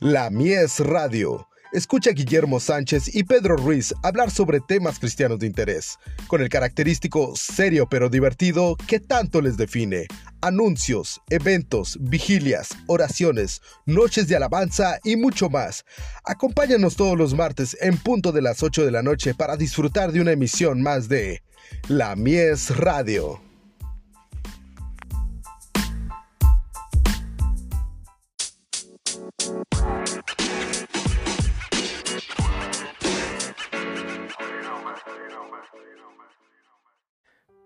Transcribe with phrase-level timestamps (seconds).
[0.00, 1.48] La Mies Radio.
[1.72, 6.50] Escucha a Guillermo Sánchez y Pedro Ruiz hablar sobre temas cristianos de interés, con el
[6.50, 10.06] característico serio pero divertido que tanto les define.
[10.42, 15.86] Anuncios, eventos, vigilias, oraciones, noches de alabanza y mucho más.
[16.24, 20.20] Acompáñanos todos los martes en punto de las 8 de la noche para disfrutar de
[20.20, 21.42] una emisión más de
[21.88, 23.45] La Mies Radio.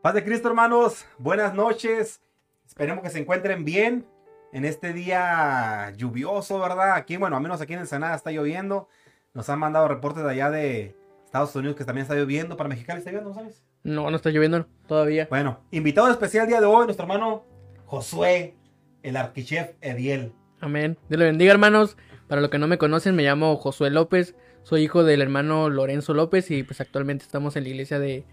[0.02, 1.04] Paz de Cristo, hermanos.
[1.18, 2.22] Buenas noches.
[2.66, 4.06] Esperemos que se encuentren bien
[4.50, 6.94] en este día lluvioso, ¿verdad?
[6.94, 8.88] Aquí, bueno, a menos aquí en Ensenada está lloviendo.
[9.34, 12.56] Nos han mandado reportes de allá de Estados Unidos que también está lloviendo.
[12.56, 13.62] ¿Para Mexicali está lloviendo, sabes?
[13.82, 15.26] No, no está lloviendo todavía.
[15.28, 17.44] Bueno, invitado especial día de hoy, nuestro hermano
[17.84, 18.54] Josué,
[19.02, 20.32] el arquichef Ediel.
[20.60, 20.96] Amén.
[21.10, 21.98] Dios le bendiga, hermanos.
[22.26, 24.34] Para los que no me conocen, me llamo Josué López.
[24.62, 28.24] Soy hijo del hermano Lorenzo López y pues actualmente estamos en la iglesia de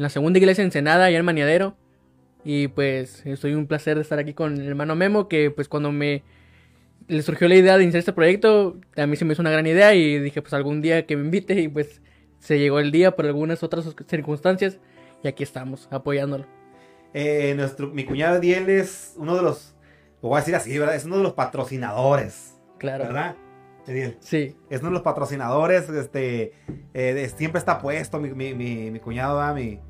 [0.00, 1.76] en la segunda iglesia Ensenada, allá en Maniadero.
[2.42, 5.92] Y pues estoy un placer de estar aquí con el hermano Memo, que pues cuando
[5.92, 6.22] me
[7.06, 9.66] le surgió la idea de iniciar este proyecto, a mí se me hizo una gran
[9.66, 12.00] idea y dije pues algún día que me invite y pues
[12.38, 14.78] se llegó el día por algunas otras circunstancias
[15.22, 16.46] y aquí estamos apoyándolo.
[17.12, 19.74] Eh, nuestro, mi cuñado Diel es uno de los,
[20.22, 20.94] lo voy a decir así, ¿verdad?
[20.94, 22.54] Es uno de los patrocinadores.
[22.78, 23.04] Claro.
[23.04, 23.36] ¿Verdad?
[23.86, 24.16] Ediel.
[24.20, 24.56] Sí.
[24.68, 26.52] Es uno de los patrocinadores, este,
[26.94, 29.54] eh, siempre está puesto, mi, mi, mi, mi cuñado, ¿verdad?
[29.54, 29.80] mi,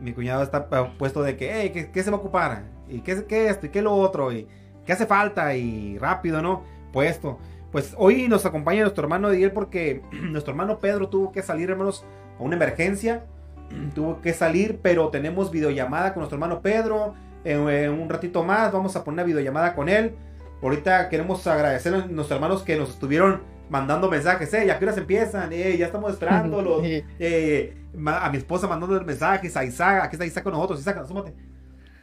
[0.00, 2.64] mi cuñado está puesto de que, hey, ¿qué, se va a ocupar?
[2.88, 3.66] ¿Y qué, qué esto?
[3.66, 4.32] ¿Y qué lo otro?
[4.32, 4.46] ¿Y
[4.86, 5.54] qué hace falta?
[5.54, 6.62] Y rápido, ¿no?
[6.92, 7.38] Puesto.
[7.72, 12.04] Pues hoy nos acompaña nuestro hermano Ediel porque nuestro hermano Pedro tuvo que salir, hermanos,
[12.38, 13.24] a una emergencia.
[13.94, 17.14] tuvo que salir, pero tenemos videollamada con nuestro hermano Pedro.
[17.44, 20.14] En, un ratito más vamos a poner una videollamada con él.
[20.62, 24.98] Ahorita queremos agradecer a nuestros hermanos que nos estuvieron mandando mensajes, eh, ¿a qué horas
[24.98, 25.52] empiezan?
[25.52, 26.82] Eh, ya estamos esperándolos.
[26.84, 30.80] eh, a mi esposa mandando mensajes, a Isaac, aquí está Isaac con nosotros.
[30.80, 31.34] Isaac, asómate.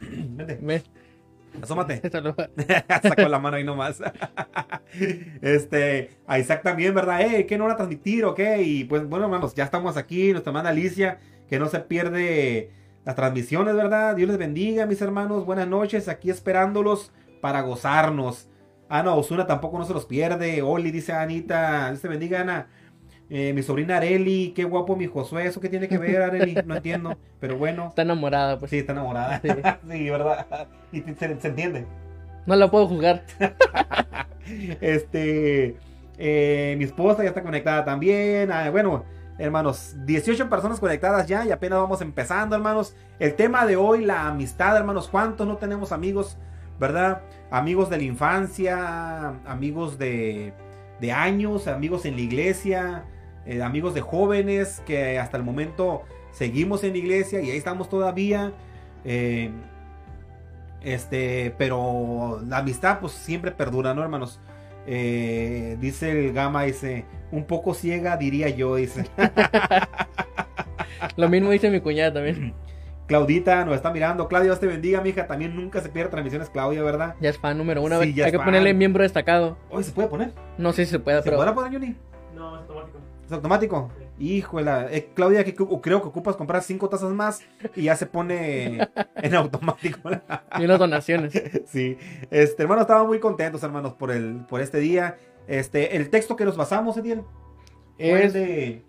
[0.00, 0.84] Vente.
[1.62, 2.00] Asómate.
[3.02, 4.00] Sacó la mano ahí nomás.
[5.40, 7.22] este, a Isaac también, ¿verdad?
[7.22, 8.62] Eh, ¿qué no van a transmitir o qué?
[8.62, 10.32] Y pues bueno, hermanos, ya estamos aquí.
[10.32, 11.18] Nuestra hermana Alicia,
[11.48, 12.70] que no se pierde
[13.04, 14.16] las transmisiones, ¿verdad?
[14.16, 15.44] Dios les bendiga, mis hermanos.
[15.44, 17.12] Buenas noches, aquí esperándolos
[17.46, 18.48] para gozarnos.
[18.88, 20.62] Ah, no, Osuna tampoco no se los pierde.
[20.62, 21.90] Oli, dice Anita.
[21.90, 22.66] Dios te bendiga, Ana.
[23.30, 25.46] Eh, mi sobrina Areli, qué guapo mi Josué.
[25.46, 26.56] ¿Eso qué tiene que ver, Areli?
[26.66, 27.16] No entiendo.
[27.38, 27.86] Pero bueno.
[27.90, 28.72] Está enamorada, pues.
[28.72, 29.40] Sí, está enamorada.
[29.40, 29.48] Sí,
[29.92, 30.66] sí ¿verdad?
[30.90, 31.86] Y se, entiende.
[32.46, 33.22] No la puedo juzgar.
[34.80, 35.76] este.
[36.18, 38.50] Eh, mi esposa ya está conectada también.
[38.50, 39.04] Ah, bueno,
[39.38, 42.96] hermanos, 18 personas conectadas ya y apenas vamos empezando, hermanos.
[43.20, 45.06] El tema de hoy, la amistad, hermanos.
[45.06, 46.38] ¿Cuántos no tenemos amigos,
[46.78, 47.22] verdad?
[47.50, 50.52] amigos de la infancia, amigos de,
[51.00, 53.04] de años, amigos en la iglesia,
[53.46, 57.88] eh, amigos de jóvenes que hasta el momento seguimos en la iglesia y ahí estamos
[57.88, 58.52] todavía.
[59.04, 59.50] Eh,
[60.82, 64.40] este, pero la amistad pues siempre perdura, ¿no, hermanos?
[64.86, 69.04] Eh, dice el Gama, dice, un poco ciega, diría yo, dice.
[71.16, 72.54] Lo mismo dice mi cuñada también.
[73.06, 74.28] Claudita nos está mirando.
[74.28, 75.26] Claudia, Dios te bendiga, mija.
[75.26, 77.14] También nunca se pierde transmisiones, Claudia, ¿verdad?
[77.20, 77.98] Ya es fan número uno.
[78.00, 79.56] Hay que ponerle miembro destacado.
[79.70, 80.32] Hoy se puede poner.
[80.58, 81.38] No sé si se puede, ¿Se pero.
[81.38, 81.96] ¿Se puede poner, Juni?
[82.34, 82.98] No, es automático.
[83.24, 83.90] ¿Es automático?
[84.18, 87.42] Híjole, eh, Claudia, que creo que ocupas comprar cinco tazas más
[87.74, 88.78] y ya se pone
[89.16, 90.10] en automático.
[90.58, 91.32] y las donaciones.
[91.66, 91.98] Sí.
[92.30, 95.16] Este, hermano, estamos muy contentos, hermanos, por el, por este día.
[95.48, 97.22] Este, el texto que nos basamos, Ediel,
[97.98, 98.84] es de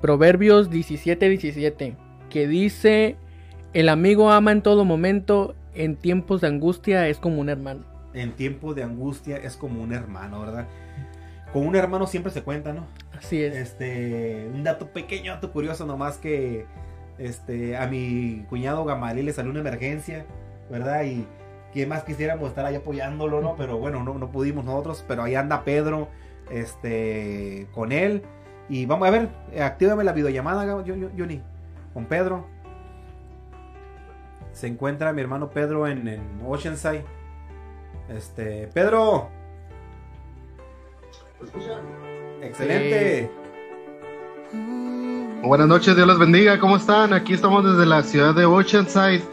[0.00, 1.96] Proverbios 17, 17,
[2.28, 3.16] que dice
[3.72, 7.84] el amigo ama en todo momento, en tiempos de angustia es como un hermano.
[8.14, 10.66] En tiempos de angustia es como un hermano, ¿verdad?
[11.52, 12.86] Con un hermano siempre se cuenta, ¿no?
[13.16, 13.54] Así es.
[13.54, 16.66] Este, un dato pequeño, dato curioso nomás que
[17.18, 20.24] este, a mi cuñado Gamaliel le salió una emergencia,
[20.70, 21.04] ¿verdad?
[21.04, 21.26] Y
[21.72, 23.56] que más quisiéramos estar ahí apoyándolo, ¿no?
[23.56, 26.08] Pero bueno, no, no pudimos nosotros, pero ahí anda Pedro,
[26.50, 28.22] este, con él.
[28.68, 29.28] Y vamos a ver,
[29.60, 31.42] actívame la videollamada, Johnny,
[31.98, 32.46] con Pedro
[34.52, 37.04] se encuentra mi hermano Pedro en, Oceanside.
[38.08, 39.28] Este, Pedro.
[42.40, 43.32] Excelente.
[45.42, 46.60] Buenas noches, Dios los bendiga.
[46.60, 47.12] ¿Cómo están?
[47.12, 49.24] Aquí estamos desde la ciudad de Oceanside,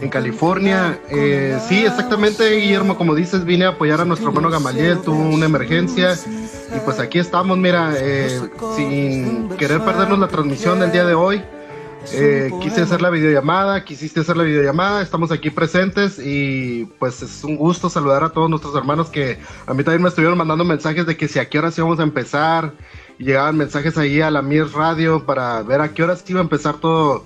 [0.00, 1.00] en California.
[1.10, 5.46] Eh, sí, exactamente, Guillermo, como dices, vine a apoyar a nuestro hermano Gamaliel, tuvo una
[5.46, 6.14] emergencia.
[6.76, 8.40] Y pues aquí estamos, mira, eh,
[8.76, 11.42] sin querer perdernos la transmisión del día de hoy.
[12.12, 17.44] Eh, quise hacer la videollamada, quisiste hacer la videollamada, estamos aquí presentes y pues es
[17.44, 21.06] un gusto saludar a todos nuestros hermanos que a mí también me estuvieron mandando mensajes
[21.06, 22.72] de que si a qué horas íbamos a empezar
[23.18, 26.42] y llegaban mensajes ahí a la Mir Radio para ver a qué horas iba a
[26.42, 27.24] empezar todo,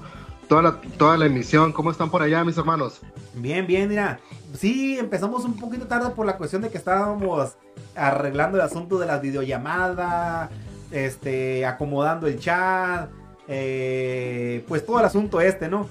[0.49, 1.73] toda, la, toda la emisión.
[1.73, 3.01] ¿Cómo están por allá mis hermanos?
[3.35, 4.21] Bien, bien, mira.
[4.55, 7.57] Sí, empezamos un poquito tarde por la cuestión de que estábamos
[7.95, 10.51] arreglando el asunto de las videollamadas,
[10.91, 13.11] este, acomodando el chat,
[13.49, 15.89] eh, pues todo el asunto este, ¿no?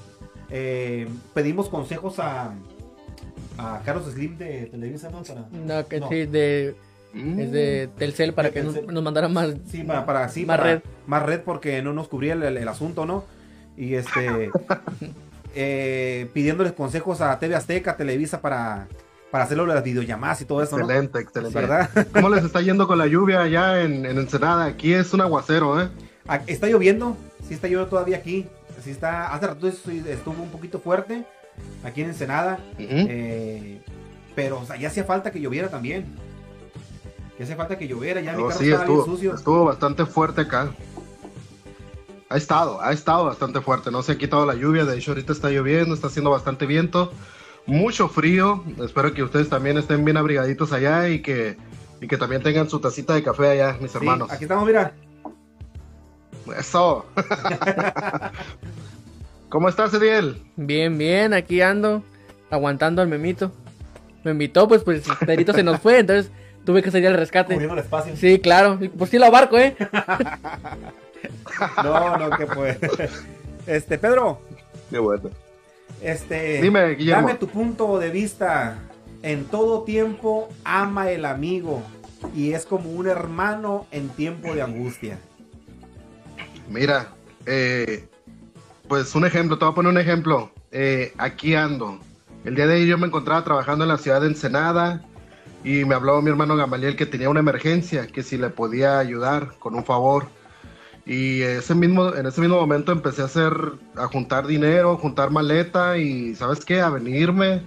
[0.50, 2.54] Eh, pedimos consejos a,
[3.57, 5.24] a Carlos Slim de Televisa, ¿no?
[5.24, 6.09] Para, No, que No.
[6.09, 6.75] sí, de,
[7.13, 8.94] es de Telcel para De que nos, Telcel.
[8.94, 9.50] nos mandara más.
[9.69, 10.81] Sí, para, para- sí, Más para- red.
[11.07, 13.25] Más red porque no nos cubría el, el- el asunto, ¿no?
[13.75, 14.51] Y este.
[15.56, 18.88] eh, pidiéndoles consejos a TV Azteca, Televisa para,
[19.31, 20.83] para hacerlo las videollamadas y todo eso, ¿no?
[20.83, 21.59] Excelente, excelente.
[21.59, 21.89] ¿Verdad?
[22.13, 24.65] ¿Cómo les está yendo con la lluvia allá en, en Ensenada?
[24.65, 25.89] Aquí es un aguacero, ¿eh?
[26.28, 27.16] Ah, Está lloviendo,
[27.48, 28.46] sí está lloviendo todavía aquí.
[28.84, 31.24] Sí está, hace rato estuvo un poquito fuerte
[31.84, 32.60] aquí en Ensenada.
[32.78, 33.82] Eh,
[34.36, 36.06] pero o sea, ya hacía falta que lloviera también.
[37.38, 39.36] Ya hacía falta que lloviera, ya mi No, carro sí, estaba bien estuvo, sucio.
[39.36, 40.72] estuvo bastante fuerte acá.
[42.30, 43.90] Ha estado, ha estado bastante fuerte.
[43.90, 44.86] No se ha quitado la lluvia.
[44.86, 47.12] De hecho, ahorita está lloviendo, está haciendo bastante viento.
[47.66, 48.64] Mucho frío.
[48.84, 51.58] Espero que ustedes también estén bien abrigaditos allá y que,
[52.02, 54.30] y que también tengan su tacita de café allá, mis Sí, hermanos.
[54.32, 54.94] aquí estamos, mira.
[56.58, 57.06] Eso.
[59.50, 60.42] ¿Cómo estás, Ediel?
[60.56, 62.04] Bien, bien, aquí ando,
[62.50, 63.52] aguantando al memito.
[64.24, 66.32] Me invitó, pues, pues, Pedrito se nos fue, entonces
[66.66, 67.54] tuve que salir al rescate.
[67.54, 68.16] Cubriendo el espacio.
[68.18, 69.76] Sí, claro, pues sí lo abarco, ¿eh?
[71.84, 72.78] No, no, que pues.
[73.66, 74.40] Este, Pedro,
[74.90, 75.30] Qué bueno.
[76.02, 76.62] este.
[76.62, 77.28] Dime, Guillermo.
[77.28, 78.78] Dame tu punto de vista.
[79.24, 81.82] En todo tiempo ama el amigo
[82.36, 85.18] y es como un hermano en tiempo de angustia.
[86.69, 87.14] Mira,
[87.46, 88.08] eh,
[88.88, 90.52] pues un ejemplo, te voy a poner un ejemplo.
[90.72, 92.00] Eh, aquí ando.
[92.44, 95.04] El día de ayer yo me encontraba trabajando en la ciudad de Ensenada
[95.64, 99.54] y me habló mi hermano Gamaliel que tenía una emergencia, que si le podía ayudar
[99.60, 100.28] con un favor.
[101.06, 103.54] Y ese mismo, en ese mismo momento empecé a hacer,
[103.96, 106.81] a juntar dinero, juntar maleta y ¿sabes qué?
[106.81, 107.62] A venirme.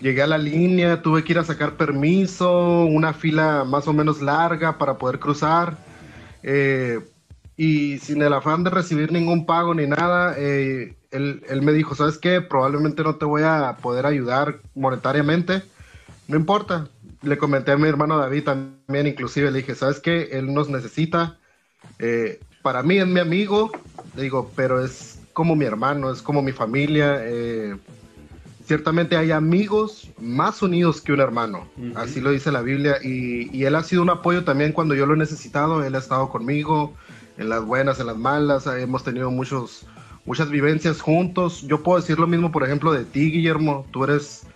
[0.00, 4.20] Llegué a la línea, tuve que ir a sacar permiso, una fila más o menos
[4.20, 5.78] larga para poder cruzar.
[6.42, 7.00] Eh,
[7.56, 11.94] y sin el afán de recibir ningún pago ni nada, eh, él, él me dijo,
[11.94, 12.40] ¿sabes qué?
[12.40, 15.62] Probablemente no te voy a poder ayudar monetariamente.
[16.28, 16.88] No importa.
[17.22, 20.30] Le comenté a mi hermano David también, inclusive le dije, ¿sabes qué?
[20.32, 21.38] Él nos necesita.
[21.98, 23.70] Eh, para mí es mi amigo,
[24.16, 27.18] le digo, pero es como mi hermano, es como mi familia.
[27.20, 27.76] eh,
[28.64, 31.98] ciertamente hay amigos más unidos que un hermano, Ujú.
[31.98, 35.04] así lo dice la Biblia, y, y él ha sido un apoyo también cuando yo
[35.04, 36.94] lo he necesitado, él ha estado conmigo
[37.42, 39.84] en las buenas, en las malas, eh, hemos tenido muchos,
[40.24, 41.62] muchas vivencias juntos.
[41.62, 44.46] Yo puedo decir lo mismo, por ejemplo, de ti, Guillermo, tú eres,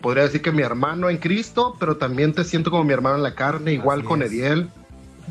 [0.00, 3.22] podría decir que mi hermano en Cristo, pero también te siento como mi hermano en
[3.22, 4.30] la carne, igual Así con es.
[4.30, 4.70] Ediel.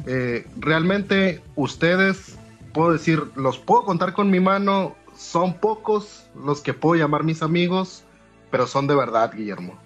[0.06, 2.38] Eh, realmente ustedes,
[2.74, 7.42] puedo decir, los puedo contar con mi mano, son pocos los que puedo llamar mis
[7.42, 8.04] amigos,
[8.52, 9.80] pero son de verdad, Guillermo.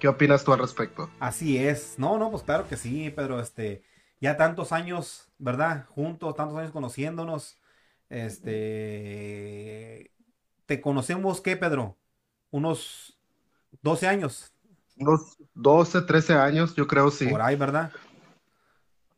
[0.00, 1.08] ¿Qué opinas tú al respecto?
[1.20, 1.94] Así es.
[1.96, 3.38] No, no, pues claro que sí, Pedro.
[3.38, 3.82] Este,
[4.22, 5.84] ya tantos años, ¿verdad?
[5.88, 7.58] Juntos, tantos años conociéndonos.
[8.08, 8.52] Este,
[10.66, 11.98] ¿te conocemos qué, Pedro?
[12.50, 13.18] Unos
[13.82, 14.52] 12 años
[14.96, 17.26] Unos 12, 13 años, yo creo, sí.
[17.26, 17.90] por ahí, ¿verdad?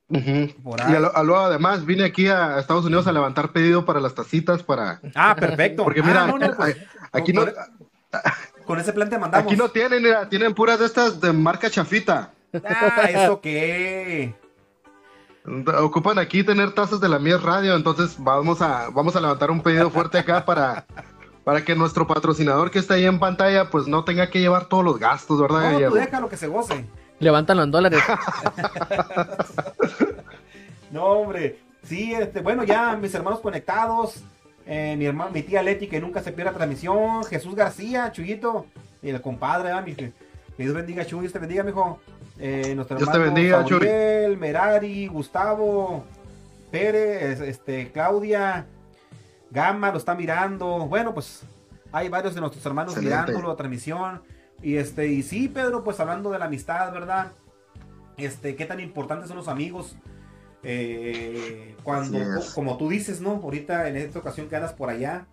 [0.09, 0.63] Ujú.
[0.63, 0.95] Por Y ahí.
[0.95, 4.15] a lo- a lo- además vine aquí a Estados Unidos a levantar pedido para las
[4.15, 5.01] tacitas para...
[5.15, 5.85] Ah, perfecto.
[5.85, 6.77] Porque Ah, mira, no, no, pues,
[7.13, 7.55] aquí no, con,
[8.65, 9.53] con ese plan te mandamos.
[9.53, 12.33] aquí no tienen, mira, tienen puras de estas de marca chafita.
[12.65, 14.35] Ah, ¿eso qué?
[15.47, 19.61] Ocupan aquí tener tazas de la Mies Radio, entonces vamos a, vamos a levantar un
[19.63, 20.87] pedido fuerte acá para,
[21.45, 24.83] para que nuestro patrocinador que está ahí en pantalla pues no tenga que llevar todos
[24.85, 26.87] los gastos, ¿verdad, No, tú déjalo que se goce.
[27.21, 28.03] Levántalo en dólares.
[30.91, 31.59] No, hombre.
[31.83, 34.23] Sí, este, bueno, ya mis hermanos conectados.
[34.67, 37.25] eh, mi hermano, mi tía Leti, que nunca se pierde transmisión.
[37.25, 38.67] Jesús García, Chuyito.
[39.03, 40.13] Y el compadre, ah, mi, que
[40.57, 41.21] Dios bendiga, Chuy.
[41.23, 41.99] Dios te bendiga, mijo.
[42.39, 46.05] Eh, nuestro Dios te hermano bendiga, Merari, Gustavo,
[46.71, 48.67] Pérez, este, Claudia,
[49.51, 50.87] Gama lo está mirando.
[50.87, 51.43] Bueno, pues
[51.93, 53.17] hay varios de nuestros hermanos Excelente.
[53.17, 54.23] mirándolo la transmisión.
[54.63, 57.33] Y este, y sí, Pedro, pues hablando de la amistad, ¿verdad?
[58.17, 59.97] Este, qué tan importantes son los amigos.
[60.65, 62.19] Eh, cuando,
[62.55, 63.33] como tú dices, ¿no?
[63.43, 65.27] Ahorita en esta ocasión que andas por allá,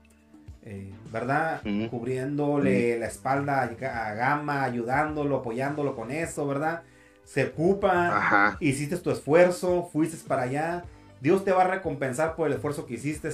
[0.63, 1.61] eh, ¿verdad?
[1.89, 6.83] Cubriéndole la espalda a a Gama, ayudándolo, apoyándolo con eso, ¿verdad?
[7.31, 8.57] Se ocupa, Ajá.
[8.59, 10.83] hiciste tu esfuerzo, fuiste para allá.
[11.21, 13.29] Dios te va a recompensar por el esfuerzo que hiciste.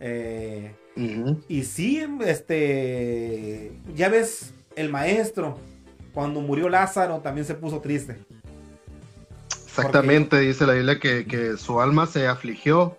[0.00, 0.74] Eh,
[1.48, 5.56] y sí, este, ya ves, el maestro,
[6.12, 8.18] cuando murió Lázaro, también se puso triste.
[9.66, 12.96] Exactamente, dice la Biblia que, que su alma se afligió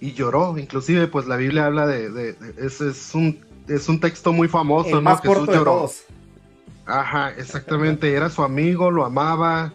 [0.00, 0.58] y lloró.
[0.58, 4.48] Inclusive, pues la Biblia habla de, de- de- es, es un es un texto muy
[4.48, 5.00] famoso, el ¿no?
[5.02, 5.72] más Jesús corto de lloró.
[5.72, 6.02] todos.
[6.86, 8.12] Ajá, exactamente.
[8.12, 9.72] Era su amigo, lo amaba.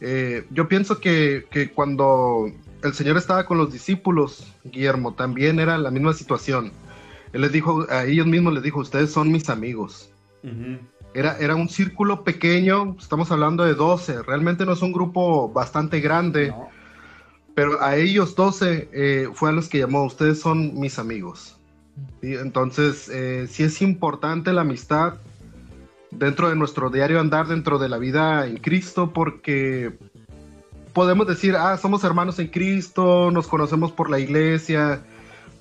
[0.00, 2.50] Eh, yo pienso que, que cuando
[2.82, 6.72] el Señor estaba con los discípulos, Guillermo, también era la misma situación.
[7.32, 10.10] Él les dijo, a ellos mismos les dijo, ustedes son mis amigos.
[11.12, 16.00] Era, era un círculo pequeño, estamos hablando de 12, realmente no es un grupo bastante
[16.00, 16.68] grande, No.
[17.54, 21.58] pero a ellos 12 eh, fue a los que llamó, ustedes son mis amigos.
[22.22, 22.34] ¿Sí?
[22.34, 25.14] Entonces, eh, sí es importante la amistad
[26.10, 29.92] dentro de nuestro diario andar, dentro de la vida en Cristo, porque
[30.92, 35.02] podemos decir, ah, somos hermanos en Cristo, nos conocemos por la iglesia,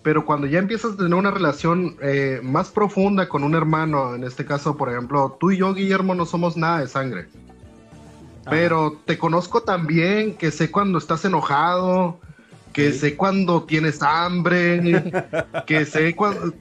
[0.01, 4.23] pero cuando ya empiezas a tener una relación eh, más profunda con un hermano, en
[4.23, 7.27] este caso, por ejemplo, tú y yo, Guillermo, no somos nada de sangre.
[8.41, 8.49] Ajá.
[8.49, 12.19] Pero te conozco también, que sé cuando estás enojado,
[12.73, 12.99] que Sí.
[12.99, 14.81] sé cuando tienes hambre,
[15.67, 16.53] que sé cuando...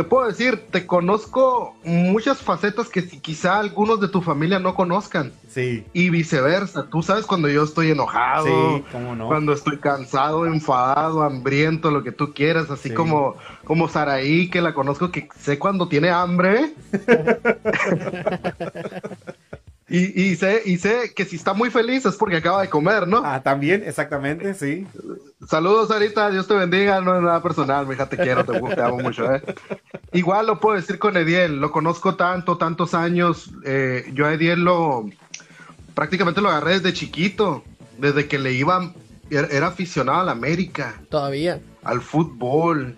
[0.00, 4.74] Te puedo decir, te conozco muchas facetas que si- quizá algunos de tu familia no
[4.74, 5.30] conozcan.
[5.46, 9.26] Sí, Y viceversa, tú sabes cuando yo estoy enojado, sí, cómo no.
[9.26, 12.94] cuando estoy cansado, enfadado, hambriento, lo que tú quieras, así Sí.
[12.94, 16.72] como, como Saraí, que la conozco, que sé cuando tiene hambre.
[19.90, 23.08] y, y sé, y sé que si está muy feliz es porque acaba de comer,
[23.08, 23.22] ¿no?
[23.24, 24.86] Ah, también, exactamente, sí.
[25.48, 28.98] Saludos, Sarita, Dios te bendiga, no es nada personal, mija, te quiero, te, te amo
[29.00, 29.42] mucho, ¿eh?
[30.12, 34.60] Igual lo puedo decir con Ediel, lo conozco tanto, tantos años, eh, yo a Ediel
[34.62, 35.06] lo,
[35.94, 37.64] prácticamente lo agarré desde chiquito,
[37.98, 38.92] desde que le iba,
[39.30, 41.60] era, era aficionado a la América, Todavía.
[41.82, 42.94] al fútbol.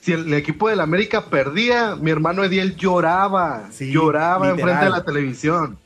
[0.00, 4.58] Si el, el equipo de la América perdía, mi hermano Ediel lloraba, Sí, lloraba literal.
[4.60, 5.78] enfrente de la televisión.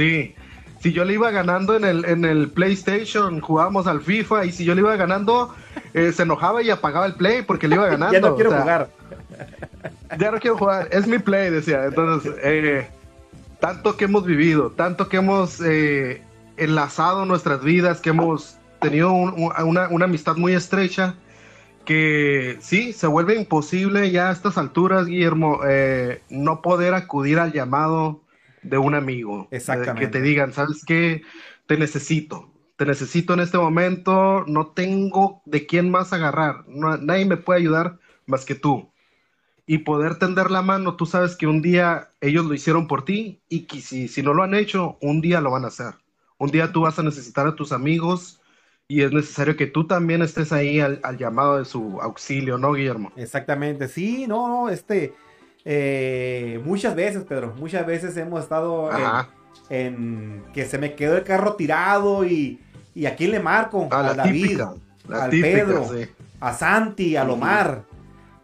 [0.00, 0.34] Sí.
[0.80, 4.64] Si yo le iba ganando en el, en el PlayStation, jugábamos al FIFA, y si
[4.64, 5.54] yo le iba ganando,
[5.92, 8.12] eh, se enojaba y apagaba el Play porque le iba ganando.
[8.18, 8.90] ya no quiero o sea, jugar.
[10.18, 11.84] ya no quiero jugar, es mi play, decía.
[11.84, 12.88] Entonces, eh,
[13.60, 16.22] tanto que hemos vivido, tanto que hemos eh,
[16.56, 21.14] enlazado nuestras vidas, que hemos tenido un- un- una, una amistad muy estrecha,
[21.84, 25.60] que sí, se vuelve imposible ya a estas alturas, Guillermo,
[26.30, 28.20] no poder acudir al llamado
[28.62, 29.48] de un amigo.
[29.50, 30.06] Exactamente.
[30.06, 31.22] Que te digan, ¿sabes qué?
[31.66, 32.52] Te necesito.
[32.76, 37.60] Te necesito en este momento, no tengo de quién más agarrar, no- nadie me puede
[37.60, 38.90] ayudar más que tú
[39.66, 43.40] y poder tender la mano, tú sabes que un día ellos lo hicieron por ti
[43.48, 45.94] y que si, si no lo han hecho, un día lo van a hacer.
[46.38, 48.40] Un día tú vas a necesitar a tus amigos
[48.88, 52.72] y es necesario que tú también estés ahí al, al llamado de su auxilio, ¿no,
[52.72, 53.12] Guillermo?
[53.16, 55.14] Exactamente, sí, no, no, este,
[55.64, 58.90] eh, muchas veces, Pedro, muchas veces hemos estado
[59.68, 62.60] en, que se me quedó el carro tirado y,
[62.94, 64.72] y a quién le marco, Ah, a la David, típica.
[65.08, 65.84] La al típica, Pedro.
[65.92, 66.08] sí.
[66.40, 67.24] a Santi, a.
[67.24, 67.82] Lomar.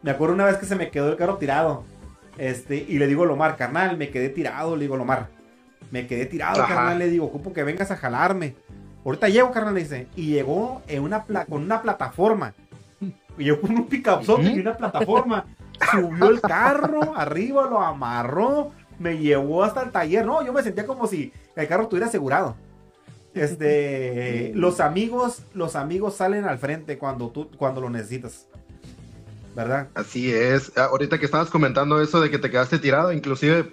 [0.02, 1.84] Me acuerdo una vez que se me quedó el carro tirado,
[2.38, 5.28] este, y le digo a Lomar, carnal, me quedé tirado, le digo Lomar,
[5.90, 6.74] me quedé tirado, Ajá.
[6.74, 8.54] carnal, le digo, ocupo que vengas a jalarme.
[9.04, 12.52] Ahorita llego, carnal, le dice, y llegó en una pla- con una plataforma.
[13.38, 13.88] Y yo con un
[14.48, 14.56] Ujú.
[14.56, 15.44] y una plataforma.
[15.90, 20.24] Subió el carro, arriba lo amarró, me llevó hasta el taller.
[20.24, 22.56] No, yo me sentía como si el carro estuviera asegurado.
[23.34, 28.46] Este, los amigos, los amigos salen al frente cuando tú, cuando lo necesitas.
[29.54, 29.88] ¿Verdad?
[29.94, 30.72] Así es.
[30.76, 33.72] Ah, Ahorita que estabas comentando eso de que te quedaste tirado, inclusive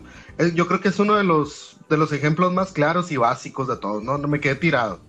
[0.54, 3.76] yo creo que es uno de los, de los ejemplos más claros y básicos de
[3.76, 4.18] todos, ¿no?
[4.18, 5.02] No me quedé tirado.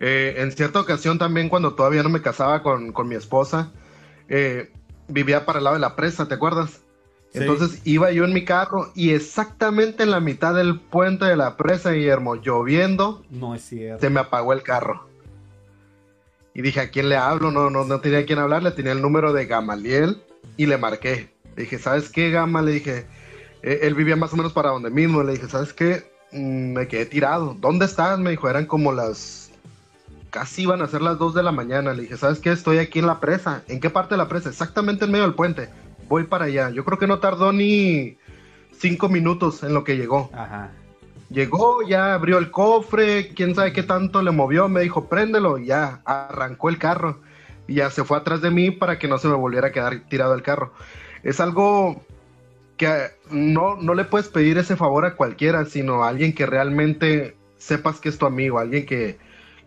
[0.00, 3.72] Eh, en cierta ocasión también cuando todavía no me casaba con, con mi esposa,
[4.28, 4.72] eh,
[5.08, 6.80] vivía para el lado de la presa, ¿te acuerdas?
[7.32, 7.40] Sí.
[7.40, 11.56] Entonces iba yo en mi carro y exactamente en la mitad del puente de la
[11.56, 14.00] presa, Guillermo, lloviendo, No es cierto.
[14.00, 15.06] se me apagó el carro.
[16.54, 17.50] Y dije, ¿a quién le hablo?
[17.50, 20.22] No, no, no tenía a quién hablarle, tenía el número de Gamaliel
[20.56, 21.30] y le marqué.
[21.54, 22.62] Le dije, ¿sabes qué, Gama?
[22.62, 23.06] Le dije,
[23.62, 25.22] eh, él vivía más o menos para donde mismo.
[25.22, 26.10] Le dije, ¿sabes qué?
[26.32, 27.54] Mm, me quedé tirado.
[27.60, 28.18] ¿Dónde estás?
[28.18, 29.47] Me dijo, eran como las...
[30.30, 31.94] Casi iban a ser las 2 de la mañana.
[31.94, 32.50] Le dije, ¿sabes qué?
[32.50, 33.62] Estoy aquí en la presa.
[33.68, 34.48] ¿En qué parte de la presa?
[34.48, 35.68] Exactamente en medio del puente.
[36.08, 36.70] Voy para allá.
[36.70, 38.18] Yo creo que no tardó ni
[38.78, 40.30] cinco minutos en lo que llegó.
[40.34, 40.70] Ajá.
[41.30, 45.66] Llegó, ya abrió el cofre, quién sabe qué tanto le movió, me dijo, préndelo, y
[45.66, 47.20] ya arrancó el carro.
[47.66, 50.00] Y ya se fue atrás de mí para que no se me volviera a quedar
[50.08, 50.72] tirado el carro.
[51.22, 52.02] Es algo
[52.78, 57.36] que no, no le puedes pedir ese favor a cualquiera, sino a alguien que realmente
[57.58, 59.18] sepas que es tu amigo, alguien que,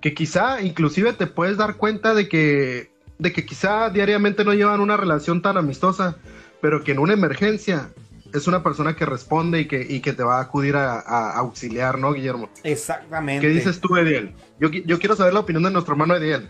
[0.02, 2.90] que quizá inclusive te puedes dar cuenta de que
[3.20, 6.18] de que quizá diariamente no llevan una relación tan amistosa,
[6.60, 7.90] pero que en una emergencia
[8.34, 11.38] es una persona que responde y que, y que te va a acudir a, a
[11.38, 12.50] auxiliar, ¿no, Guillermo?
[12.64, 13.46] Exactamente.
[13.46, 14.32] ¿Qué dices tú, Ediel?
[14.60, 16.48] Yo, yo quiero saber la opinión de nuestro hermano Ediel.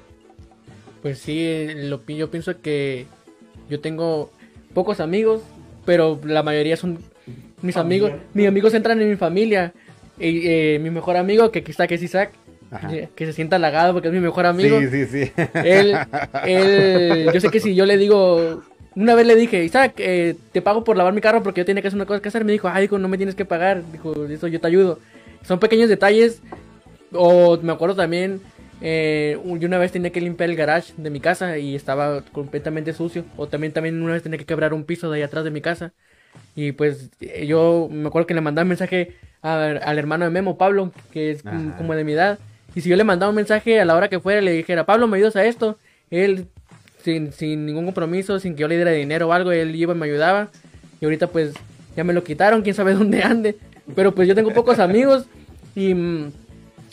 [1.01, 3.07] Pues sí, lo, pi- yo pienso que
[3.69, 4.31] yo tengo
[4.73, 5.41] pocos amigos,
[5.85, 6.99] pero la mayoría son
[7.61, 8.07] mis Familia.
[8.07, 8.11] amigos.
[8.33, 9.73] Mis amigos entran en mi familia.
[10.19, 12.31] Y, eh, mi mejor amigo, que está, que es Isaac,
[12.71, 12.89] Ajá.
[13.15, 14.79] que se sienta halagado porque es mi mejor amigo.
[14.79, 15.31] Sí, sí, sí.
[15.63, 15.95] Él,
[16.45, 18.63] él, yo sé que si yo le digo,
[18.95, 21.81] una vez le dije, Isaac, eh, te pago por lavar mi carro porque yo tenía
[21.81, 22.45] que hacer una cosa que hacer.
[22.45, 23.83] Me dijo, ay, hijo, no me tienes que pagar.
[23.91, 24.99] Dijo, eso yo te ayudo.
[25.45, 26.41] Son pequeños detalles.
[27.13, 28.39] O me acuerdo también,
[28.81, 32.93] eh, yo una vez tenía que limpiar el garage de mi casa y estaba completamente
[32.93, 33.25] sucio.
[33.37, 35.59] O también, también una vez tenía que quebrar un piso de ahí atrás de mi
[35.61, 35.91] casa.
[36.55, 40.31] Y pues eh, yo me acuerdo que le mandaba un mensaje a- al hermano de
[40.31, 41.75] Memo, Pablo, que es Ajá.
[41.77, 42.39] como de mi edad.
[42.75, 45.07] Y si yo le mandaba un mensaje a la hora que fuera, le dijera, Pablo,
[45.07, 45.77] ¿me ayudas a esto?
[46.09, 46.47] Él,
[47.03, 49.97] sin, sin ningún compromiso, sin que yo le diera dinero o algo, él iba y
[49.97, 50.49] me ayudaba.
[51.01, 51.53] Y ahorita pues
[51.95, 53.57] ya me lo quitaron, quién sabe dónde ande.
[53.95, 55.25] Pero pues yo tengo pocos amigos
[55.75, 56.31] y mm,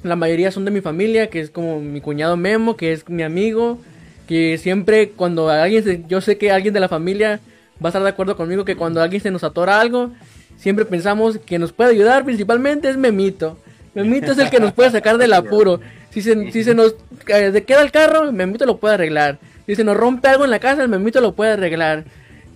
[0.02, 3.22] la mayoría son de mi familia, que es como mi cuñado Memo, que es mi
[3.22, 3.78] amigo,
[4.26, 7.40] que siempre cuando alguien, se- yo sé que alguien de la familia
[7.82, 10.10] va a estar de acuerdo conmigo que cuando alguien se nos atora algo,
[10.56, 13.58] siempre pensamos que nos puede ayudar, principalmente es Memito.
[13.98, 15.80] Memito es el que nos puede sacar del apuro.
[16.10, 16.94] Si se, si se nos
[17.26, 19.38] eh, se queda el carro, Memito lo puede arreglar.
[19.66, 22.04] Si se nos rompe algo en la casa, el Memito lo puede arreglar.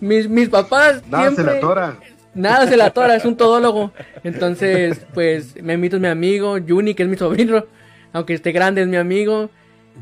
[0.00, 1.96] Mis, mis papás Nada, se la atora.
[2.34, 3.92] Nada se la atora, es un todólogo.
[4.25, 7.64] Entonces, pues, Memito es mi amigo, Juni, que es mi sobrino,
[8.12, 9.50] aunque esté grande, es mi amigo.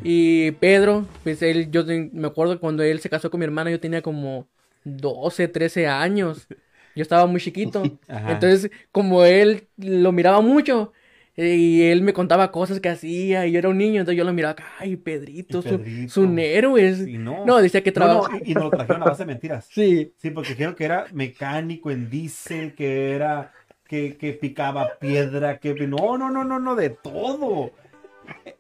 [0.04, 3.80] Y Pedro, pues él, yo me acuerdo cuando él se casó con mi hermana, yo
[3.80, 4.47] tenía como
[4.85, 6.47] 12, 13 años.
[6.94, 7.82] Yo estaba muy chiquito.
[8.09, 8.32] Ajá.
[8.32, 10.92] Entonces, como él lo miraba mucho,
[11.37, 14.32] y él me contaba cosas que hacía, y yo era un niño, entonces yo lo
[14.32, 16.12] miraba, ay, Pedrito, Y su, Pedrito.
[16.12, 16.99] su héroe es...
[16.99, 17.46] Sí, no.
[17.46, 18.32] No, decía que No, trabaja...
[18.32, 19.66] no, y, y nos lo trajeron a base de mentiras.
[19.72, 23.52] Sí, Sí, porque dijeron que era mecánico en diésel, que era
[23.88, 27.70] que, que picaba piedra, que no, no, no, no, no, de todo.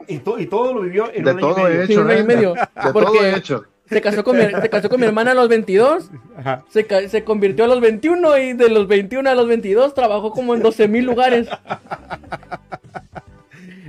[0.08, 1.86] Y, to- y todo lo vivió en De un año y todo medio.
[1.86, 2.24] Sí, hecho, un año y ¿eh?
[2.24, 2.54] medio.
[2.54, 3.64] De Porque- todo hecho.
[3.90, 6.64] Se casó con mi, se casó con mi hermana a los 22, Ajá.
[6.70, 10.54] se, se convirtió a los 21 y de los 21 a los 22 trabajó como
[10.54, 11.48] en 12 mil lugares.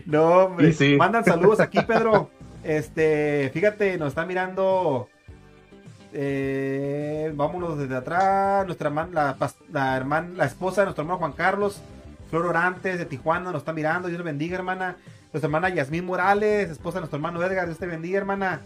[0.05, 0.73] No, hombre.
[0.73, 0.95] Sí.
[0.97, 2.29] Mandan saludos aquí, Pedro.
[2.63, 5.07] Este, fíjate, nos está mirando.
[6.13, 8.65] eh, vámonos desde atrás.
[8.65, 11.81] Nuestra hermana, la, la hermana, la esposa de nuestro hermano Juan Carlos,
[12.29, 14.07] Flor Orantes de Tijuana, nos está mirando.
[14.07, 14.97] Dios le bendiga, hermana.
[15.31, 18.61] Nuestra hermana Yasmín Morales, esposa de nuestro hermano Edgar, Dios te bendiga, hermana.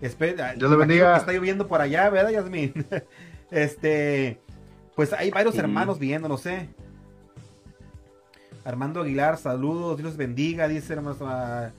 [0.00, 1.12] Espera, Dios le bendiga.
[1.14, 2.72] que Está lloviendo por allá, ¿verdad, Yasmín?
[3.50, 4.40] este,
[4.96, 5.60] pues hay varios Sí.
[5.60, 6.68] hermanos viendo, no sé.
[8.64, 11.16] Armando Aguilar, saludos, Dios los bendiga, dice hermano.
[11.22, 11.70] ah,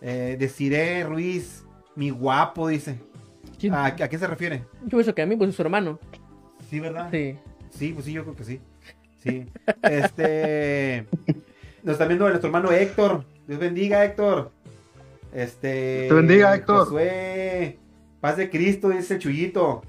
[0.00, 1.64] Eh, Desiree Ruiz,
[1.96, 2.98] mi guapo, dice.
[3.58, 3.74] ¿Quién?
[3.74, 4.64] ¿A, a qué se refiere?
[4.82, 5.98] Yo pienso que a mí, pues es su hermano.
[6.70, 7.08] Sí, ¿verdad?
[7.10, 7.36] Sí.
[7.70, 8.60] Sí, pues sí, yo creo que sí.
[9.22, 9.46] Sí.
[9.82, 11.06] Este.
[11.82, 13.24] Nos está viendo nuestro hermano Héctor.
[13.46, 14.50] Dios bendiga, Héctor.
[15.32, 16.06] Este.
[16.08, 16.84] Te bendiga, Héctor.
[16.86, 17.78] Josué.
[18.20, 19.82] Paz de Cristo, dice Chuyito.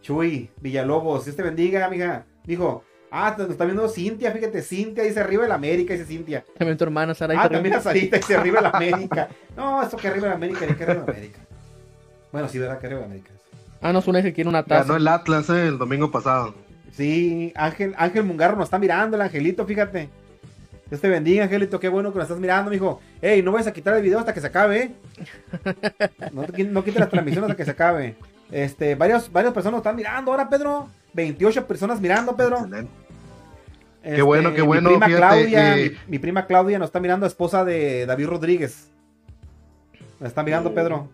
[0.00, 1.24] Chuy, Villalobos.
[1.24, 2.24] Dios te bendiga, mija.
[2.44, 2.84] Dijo.
[3.14, 6.42] Ah, nos está viendo Cintia, fíjate, Cintia dice arriba el América, dice Cintia.
[6.56, 7.34] También tu hermana Sara.
[7.36, 9.28] Ah, también a Sarita dice arriba el América.
[9.54, 11.38] No, esto que arriba el América, ¿de qué arriba el América?
[12.32, 12.78] Bueno, sí, ¿verdad?
[12.78, 13.30] Que arriba el América.
[13.82, 14.84] Ah, no, es una que quiere una taza.
[14.84, 16.54] Ganó el Atlas eh, el domingo pasado.
[16.92, 20.08] Sí, Ángel, Ángel Mungarro nos está mirando, el angelito, fíjate.
[20.92, 23.00] Dios te bendiga, Angelito, qué bueno que nos estás mirando, mijo.
[23.22, 24.92] Ey, no vayas a quitar el video hasta que se acabe, ¿eh?
[26.34, 28.14] No, no quites la transmisión hasta que se acabe.
[28.50, 30.90] Este, varios, varias personas nos están mirando ahora, Pedro.
[31.14, 32.58] 28 personas mirando, Pedro.
[32.58, 32.90] Excelente.
[34.02, 37.00] Este, bueno, qué bueno, Mi prima fíjate, Claudia, eh, mi, mi prima Claudia nos está
[37.00, 38.90] mirando, esposa de David Rodríguez.
[40.20, 41.08] Nos está mirando, Pedro.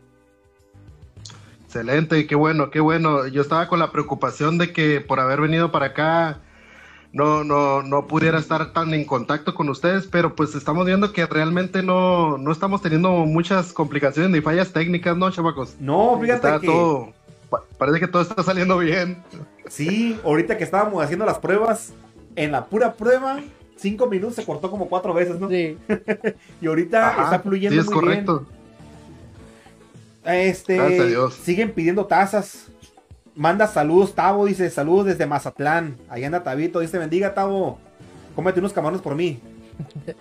[1.66, 3.28] Excelente, qué bueno, qué bueno.
[3.28, 6.40] Yo estaba con la preocupación de que por haber venido para acá
[7.12, 11.26] no, no, no pudiera estar tan en contacto con ustedes, pero pues estamos viendo que
[11.26, 15.74] realmente no, no estamos teniendo muchas complicaciones ni fallas técnicas, ¿no, chamacos?
[15.80, 16.66] No, fíjate Está que...
[16.66, 17.12] todo,
[17.50, 19.22] pa- parece que todo está saliendo bien.
[19.68, 21.92] Sí, ahorita que estábamos haciendo las pruebas,
[22.36, 23.40] en la pura prueba,
[23.76, 25.48] cinco minutos se cortó como cuatro veces, ¿no?
[25.48, 25.76] Sí.
[26.60, 28.38] Y ahorita Ajá, está fluyendo sí, es muy correcto.
[28.40, 28.58] bien.
[30.24, 31.34] Este, Gracias a Dios.
[31.34, 32.66] siguen pidiendo tazas.
[33.38, 35.96] Manda saludos, Tavo, dice saludos desde Mazatlán.
[36.08, 37.78] Ahí anda Tabito, dice bendiga, Tavo.
[38.34, 39.40] Cómete unos camarones por mí.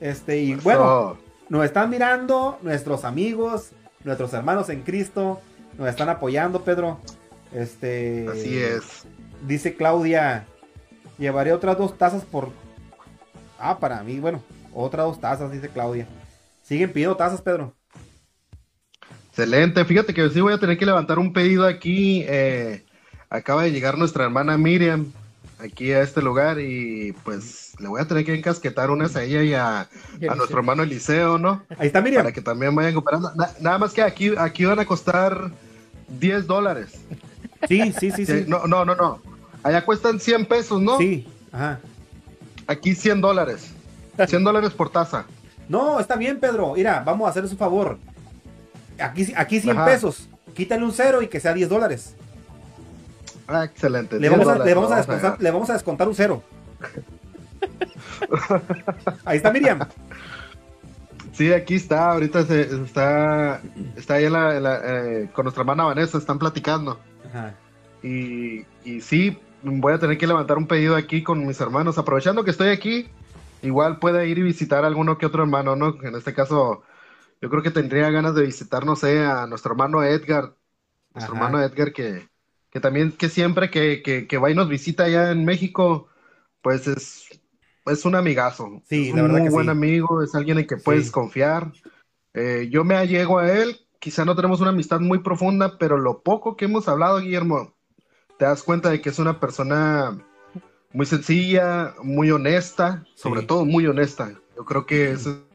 [0.00, 1.16] Este, y bueno,
[1.48, 3.70] nos están mirando nuestros amigos,
[4.02, 5.40] nuestros hermanos en Cristo.
[5.78, 6.98] Nos están apoyando, Pedro.
[7.52, 8.26] Este.
[8.28, 9.04] así es.
[9.46, 10.44] Dice Claudia,
[11.18, 12.48] llevaré otras dos tazas por...
[13.60, 14.42] Ah, para mí, bueno,
[14.74, 16.08] otras dos tazas, dice Claudia.
[16.64, 17.72] Siguen pidiendo tazas, Pedro.
[19.36, 22.22] Excelente, fíjate que sí voy a tener que levantar un pedido aquí.
[22.28, 22.84] eh,
[23.30, 25.06] acaba de llegar nuestra hermana Miriam
[25.58, 29.42] aquí a este lugar y pues le voy a tener que encasquetar unas a ella
[29.42, 29.88] y a,
[30.36, 31.62] nuestro hermano Eliseo, ¿no?
[31.78, 32.24] Ahí está Miriam.
[32.24, 33.32] Para que también vayan comprando.
[33.34, 35.50] Na- nada más que aquí, aquí van a costar
[36.20, 36.92] 10 dólares.
[37.68, 38.44] Sí, sí, sí, sí.
[38.46, 39.22] No, no, no, no.
[39.62, 40.98] Allá cuestan 100 pesos, ¿no?
[40.98, 41.80] Sí, ajá.
[42.66, 43.72] Aquí 100 dólares.
[44.28, 45.24] 100 dólares por taza.
[45.70, 46.74] No, está bien, Pedro.
[46.74, 47.98] Mira, vamos a hacer un favor.
[49.00, 49.86] Aquí, aquí 100 Ajá.
[49.86, 50.28] pesos.
[50.54, 52.14] Quítale un cero y que sea 10 dólares.
[53.48, 54.16] Ah, excelente.
[54.16, 55.42] Le 10 vamos, a, dólares, le, vamos a vamos descontar, dejar.
[55.42, 56.42] le vamos a descontar un cero.
[59.24, 59.80] Ahí está Miriam.
[61.32, 62.12] Sí, aquí está.
[62.12, 63.60] Ahorita se, está,
[63.96, 66.18] está ahí en la- en la, eh, con nuestra hermana Vanessa.
[66.18, 67.00] Están platicando.
[67.28, 67.54] Ajá.
[68.02, 71.96] Y, y sí, voy a tener que levantar un pedido aquí con mis hermanos.
[71.98, 73.08] Aprovechando que estoy aquí,
[73.62, 75.96] igual puede ir y visitar a alguno que otro hermano, ¿no?
[76.02, 76.82] En este caso,
[77.42, 80.56] yo creo que tendría ganas de visitar, no sé, a nuestro hermano Edgar.
[81.12, 81.46] Nuestro Ajá.
[81.46, 82.28] hermano Edgar que,
[82.70, 86.08] que también, que siempre que, que, que va y nos visita allá en México,
[86.62, 87.42] pues es,
[87.84, 88.80] es un amigazo.
[88.84, 89.70] Sí, es la un verdad muy que buen sí.
[89.70, 91.12] amigo, es alguien en que puedes Sí.
[91.12, 91.72] confiar.
[92.32, 96.22] Eh, yo me allego a él, quizá no tenemos una amistad muy profunda, pero lo
[96.22, 97.74] poco que hemos hablado, Guillermo,
[98.38, 100.16] te das cuenta de que es una persona
[100.92, 103.46] muy sencilla, muy honesta, sobre Sí.
[103.48, 104.32] todo muy honesta.
[104.56, 105.51] Yo creo que eso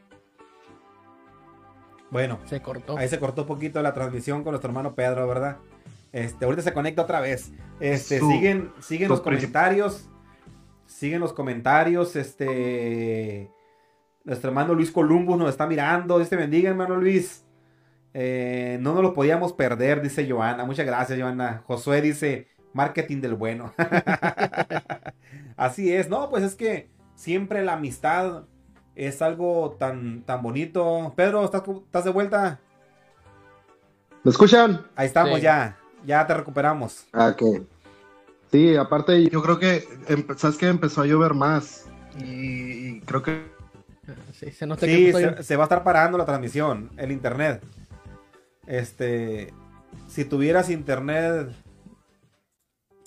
[2.10, 2.96] Bueno, Se cortó.
[2.96, 5.58] ahí se cortó un poquito la transmisión con nuestro hermano Pedro, ¿verdad?
[6.12, 7.52] Este, ahorita se conecta otra vez.
[7.80, 10.08] Este, Su- siguen, siguen los comentarios.
[10.86, 12.16] Siguen los comentarios.
[12.16, 13.50] Este.
[14.24, 16.16] Nuestro hermano Luis Columbus nos está mirando.
[16.16, 17.44] Dios te bendiga, hermano Luis.
[18.14, 20.64] Eh, no nos lo podíamos perder, dice Joana.
[20.64, 21.62] Muchas gracias, Joana.
[21.66, 23.72] Josué dice, marketing del bueno.
[25.56, 28.44] Así es, no, pues es que siempre la amistad
[28.98, 31.12] es algo tan, tan bonito.
[31.16, 32.58] Pedro, ¿estás, estás de vuelta?
[34.24, 34.84] ¿Me escuchan?
[34.96, 35.42] Ahí estamos Sí.
[35.42, 35.78] ya.
[36.04, 37.06] Ya te recuperamos.
[37.12, 37.62] Ah, ok.
[38.50, 41.86] Sí, aparte yo creo que, empe- ¿sabes que Empezó a llover más
[42.18, 42.24] y,
[42.96, 43.46] y creo que
[44.32, 47.12] Sí, se nota que Sí, estoy- se, se va a estar parando la transmisión, el
[47.12, 47.62] internet.
[48.66, 49.52] Este,
[50.08, 51.50] si tuvieras internet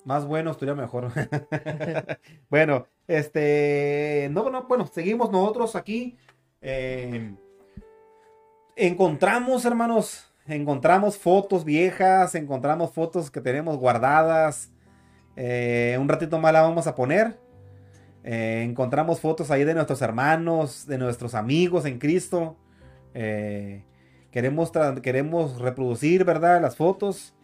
[0.04, 1.10] más bueno, estaría mejor.
[2.48, 6.16] bueno, este, no, no, bueno, seguimos nosotros aquí.
[6.60, 7.34] Eh,
[8.76, 14.70] encontramos, hermanos, encontramos fotos viejas, encontramos fotos que tenemos guardadas.
[15.36, 17.38] Eh, un ratito más la vamos a poner.
[18.24, 22.56] Eh, encontramos fotos ahí de nuestros hermanos, de nuestros amigos en Cristo.
[23.14, 23.84] Eh,
[24.30, 24.72] queremos,
[25.02, 26.60] queremos reproducir, ¿verdad?
[26.60, 27.34] Las fotos.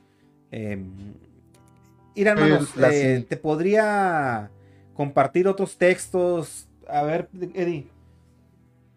[0.50, 4.50] Mira, hermanos, te podría
[4.98, 6.68] compartir otros textos.
[6.88, 7.86] A ver, Eddie,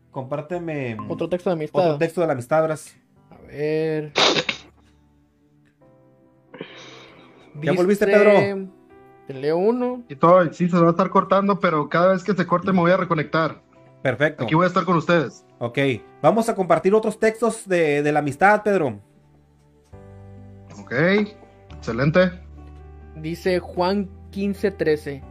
[0.09, 1.79] compárteme Otro texto de amistad.
[1.79, 2.97] otro texto de la amistad, verás.
[3.29, 4.11] A ver.
[7.61, 8.67] ¿Ya volviste, Pedro?
[9.27, 10.01] Te leo uno.
[10.09, 12.79] y todo, sí se va a estar cortando, pero cada vez que se corte me
[12.79, 13.61] voy a reconectar.
[14.01, 14.45] Perfecto.
[14.45, 15.45] Aquí voy a estar con ustedes.
[15.59, 15.77] Ok,
[16.23, 18.99] vamos a compartir otros textos de, de la amistad, Pedro.
[20.79, 20.93] Ok,
[21.77, 22.31] excelente.
[23.15, 25.30] Dice Juan 15:13.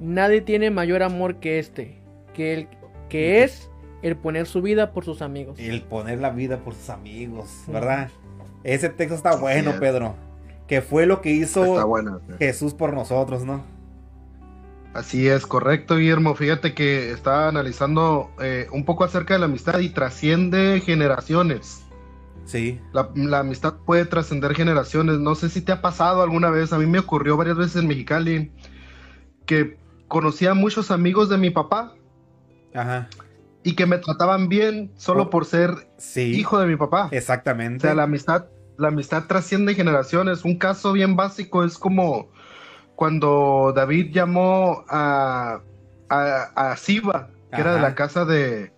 [0.00, 2.00] Nadie tiene mayor amor que este,
[2.32, 2.68] que el
[3.10, 3.70] que es
[4.02, 5.58] el poner su vida por sus amigos.
[5.58, 8.08] El poner la vida por sus amigos, ¿verdad?
[8.64, 9.74] Ese texto está bueno.
[9.78, 10.14] Pedro.
[10.66, 11.76] Que fue lo que hizo.
[12.38, 13.62] Jesús por nosotros, ¿no?
[14.94, 16.34] Así es, correcto, Guillermo.
[16.34, 21.82] Fíjate que estaba analizando eh, un poco acerca de la amistad y trasciende generaciones.
[22.46, 22.80] Sí.
[22.92, 25.18] La, la amistad puede trascender generaciones.
[25.18, 26.72] No sé si te ha pasado alguna vez.
[26.72, 28.50] A mí me ocurrió varias veces en Mexicali
[29.46, 29.79] que
[30.10, 31.94] conocía a muchos amigos de mi papá
[32.74, 33.08] Ajá.
[33.62, 35.30] y que me trataban bien solo Oh.
[35.30, 36.34] por ser Sí.
[36.34, 37.08] hijo de mi papá.
[37.12, 37.82] O Exactamente.
[37.82, 38.46] sea, la amistad,
[38.76, 40.44] la amistad trasciende generaciones.
[40.44, 42.28] Un caso bien básico es como
[42.96, 45.60] cuando David llamó a,
[46.08, 46.42] a,
[46.72, 48.72] a Siba, que era de la casa de,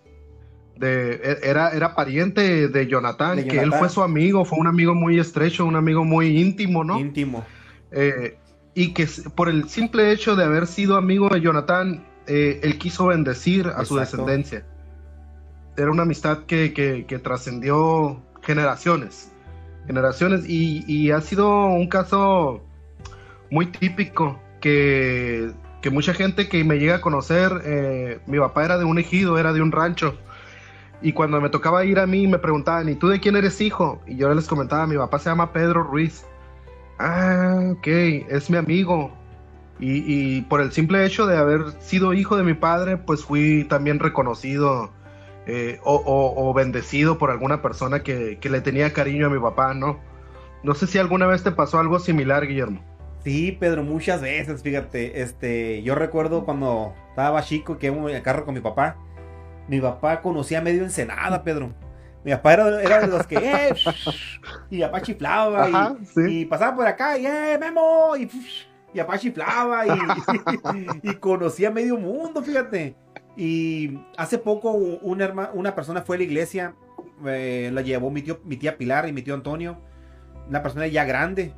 [0.77, 4.93] de era, era pariente de Jonathan, De que él fue su amigo, fue un amigo
[4.93, 6.99] muy estrecho, un amigo muy íntimo, ¿no?
[6.99, 7.43] Íntimo.
[7.91, 8.37] Eh,
[8.75, 13.07] y que por el simple hecho de haber sido amigo de Jonathan, eh, él quiso
[13.07, 14.65] bendecir a su descendencia.
[15.77, 19.31] Era una amistad que, que- que trascendió generaciones,
[19.87, 22.61] generaciones, y, y ha sido un caso
[23.51, 28.77] muy típico que, que mucha gente que me llega a conocer, eh, mi papá era
[28.77, 30.17] de un ejido, era de un rancho.
[31.01, 34.01] Y cuando me tocaba ir a mí, me preguntaban, ¿y tú de quién eres hijo?
[34.07, 36.25] Y yo les comentaba, mi papá se llama Pedro Ruiz.
[37.05, 39.11] Ah, ok, es mi amigo.
[39.79, 43.65] Y, y por el simple hecho de haber sido hijo de mi padre, pues fui
[43.65, 44.89] también reconocido
[45.45, 49.99] eh, o, bendecido por alguna persona que, le tenía cariño a mi papá, ¿no?
[50.63, 52.81] No sé si alguna vez te pasó algo similar, Guillermo.
[53.25, 58.45] Sí, Pedro, muchas veces, fíjate, este, yo recuerdo cuando estaba chico que iba en carro
[58.45, 58.95] con mi papá,
[59.67, 61.73] mi papá conocía medio Ensenada, Pedro.
[62.23, 63.75] Mi papá era, de los que, eh,
[64.69, 68.29] y papá chiflaba, y, pasaba por acá, y, eh, Memo, y,
[68.93, 69.91] y papá chiflaba, y,
[71.03, 72.95] y, conocía medio mundo, fíjate.
[73.35, 76.75] Y hace poco una, una persona fue a la iglesia,
[77.25, 79.79] eh, la llevó mi, tío, mi tía Pilar y mi tío Antonio,
[80.47, 81.53] una persona ya grande,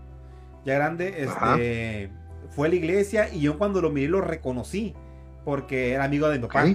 [0.65, 2.09] ya grande, este,
[2.49, 4.95] fue a la iglesia y yo cuando lo miré lo reconocí,
[5.43, 6.65] porque era amigo de mi papá,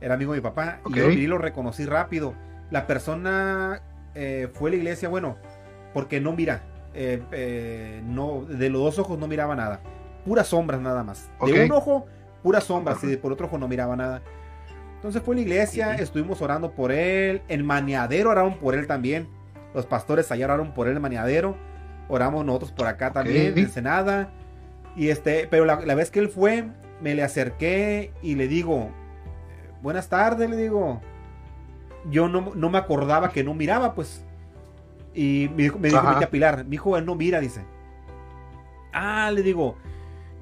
[0.00, 2.34] era amigo de mi papá, y yo lo miré y lo reconocí rápido.
[2.70, 3.82] La persona
[4.14, 5.36] eh, fue a la iglesia, bueno,
[5.92, 6.62] porque no mira,
[6.94, 9.80] eh, no, de los dos ojos no miraba nada,
[10.24, 11.30] puras sombras nada más.
[11.44, 12.06] De un ojo
[12.42, 14.22] puras sombras y por otro ojo no miraba nada.
[14.96, 19.28] Entonces fue a la iglesia, estuvimos orando por él, el maniadero oraron por él también,
[19.74, 21.56] los pastores allá oraron por él, el maniadero,
[22.08, 24.30] oramos nosotros por acá también, en Senada,
[24.96, 26.68] y este, pero la, vez que él fue,
[27.00, 28.90] me le acerqué y le digo,
[29.80, 31.00] buenas tardes, le digo,
[32.08, 34.24] yo no, me acordaba que no miraba, pues,
[35.14, 37.64] y me dijo, me dijo mi tía Pilar, mi hijo él no mira, dice,
[38.92, 39.76] ah, le digo,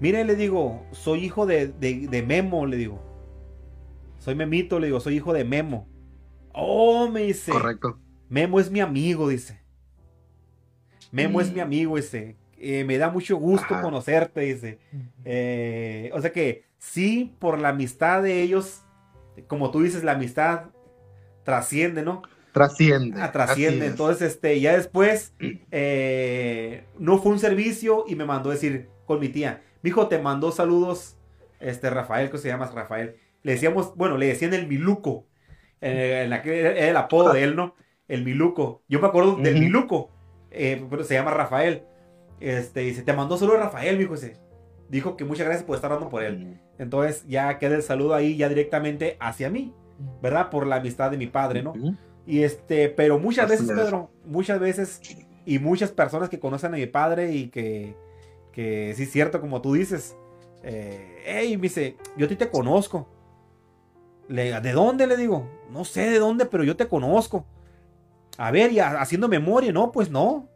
[0.01, 3.01] Mire, le digo, soy hijo de, Memo, le digo.
[4.19, 5.89] Soy Memito, le digo, soy hijo de Memo.
[6.53, 7.51] Oh, me dice.
[7.51, 7.99] Correcto.
[8.29, 9.61] Memo es mi amigo, dice.
[11.11, 11.65] Memo es mi mm.
[11.65, 12.37] amigo, dice.
[12.59, 14.79] Eh, me da mucho gusto conocerte, dice.
[15.25, 18.83] Eh, o sea que sí, por la amistad de ellos,
[19.47, 20.67] como tú dices, la amistad
[21.49, 22.21] trasciende, ¿no?
[22.53, 23.23] Trasciende.
[23.23, 23.87] Ah, trasciende.
[23.87, 25.33] Entonces, este, ya después
[25.71, 30.53] eh, no fue un servicio y me mandó decir con mi tía, Dijo, te mandó
[30.53, 31.17] saludos,
[31.61, 33.17] este Rafael, que se llama Rafael.
[33.43, 35.27] Le decíamos, bueno, le decían el Miluco.
[35.81, 37.75] Eh, en era el apodo de él, ¿no?
[38.09, 38.83] El Miluco.
[38.89, 40.11] Yo me acuerdo del Miluco,
[40.51, 41.85] eh, pero se llama Rafael.
[42.41, 44.37] Este, dice, te mandó saludos Rafael, dijo ese.
[44.91, 46.61] Dijo que muchas gracias por estar dando por él.
[46.79, 49.75] Entonces ya queda el saludo ahí ya directamente hacia mí,
[50.23, 50.51] ¿verdad?
[50.51, 51.75] Por la amistad de mi padre, ¿no?
[52.27, 55.01] Y este, pero muchas veces, Pedro, muchas veces,
[55.45, 57.97] y muchas personas que conocen a mi padre y que
[58.59, 60.17] que sí es cierto, como tú dices.
[60.65, 63.09] Eh, hey, me dice, yo a ti te conozco.
[64.27, 65.07] Le, ¿De dónde?
[65.07, 67.47] Le digo, no sé de dónde, pero yo te conozco.
[68.37, 70.49] A ver, y haciendo memoria, no, pues no.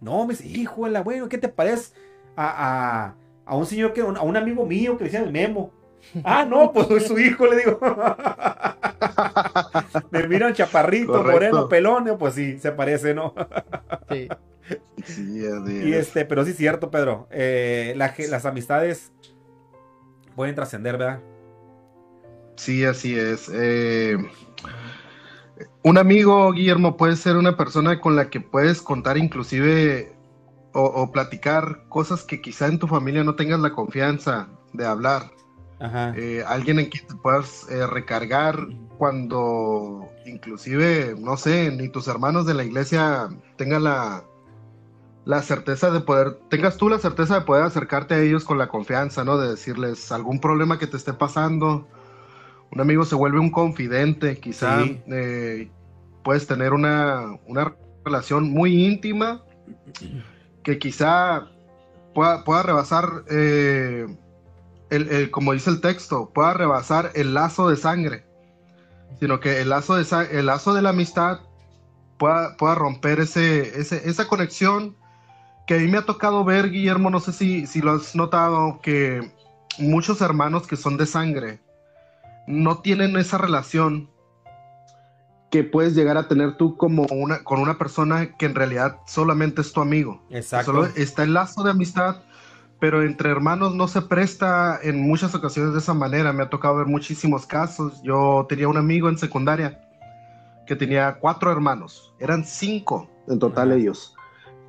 [0.00, 1.94] No, me dice, híjole, bueno, ¿qué te parece
[2.36, 3.16] a,
[3.46, 5.72] un señor que, a un amigo mío que le decía el memo?
[6.24, 7.78] Ah, no, pues soy su hijo, le digo.
[10.10, 13.34] me miran chaparrito, moreno, pelón, pues sí, se parece, ¿no?
[14.10, 14.28] sí.
[15.84, 17.28] Y este, pero sí es cierto, Pedro.
[17.30, 19.12] Eh, las amistades
[20.36, 21.20] pueden trascender, ¿verdad?
[22.56, 23.50] Sí, así es.
[23.52, 24.16] Eh,
[25.82, 30.12] un amigo, Guillermo, puede ser una persona con la que puedes contar inclusive
[30.74, 35.30] o, platicar cosas que quizá en tu familia no tengas la confianza de hablar.
[36.16, 38.68] Eh, alguien en quien te puedas recargar
[38.98, 44.24] cuando inclusive, no sé, ni tus hermanos de la iglesia tengan la,
[45.24, 48.68] la certeza de poder, tengas tú la certeza de poder acercarte a ellos con la
[48.68, 49.38] confianza, ¿no?
[49.38, 51.86] De decirles algún problema que te esté pasando.
[52.72, 55.70] Un amigo se vuelve un confidente, quizá eh,
[56.24, 57.38] puedes tener una,
[58.04, 59.44] relación muy íntima
[60.64, 61.48] que quizá
[62.14, 64.06] pueda, pueda rebasar, eh,
[64.92, 68.24] el, como dice el texto, pueda rebasar el lazo de sangre,
[69.20, 71.40] sino que el lazo de, el lazo de la amistad
[72.18, 74.96] pueda, pueda romper ese, esa conexión
[75.66, 78.80] que a mí me ha tocado ver, Guillermo, no sé si, si lo has notado,
[78.82, 79.32] que
[79.78, 81.60] muchos hermanos que son de sangre
[82.46, 84.10] no tienen esa relación
[85.50, 89.60] que puedes llegar a tener tú como una, con una persona que en realidad solamente
[89.60, 90.22] es tu amigo.
[90.30, 90.72] Exacto.
[90.72, 92.22] Solo está el lazo de amistad,
[92.82, 96.32] pero entre hermanos no se presta en muchas ocasiones de esa manera.
[96.32, 98.02] Me ha tocado ver muchísimos casos.
[98.02, 99.80] Yo tenía un amigo en secundaria
[100.66, 104.16] que tenía cuatro hermanos, eran cinco en total ellos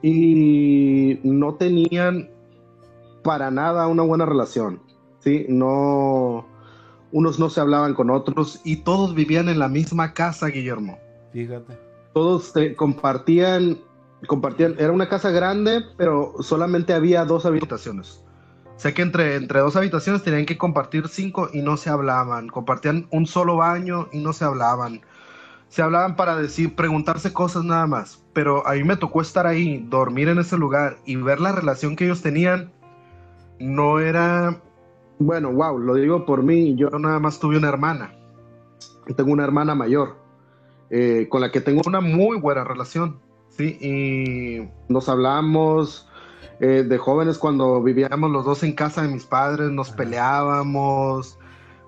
[0.04, 2.30] y no tenían
[3.24, 4.80] para nada una buena relación,
[5.18, 5.48] ¿sí?
[5.50, 6.46] No,
[7.12, 11.00] unos no se hablaban con otros y todos vivían en la misma casa, Guillermo.
[11.32, 11.80] Fíjate.
[12.14, 13.80] Todos compartían,
[14.28, 18.24] compartían, era una casa grande, pero solamente había dos habitaciones.
[18.76, 22.48] Sea que entre, entre dos habitaciones tenían que compartir cinco y no se hablaban.
[22.48, 25.02] Compartían un solo baño y no se hablaban
[25.74, 28.24] se hablaban para decir, preguntarse cosas nada más.
[28.32, 31.96] Pero a mí me tocó estar ahí, dormir en ese lugar y ver la relación
[31.96, 32.72] que ellos tenían.
[33.60, 34.62] No era,
[35.18, 38.14] bueno, wow, lo digo por mí, yo nada más tuve una hermana.
[39.18, 40.16] tengo una hermana mayor
[40.92, 43.20] eh, con la que tengo una muy buena relación,
[43.58, 43.78] ¿sí?
[43.82, 46.08] Y nos hablamos
[46.60, 51.38] eh, de jóvenes cuando vivíamos los dos en casa de mis padres, nos peleábamos,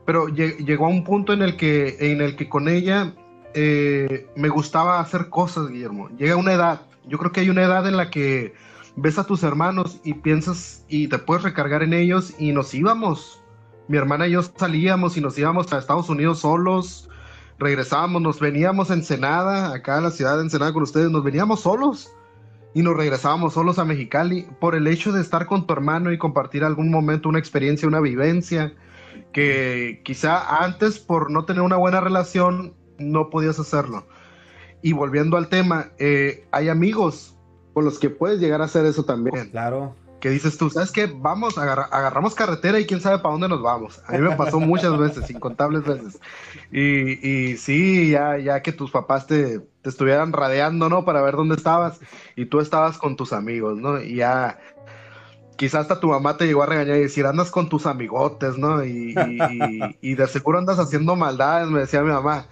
[0.06, 3.14] pero llegó a un punto en el que, en el que con ella
[3.54, 6.10] eh, me gustaba hacer cosas, Guillermo.
[6.18, 8.54] Llega una edad, yo creo que hay una edad en la que
[8.96, 13.42] ves a tus hermanos y piensas y te puedes recargar en ellos y nos íbamos.
[13.88, 17.10] Mi hermana y yo salíamos y nos íbamos a Estados Unidos solos,
[17.58, 21.62] regresábamos, nos veníamos a Ensenada, acá a la ciudad de Ensenada con ustedes, nos veníamos
[21.62, 22.12] solos
[22.74, 26.18] y nos regresábamos solos a Mexicali por el hecho de estar con tu hermano y
[26.18, 28.74] compartir algún momento, una experiencia, una vivencia
[29.32, 34.06] que quizá antes por no tener una buena relación no podías hacerlo.
[34.82, 37.36] Y volviendo al tema, eh, hay amigos
[37.74, 39.50] con los que puedes llegar a hacer eso también.
[39.50, 39.96] Claro.
[40.26, 41.06] Que dices tú, ¿sabes qué?
[41.06, 44.02] Vamos, agarramos carretera y quién sabe para dónde nos vamos.
[44.08, 46.20] A mí me pasó muchas veces, incontables veces.
[46.72, 51.06] Y, y sí, ya, ya que tus papás te, te estuvieran radeando, ¿no?
[51.06, 52.00] Para ver dónde estabas
[52.36, 54.02] y tú estabas con tus amigos, ¿no?
[54.02, 54.58] Y ya
[55.58, 58.84] quizás hasta tu mamá te llegó a regañar y decir, andas con tus amigotes, ¿no?
[58.84, 59.14] Y,
[60.02, 62.48] y, de seguro andas haciendo maldades, me decía mi mamá.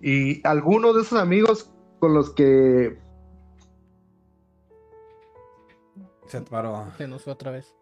[0.00, 2.98] Y algunos de esos amigos con los que...
[6.26, 6.86] Se paró.
[6.96, 7.74] Se nos fue otra vez.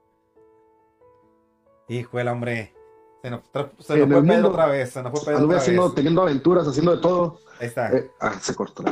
[1.88, 2.74] Hijo el hombre.
[3.22, 3.40] Se nos,
[3.78, 4.90] se nos fue Pedro otra vez.
[4.90, 5.94] Se nos fue Pedro otra vez.
[5.94, 7.38] teniendo aventuras, haciendo de todo.
[7.60, 7.92] Ahí está.
[7.92, 8.84] Eh, ah, se cortó.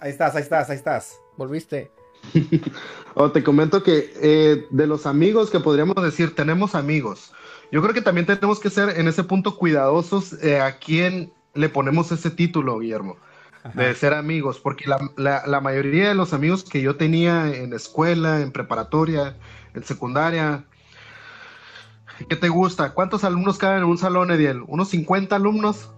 [0.00, 1.20] Ahí estás, ahí estás, ahí estás.
[1.36, 1.90] Volviste.
[3.14, 7.32] o te comento que eh, de los amigos que podríamos decir, tenemos amigos.
[7.70, 11.68] Yo creo que también tenemos que ser en ese punto cuidadosos eh, a quién le
[11.68, 13.16] ponemos ese título, Guillermo,
[13.74, 18.40] de ser amigos, porque la, la, mayoría de los amigos que yo tenía en escuela,
[18.40, 19.36] en preparatoria,
[19.74, 20.64] en secundaria,
[22.28, 22.94] ¿qué te gusta?
[22.94, 24.62] ¿Cuántos alumnos caben en un salón, Ediel?
[24.66, 25.90] ¿Unos 50 alumnos?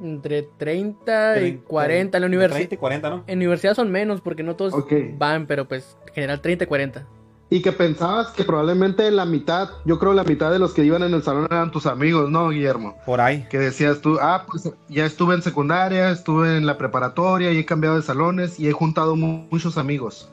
[0.00, 2.56] Entre 30 y 40 en la universidad.
[2.56, 3.24] 30 y 40, ¿no?
[3.26, 4.74] En universidad son menos porque no todos
[5.18, 7.06] van, pero pues en general 30 y 40.
[7.50, 11.02] Y que pensabas que probablemente la mitad, yo creo la mitad de los que iban
[11.02, 12.96] en el salón eran tus amigos, ¿no, Guillermo?
[13.06, 13.46] Por ahí.
[13.48, 17.64] Que decías tú, ah, pues ya estuve en secundaria, estuve en la preparatoria y he
[17.64, 20.28] cambiado de salones y he juntado muchos amigos.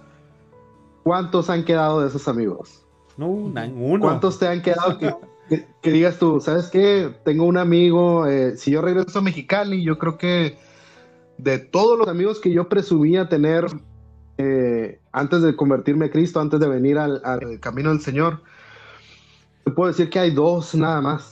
[1.04, 2.84] ¿Cuántos han quedado de esos amigos?
[3.15, 4.01] No, ninguno.
[4.01, 5.15] ¿Cuántos te han quedado que,
[5.82, 7.15] que, digas tú, ¿sabes qué?
[7.23, 10.58] Tengo un amigo, eh, si yo regreso a Mexicali, yo creo que
[11.38, 13.67] de todos los amigos que yo presumía tener
[14.38, 17.21] eh, antes de convertirme a Cristo, antes de venir al,
[17.60, 18.41] camino del Señor,
[19.63, 21.30] te puedo decir que hay dos nada más.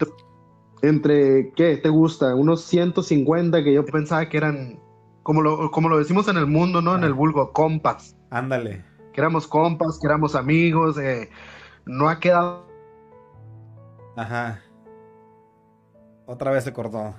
[0.82, 2.36] Entre, ¿qué te gusta?
[2.36, 4.80] Unos 150 que yo pensaba que eran,
[5.24, 6.96] como lo, como lo decimos en el mundo, ¿no?
[6.96, 8.18] En el vulgo, compas.
[8.30, 8.84] Ándale.
[9.14, 10.98] Que éramos compas, que éramos amigos.
[10.98, 11.30] Eh,
[11.86, 12.74] no ha quedado
[14.16, 14.62] Ajá.
[16.26, 17.14] Otra vez se cortó.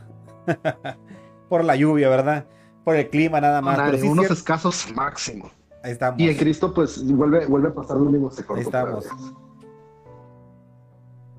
[1.48, 2.46] Por la lluvia, ¿verdad?
[2.84, 4.02] Por el clima nada más.
[4.02, 5.50] unos escasos máximo.
[5.84, 6.18] Ahí estamos.
[6.18, 8.58] Y en Cristo, pues, vuelve, vuelve a pasar lo mismo, se cortó.
[8.58, 9.06] Ahí estamos.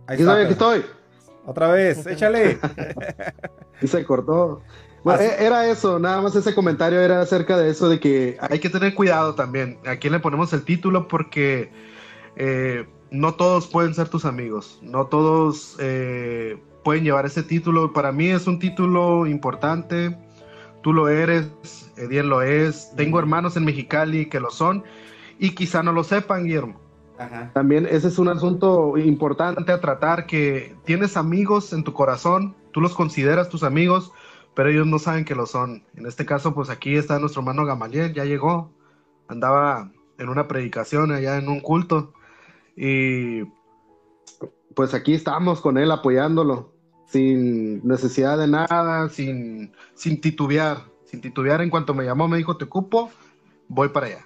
[0.06, 0.86] Ahí está, aquí estoy.
[1.48, 2.60] Otra vez, échale.
[3.82, 4.62] y se cortó.
[5.04, 8.60] Bueno, e, era eso, nada más ese comentario era acerca de eso, de que hay
[8.60, 9.80] que tener cuidado también.
[9.88, 11.08] ¿A quién le ponemos el título?
[11.08, 11.72] Porque
[12.36, 17.94] eh, no todos pueden ser tus amigos, no todos eh, pueden llevar ese título.
[17.94, 20.16] Para mí es un título importante,
[20.86, 21.50] tú lo eres,
[21.98, 24.84] Ediel lo es, tengo hermanos en Mexicali que lo son
[25.40, 26.80] y quizá no lo sepan, Guillermo.
[27.54, 32.82] También ese es un asunto importante a tratar, que tienes amigos en tu corazón, tú
[32.82, 34.12] los consideras tus amigos,
[34.54, 35.84] pero ellos no saben que lo son.
[35.96, 38.72] En este caso, pues aquí está nuestro hermano Gamaliel, ya llegó,
[39.28, 42.14] andaba en una predicación allá en un culto
[42.76, 43.42] y
[44.76, 46.75] pues aquí estamos con él apoyándolo,
[47.08, 51.62] sin necesidad de nada, sin, sin titubear, sin titubear.
[51.62, 53.12] En cuanto me llamó, me dijo, te ocupo,
[53.68, 54.26] voy para allá.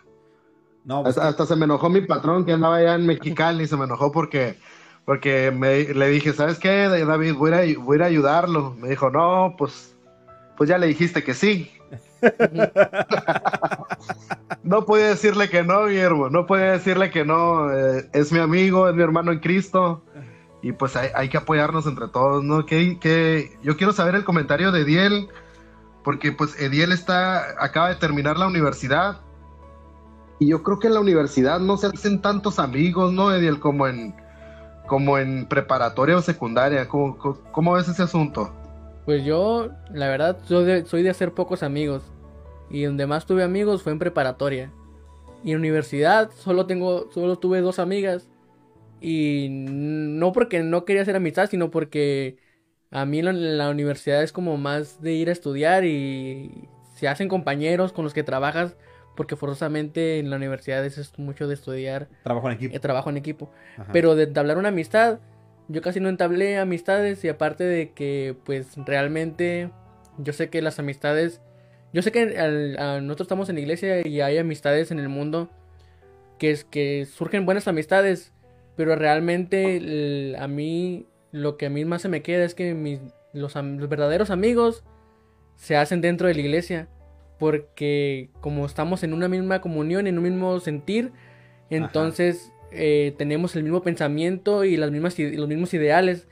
[0.85, 3.85] No, pues hasta, se me enojó mi patrón que andaba allá en Mexicali, se me
[3.85, 4.57] enojó porque,
[5.05, 7.35] porque me, le dije, ¿sabes qué, David?
[7.35, 8.75] Voy a, voy a ayudarlo.
[8.79, 9.95] Me dijo, no, pues,
[10.57, 11.71] pues ya le dijiste que sí.
[14.63, 17.71] no puede decirle que no, Guillermo, no puede decirle que no.
[17.71, 20.03] Eh, es mi amigo, es mi hermano en Cristo.
[20.61, 22.65] Y pues hay, que apoyarnos entre todos, ¿no?
[22.65, 25.29] Que, yo quiero saber el comentario de Ediel,
[26.03, 29.21] porque pues Ediel está, acaba de terminar la universidad.
[30.39, 33.59] Y yo creo que en la universidad no se hacen tantos amigos, ¿no, Ediel?
[33.59, 34.15] Como en,
[34.87, 36.87] como en preparatoria o secundaria.
[36.89, 37.17] ¿Cómo,
[37.51, 38.51] cómo ves ese asunto?
[39.09, 42.03] Pues yo, la verdad, soy de, hacer pocos amigos.
[42.69, 44.71] Y donde más tuve amigos fue en preparatoria.
[45.43, 48.28] Y en universidad solo tengo, solo tuve dos amigas.
[49.01, 52.37] Y no porque no quería hacer amistad, sino porque
[52.91, 57.93] A mí la, universidad es como más de ir a estudiar y se hacen compañeros
[57.93, 58.75] con los que trabajas,
[59.15, 62.75] porque forzosamente en la universidad es mucho de estudiar Trabajo en equipo.
[62.75, 63.51] eh, trabajo en equipo.
[63.77, 63.91] Ajá.
[63.93, 65.19] Pero de entablar una amistad,
[65.67, 69.69] yo casi no entablé amistades y aparte de que pues realmente
[70.17, 71.41] yo sé que las amistades,
[71.93, 75.49] yo sé que al- nosotros estamos en la iglesia y hay amistades en el mundo
[76.37, 78.33] que es que surgen buenas amistades,
[78.79, 82.73] pero realmente el- a mí lo que a mí más se me queda es que
[82.73, 83.01] mis,
[83.33, 83.53] los,
[83.89, 84.85] verdaderos amigos
[85.57, 86.87] se hacen dentro de la iglesia
[87.39, 91.11] porque como estamos en una misma comunión, en un mismo sentir,
[91.69, 96.29] entonces eh, tenemos el mismo pensamiento y las mismas, los mismos ideales.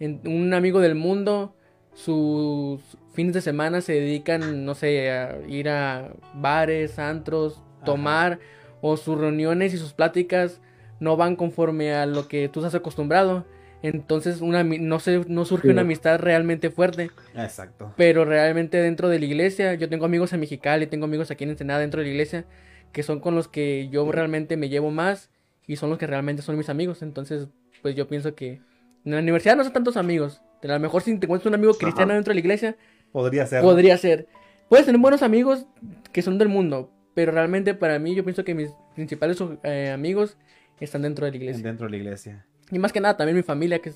[0.00, 1.54] En- un amigo del mundo,
[1.92, 2.80] sus
[3.12, 7.84] fines de semana se dedican, no sé, a ir a bares, antros, Ajá.
[7.84, 8.40] tomar,
[8.80, 10.60] o sus reuniones y sus pláticas
[11.00, 13.44] no van conforme a lo que tú estás acostumbrado.
[13.82, 15.72] Entonces una, no, se, no surge Sí.
[15.72, 17.10] una amistad realmente fuerte.
[17.36, 17.92] Exacto.
[17.96, 21.50] Pero realmente dentro de la iglesia, yo tengo amigos en Mexicali, tengo amigos aquí en
[21.50, 22.46] Ensenada dentro de la iglesia,
[22.92, 25.30] que son con los que yo realmente me llevo más
[25.66, 27.02] y son los que realmente son mis amigos.
[27.02, 27.48] Entonces,
[27.82, 28.62] pues yo pienso que
[29.04, 30.40] en la universidad no son tantos amigos.
[30.62, 32.14] A lo mejor si te encuentras un amigo cristiano Ajá.
[32.14, 32.76] dentro de la iglesia,
[33.12, 33.60] Podría ser.
[33.60, 34.26] podría ser.
[34.70, 35.66] Puedes tener buenos amigos
[36.10, 40.38] que son del mundo, pero realmente para mí yo pienso que mis principales eh, amigos
[40.80, 41.62] están dentro de la iglesia.
[41.62, 42.46] Dentro de la iglesia.
[42.70, 43.92] Y más que nada también mi familia, que,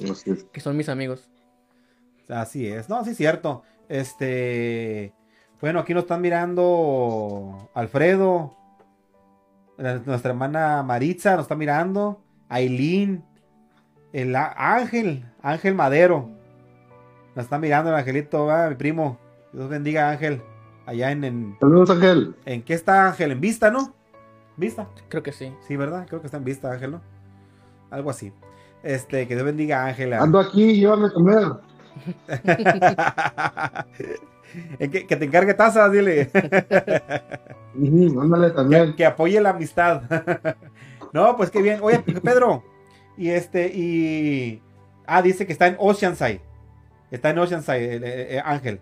[0.61, 1.29] son mis amigos.
[2.29, 2.89] Así es.
[2.89, 3.63] No, sí es cierto.
[3.89, 5.13] Este.
[5.61, 8.55] Bueno, aquí nos están mirando Alfredo.
[9.79, 12.23] Nuestra hermana Maritza nos está mirando.
[12.49, 13.25] Aileen.
[14.13, 15.25] El Ángel.
[15.43, 16.31] Ángel Madero.
[17.35, 19.19] Nos está mirando el angelito, va, mi primo.
[19.53, 20.43] Dios bendiga Ángel.
[20.87, 21.57] Allá en, en.
[21.61, 22.35] Saludos, Ángel.
[22.45, 23.33] ¿En qué está Ángel?
[23.33, 23.95] ¿En vista, no?
[24.59, 24.89] ¿Vista?
[25.09, 25.55] Creo que sí.
[25.67, 26.05] Sí, ¿verdad?
[26.09, 27.01] Creo que está en vista, Ángel, ¿no?
[27.91, 28.33] Algo así.
[28.83, 30.21] Este, que Dios bendiga a Ángela.
[30.21, 31.45] Ando aquí, llévame a comer.
[34.79, 36.31] Eh, que, que te encargue tazas, dile.
[37.75, 38.97] Ujú, Ándale que, también.
[38.97, 40.05] que apoye la amistad.
[41.13, 41.81] no, pues qué bien.
[41.83, 42.65] Oye, Pedro.
[43.19, 44.63] Y este, y.
[45.07, 46.41] Ah, dice que está en Oceanside.
[47.11, 48.81] Está en Oceanside, eh, eh, Ángel.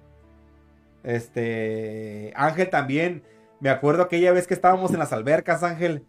[1.03, 2.33] Este.
[2.37, 3.24] Ángel también.
[3.61, 6.04] Me acuerdo aquella vez que estábamos en las albercas, Ángel.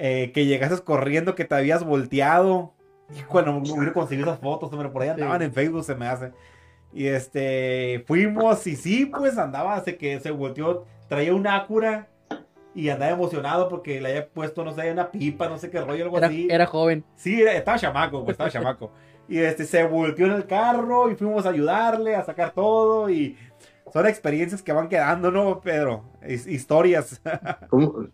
[0.00, 2.72] eh, que llegaste corriendo, que te habías volteado.
[3.18, 5.14] Y cuando hubiera conseguido esas fotos, hombre, por ahí Sí.
[5.14, 6.30] andaban en Facebook, se me hace.
[6.92, 12.06] Y este, fuimos y sí, pues andaba, se que se volteó, traía un Acura
[12.76, 16.04] y andaba emocionado porque le había puesto, no sé, una pipa, no sé qué rollo,
[16.04, 16.46] algo Era, así.
[16.48, 17.04] era joven.
[17.16, 18.92] Sí, era- estaba chamaco, pues estaba chamaco.
[19.28, 23.36] Y este, se volteó en el carro y fuimos a ayudarle a sacar todo y
[23.92, 26.04] son experiencias que van quedando, ¿no, Pedro?
[26.26, 27.20] His- historias.
[27.70, 28.06] ¿Cómo,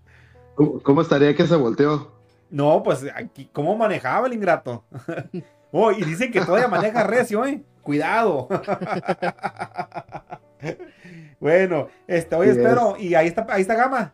[0.54, 2.12] cómo, cómo estaría que se volteó?
[2.50, 4.84] No, pues, aquí, ¿cómo manejaba el ingrato?
[5.76, 7.60] Oh, y dicen que todavía maneja recio, ¿eh?
[7.82, 8.46] Cuidado.
[11.40, 14.12] bueno, este, Sí espero, y ahí está, ahí está Gama.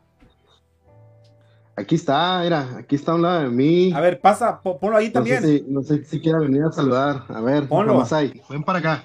[1.76, 3.92] Aquí está, mira, aquí está a un lado de mí.
[3.94, 5.42] A ver, pasa, po- ponlo ahí no, también.
[5.42, 7.24] sé si, no sé si quiera venir a saludar.
[7.28, 7.92] A ver, Ponlo.
[7.94, 8.40] ¿cómo hay?
[8.48, 9.04] Ven para acá.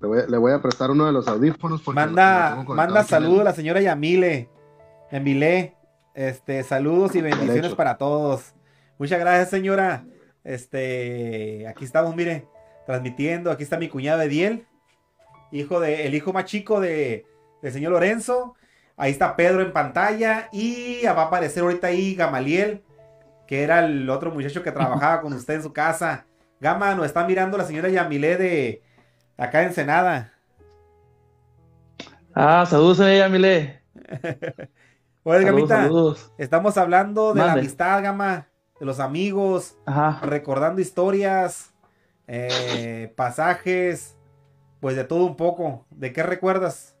[0.00, 1.82] Le voy, a- le voy a prestar uno de los audífonos.
[1.82, 4.48] porque lo manda, tengo conectado manda saludos a la señora Yamile.
[5.12, 5.76] Yamile.
[6.14, 8.54] Este, saludos y bendiciones para todos.
[8.98, 10.04] Muchas gracias, señora.
[10.44, 12.46] Este, aquí estamos, mire,
[12.86, 13.50] transmitiendo.
[13.50, 14.66] Aquí está mi cuñado Ediel,
[15.52, 17.24] hijo de, el hijo más chico de,
[17.62, 18.54] del señor Lorenzo.
[18.96, 20.48] Ahí está Pedro en pantalla.
[20.52, 22.82] Y va a aparecer ahorita ahí Gamaliel,
[23.46, 26.26] que era el otro muchacho que trabajaba con usted en su casa.
[26.60, 28.82] Gama, nos está mirando la señora Yamile de
[29.40, 30.32] acá en Ensenada.
[32.34, 33.80] Ah, saludos, señora Yamile.
[35.22, 36.32] Oye, Saludos, Gamita, saludos.
[36.38, 40.20] estamos hablando de la amistad, Gama, de los amigos, Ajá.
[40.24, 41.72] recordando historias,
[42.26, 44.16] eh, pasajes,
[44.80, 45.86] pues de todo un poco.
[45.90, 46.96] ¿De qué recuerdas?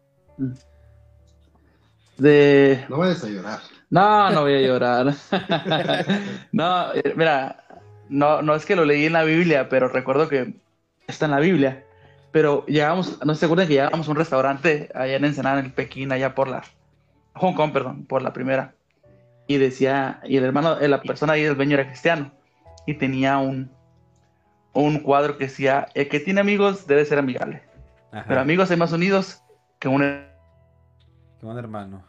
[2.18, 2.84] De.
[2.88, 3.60] No vayas a llorar.
[3.88, 5.14] No, no voy a llorar.
[6.52, 7.64] no, eh, mira,
[8.08, 10.54] no, no es que lo leí en la Biblia, pero recuerdo que
[11.06, 11.84] está en la Biblia.
[12.32, 16.12] Pero llegamos, no se acuerdan que llegábamos a un restaurante allá en Ensenada, en Pekín,
[16.12, 16.62] allá por la
[17.34, 18.74] Hong Kong, perdón, por la primera.
[19.46, 22.30] Y decía, y el hermano, eh, la persona ahí del dueño era cristiano.
[22.86, 23.70] Y tenía un,
[24.72, 27.62] un cuadro que decía, el que tiene amigos debe ser amigable.
[28.12, 28.24] Ajá.
[28.28, 29.42] Pero amigos hay más unidos
[29.80, 30.02] que un
[31.40, 32.04] ¿Qué onda, hermano?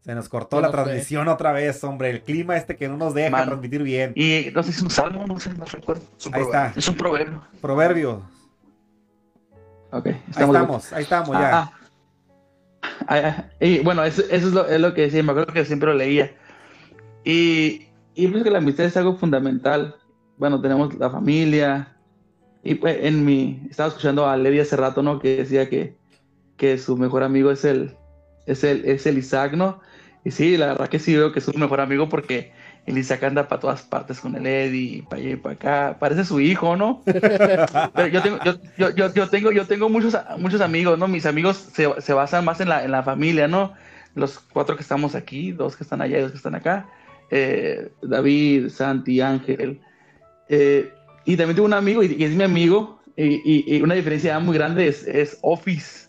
[0.00, 0.82] Se nos cortó la no sé.
[0.84, 2.10] transmisión otra vez, hombre.
[2.10, 3.46] El clima este que no nos deja Mano.
[3.46, 4.12] transmitir bien.
[4.14, 6.04] Y no sé si es un salmo, no sé, no recuerdo.
[6.32, 6.72] Ahí está.
[6.76, 7.42] Es un proverbio.
[7.60, 8.22] Proverbios.
[9.98, 11.58] Ok, Ahí estamos de estamos, ahí estamos ya.
[11.58, 11.72] Ah,
[12.82, 13.02] ah.
[13.08, 15.88] Ah, y bueno, eso, eso es, lo, es lo que decía, me acuerdo que siempre
[15.88, 16.32] lo leía.
[17.24, 19.96] Y, y pienso que la amistad es algo fundamental
[20.38, 21.96] bueno, tenemos la familia.
[22.62, 25.18] Y pues en mi, estaba escuchando a Levi hace rato, ¿no?
[25.18, 25.96] Que decía que,
[26.56, 27.96] que su mejor amigo es el,
[28.46, 29.80] es el, es el Isaac, ¿no?
[30.24, 32.52] Y sí, la verdad que sí veo que es su mejor amigo porque
[32.86, 35.96] el Isaac anda para todas partes con el Eddie, para allá y para acá.
[35.98, 37.02] Parece su hijo, ¿no?
[37.04, 41.08] Pero yo tengo, yo, yo, yo, tengo, yo tengo muchos, muchos amigos, ¿no?
[41.08, 43.72] Mis amigos se, se basan más en la, en la familia, ¿no?
[44.14, 46.88] Los cuatro que estamos aquí, dos que están allá y dos que están acá.
[47.30, 49.80] Eh, David, Santi, Ángel.
[50.48, 50.92] Eh,
[51.24, 54.38] y también tengo un amigo, y, y es mi amigo, y, y- y una diferencia
[54.38, 56.08] muy grande es, es Office.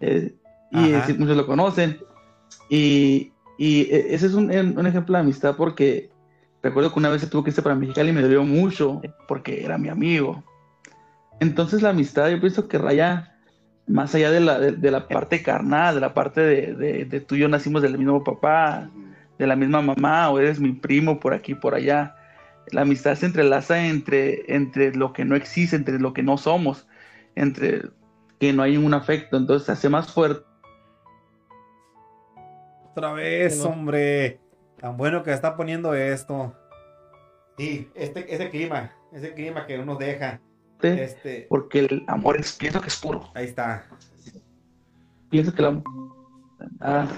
[0.00, 0.34] Eh,
[0.72, 1.98] y muchos lo conocen.
[2.68, 3.31] Y,
[3.62, 6.10] y eh, ese es un, un ejemplo de amistad porque
[6.64, 9.64] recuerdo que una vez se tuvo que irse para Mexicali y me dolió mucho porque
[9.64, 10.42] era mi amigo.
[11.38, 13.36] Entonces la amistad yo pienso que raya
[13.86, 17.36] más allá de la, de, la parte carnal, de la parte de, de, de tú
[17.36, 18.90] y yo nacimos del mismo papá,
[19.38, 22.16] de la misma mamá, o eres mi primo por aquí, por allá.
[22.72, 26.88] La amistad se entrelaza entre, entre lo que no existe, entre lo que no somos,
[27.36, 27.82] entre
[28.40, 30.51] que no hay un afecto, entonces se hace más fuerte.
[32.92, 34.38] Otra vez, hombre.
[34.78, 36.54] Tan bueno que está poniendo esto.
[37.56, 40.40] Sí, este, ese clima, ese clima que no nos deja.
[40.82, 43.30] Este, porque el amor es, pienso que es puro.
[43.34, 43.86] ahí está.
[45.30, 45.84] Pienso que el amor.
[46.80, 47.08] Ah.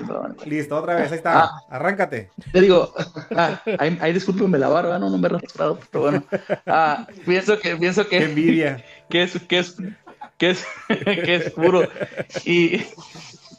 [0.47, 1.45] Listo, otra vez, ahí está.
[1.45, 1.51] Ah.
[1.71, 2.31] Arráncate.
[2.53, 2.93] Te digo,
[3.35, 6.25] ah, ahí, ahí discúlpeme la barba, no, no me he registrado, pero bueno.
[6.67, 8.85] Ah, pienso que, pienso Qué que, envidia.
[9.11, 9.77] que es, que es,
[10.39, 11.89] que es, que es puro.
[12.45, 12.85] Y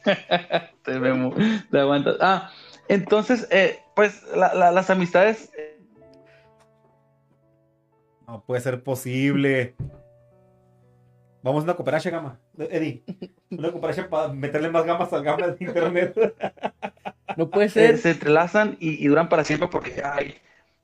[0.83, 1.33] te, memo,
[1.71, 2.17] te aguantas.
[2.21, 2.51] Ah,
[2.87, 5.51] entonces, eh, pues la- la- las amistades,
[8.27, 9.75] No puede ser posible.
[11.43, 12.39] Vamos a una cooperacha gama.
[12.57, 13.03] Eddie,
[13.51, 16.15] una cooperacha para meterle más gamas al gama de internet.
[17.37, 17.97] No puede eh, ser.
[17.99, 20.35] se entrelazan y, y duran para siempre porque hay,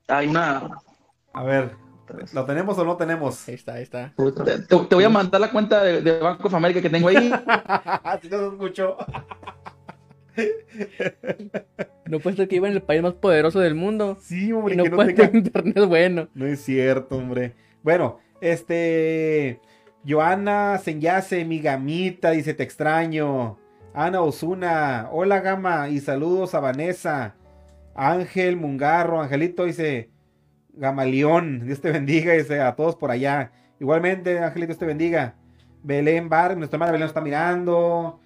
[0.07, 0.69] hay una.
[1.33, 1.71] A ver,
[2.33, 3.47] ¿lo tenemos o no tenemos?
[3.47, 4.13] Ahí está, ahí está.
[4.15, 7.07] Te, te- te voy a mandar la cuenta de, de Banco of America que tengo
[7.07, 7.31] ahí.
[8.21, 8.97] Si no se escuchó.
[12.05, 14.17] No puede ser que iba en el país más poderoso del mundo.
[14.21, 16.27] Sí, hombre, Y no que no puede tenga- tener internet bueno.
[16.33, 17.53] No es cierto, hombre.
[17.83, 19.59] Bueno, este.
[20.07, 23.57] Joana Senyase, mi gamita, dice: Te extraño.
[23.93, 27.35] Ana Osuna, hola gama y saludos a Vanessa.
[27.93, 30.10] Ángel Mungarro, Angelito dice:
[30.73, 33.51] Gamaleón, Dios te bendiga, dice a todos por allá.
[33.79, 35.35] Igualmente, Angelito, Dios te bendiga.
[35.83, 38.19] Belén Bar, nuestra hermana Belén está mirando.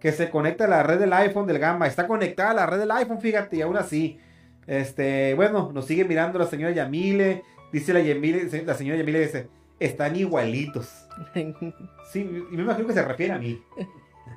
[0.00, 1.86] Que se conecta a la red del iPhone del Gama.
[1.86, 4.18] Está conectada a la red del iPhone, fíjate, y aún así.
[4.66, 7.42] Este, bueno, nos sigue mirando la señora Yamile.
[7.72, 9.48] Dice la Yamile, la señora Yamile dice,
[9.78, 11.06] están igualitos.
[12.12, 13.62] Sí, y me imagino que se refiere a mí.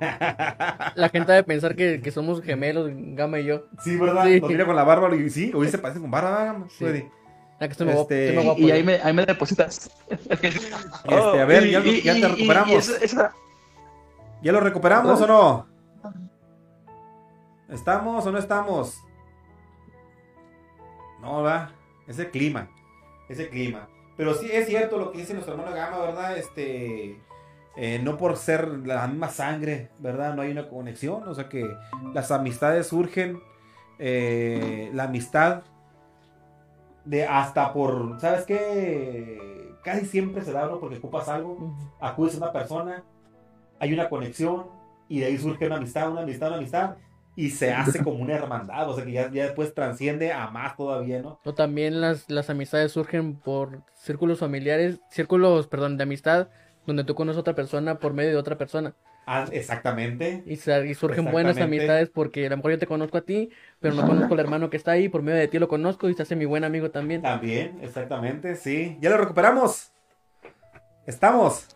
[0.00, 3.66] La gente debe pensar que, que somos gemelos, Gama y yo.
[3.82, 4.24] Sí, ¿verdad?
[4.24, 4.40] Sí.
[4.40, 6.66] Nos mira con la barba y sí, hoy se parecen con barba, Gama.
[6.70, 7.04] Sí.
[7.58, 9.90] Ah, que estoy Este, estoy y ahí me, ahí me depositas.
[10.10, 12.88] Este, a ver, ya- ya te recuperamos.
[12.88, 13.34] esa- esa-
[14.42, 15.66] ¿Ya lo recuperamos o no?
[17.68, 18.98] ¿Estamos o no estamos?
[21.20, 21.70] No, ¿verdad?
[22.06, 22.68] Ese clima.
[23.28, 23.88] Ese clima.
[24.16, 26.36] Pero sí es cierto lo que dice nuestro hermano Gama, ¿verdad?
[26.38, 27.20] Este.
[27.76, 30.34] eh, no por ser la misma sangre, ¿verdad?
[30.34, 31.26] No hay una conexión.
[31.28, 31.68] O sea que
[32.14, 33.40] las amistades surgen.
[33.98, 35.62] eh, la amistad.
[37.06, 38.20] De hasta por.
[38.20, 39.72] ¿Sabes qué?
[39.82, 40.78] Casi siempre se da, ¿no?
[40.80, 43.04] Porque ocupas algo acudes a una persona,
[43.78, 44.66] hay una conexión
[45.08, 46.96] y de ahí surge una amistad, una amistad, una amistad
[47.36, 50.74] y se hace como una hermandad, o sea que ya, ya después transciende a más
[50.74, 51.38] todavía, ¿no?
[51.44, 56.48] O también las, las amistades surgen por círculos familiares, círculos, perdón, de amistad,
[56.86, 58.94] donde tú conoces a otra persona por medio de otra persona.
[59.28, 60.44] Ah, exactamente.
[60.46, 63.50] Y, surgen buenas amistades porque a lo mejor yo te conozco a ti,
[63.80, 66.14] pero no conozco al hermano que está ahí, por medio de ti lo conozco y
[66.14, 67.22] se hace mi buen amigo también.
[67.22, 68.96] También, exactamente, sí.
[69.00, 69.90] Ya lo recuperamos.
[71.06, 71.66] Estamos.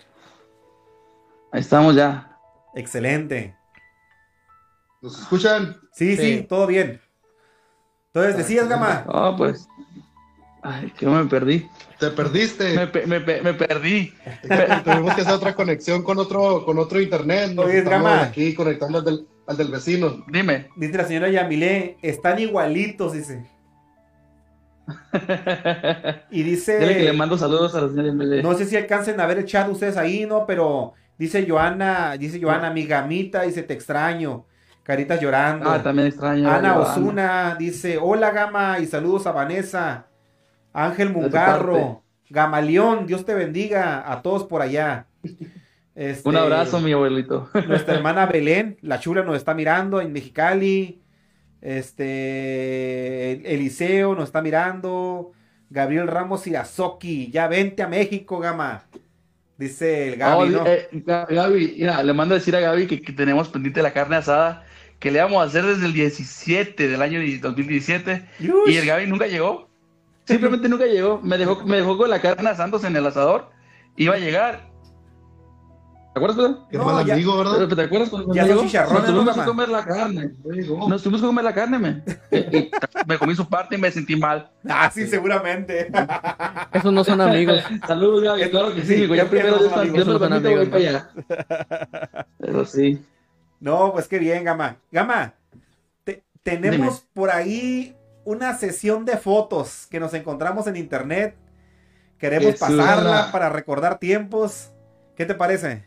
[1.50, 2.38] Ahí estamos ya.
[2.76, 3.56] Excelente.
[5.02, 5.76] ¿Nos escuchan?
[5.92, 6.46] Sí, sí, Sí.
[6.48, 7.00] todo bien.
[8.06, 9.04] Entonces, decías, Gama.
[9.08, 9.66] Ah, pues.
[10.62, 11.66] Ay, que me perdí.
[11.98, 12.74] Te perdiste.
[12.74, 14.12] Me, pe- me pe- me perdí.
[14.84, 17.52] Tuvimos que hacer otra conexión con otro, con otro internet.
[17.54, 18.22] Nos Oye, Gama.
[18.22, 20.24] aquí conectando al del, al del vecino.
[20.28, 20.68] Dime.
[20.76, 23.46] Dice la señora Yamile, están igualitos, dice.
[26.30, 26.78] Y dice...
[26.78, 28.42] Dile que le mando saludos a la señora Emily.
[28.42, 30.46] No sé si alcancen a ver el chat ustedes ahí, ¿no?
[30.46, 34.46] Pero dice Joana, dice Joana, mi gamita, dice te extraño.
[34.82, 35.70] Caritas llorando.
[35.70, 36.50] Ah, también extraño.
[36.50, 40.06] Ana yo, Osuna dice, hola Gama y saludos a Vanessa.
[40.72, 42.02] Ángel Mungarro.
[42.28, 45.06] Gamaleón, Dios te bendiga a todos por allá.
[45.92, 47.50] Este, Un abrazo, mi abuelito.
[47.66, 51.02] Nuestra hermana Belén, la chula nos está mirando en Mexicali.
[51.60, 55.32] Este, Eliseo nos está mirando.
[55.68, 58.84] Gabriel Ramos Irazoki, ya vente a México, Gama.
[59.58, 60.66] Dice el Oh, Gaby, ¿no?
[60.66, 63.92] eh, Ga- Gaby, mira, le mando a decir a Gaby que, que tenemos pendiente la
[63.92, 64.64] carne asada
[64.98, 68.22] que le vamos a hacer desde el 17 del año 2017
[68.66, 69.69] y el Gaby nunca llegó.
[70.24, 71.20] Simplemente nunca llegó.
[71.22, 73.50] Me dejó, me dejó con la carne asándose en el asador.
[73.96, 74.70] Iba a llegar.
[76.12, 76.66] ¿Te acuerdas, Pedro?
[76.68, 77.52] Qué No, mal ya- amigo, ¿verdad?
[77.54, 78.62] ¿Pero ¿Te acuerdas cuando Ya llegó?
[78.64, 78.72] Nos
[79.06, 80.30] tuvimos ¿no, que comer la carne.
[80.88, 82.02] Nos tuvimos que comer la carne, me.
[83.06, 84.50] Me comí su parte y me sentí mal.
[84.68, 85.88] Ah, sí, seguramente.
[86.72, 87.62] Esos no son amigos.
[87.86, 88.50] Saludos, Gaby.
[88.50, 90.68] Claro que sí, ya que primero no Dios, son Dios amigos, me permite, voy amigos,
[90.68, 91.48] para
[92.18, 92.26] allá.
[92.38, 93.04] Pero sí.
[93.60, 94.76] No, pues qué bien, Gama.
[94.90, 95.34] Gama,
[96.02, 97.10] te- tenemos Dime.
[97.14, 97.94] por ahí
[98.24, 101.36] una sesión de fotos que nos encontramos en internet.
[102.18, 104.72] Queremos pasarla para recordar tiempos.
[105.16, 105.84] ¿Qué te parece?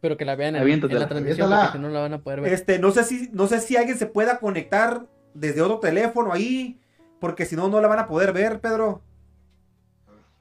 [0.00, 2.52] Pero que la vean en, la transmisión porque si no la van a poder ver.
[2.52, 6.80] Este, no sé si, no sé si alguien se pueda conectar desde otro teléfono ahí,
[7.18, 9.02] porque si no, no la van a poder ver, Pedro.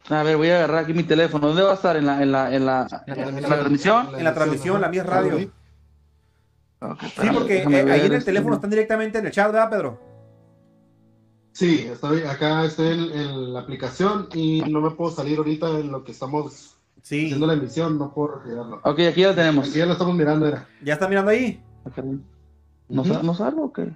[0.10, 1.48] A ver, voy a agarrar aquí mi teléfono.
[1.48, 1.98] ¿Dónde va a estar?
[1.98, 4.08] ¿En la, en la, en la, en la transmisión?
[4.18, 5.39] En la transmisión, la mía es radio.
[5.39, 5.52] Sí.
[7.34, 8.26] Porque eh, ahí en el este.
[8.26, 10.00] teléfono están directamente en el chat, ¿verdad, Pedro?
[11.56, 16.03] Sí, estoy, acá estoy en, la aplicación y no me puedo salir ahorita en lo
[16.03, 17.28] que estamos Sí.
[17.28, 18.82] haciendo la emisión, no puedo retirarlo.
[18.84, 19.70] Ok, aquí ya lo tenemos.
[19.70, 20.68] Aquí ya lo estamos mirando, era.
[20.84, 21.64] ¿Ya están mirando ahí?
[22.89, 23.14] ¿No, Ujú.
[23.14, 23.89] sa- ¿No salgo o qué?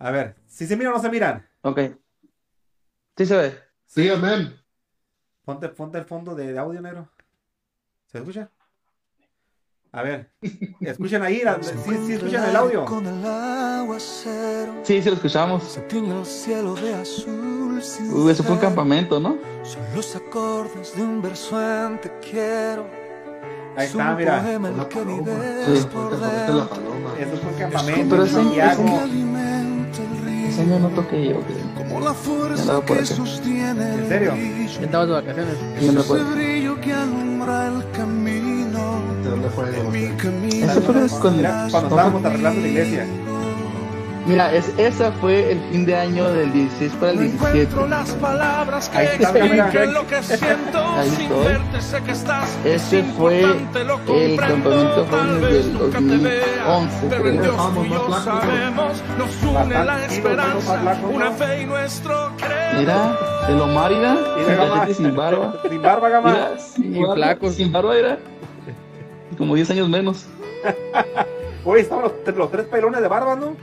[0.00, 1.46] A ver, ¿sí se miran o no se miran?
[1.62, 1.78] Ok.
[3.16, 3.54] Sí se ve.
[3.86, 4.52] Sí, amén.
[5.44, 7.08] Ponte, ponte el fondo de, de audio negro.
[8.06, 8.50] ¿Se escucha?
[9.96, 10.28] A ver,
[10.80, 11.70] escuchen ahí, la- sí,
[12.06, 12.84] sí escuchan el audio.
[12.84, 15.62] Con el aguacero, Sí, sí lo escuchamos.
[15.62, 17.80] se tiñe el cielo de azul.
[17.80, 19.36] sin Uy, eso fue un campamento, ¿no?
[19.62, 22.86] Son los acordes de un verso en te quiero.
[23.76, 24.42] Ahí Es está, mira.
[24.88, 25.30] que paloma.
[25.66, 25.86] Sí.
[26.52, 27.10] la paloma.
[27.18, 28.40] Eso fue un Es campamento Pero en ese-
[30.60, 31.74] año no toqué yo, creo.
[31.76, 34.32] como la fuerza que sostiene ¿En serio?
[34.80, 35.54] estabas de vacaciones.
[35.80, 36.34] Yo no Ese recuerdo.
[36.34, 38.33] brillo que alumbra el camino.
[39.50, 40.64] ¿De.
[40.64, 43.06] Ese fue cuando- cuando estábamos arreglando la iglesia.
[44.26, 47.50] Mira, es, esa fue el fin de año del 16 para el No 17.
[47.50, 49.70] encuentro las palabras que Ahí está, mira.
[49.92, 51.44] lo que siento Ahí sin estoy.
[51.44, 53.42] verte sé que estás Ese es fue
[53.84, 55.06] lo el campamento
[55.42, 56.64] vez del nunca te 2011, vea,
[57.10, 57.42] pero en.
[57.42, 58.40] Dios Vamos, tú y yo más flacos.
[58.44, 60.04] sabemos nos une la ¿no?
[60.04, 60.82] esperanza
[61.12, 61.32] una ¿no?
[61.36, 63.18] fe y nuestro credo Mira,
[63.60, 65.54] Omar era Mira, sin barba.
[65.68, 66.30] Sin barba, Gama.
[66.32, 67.14] Mira, sin Y barba,
[67.52, 68.18] sin barba era
[69.36, 70.26] como 10 años menos.
[71.64, 73.56] Oye, estaban los, los tres pelones de barba, ¿no?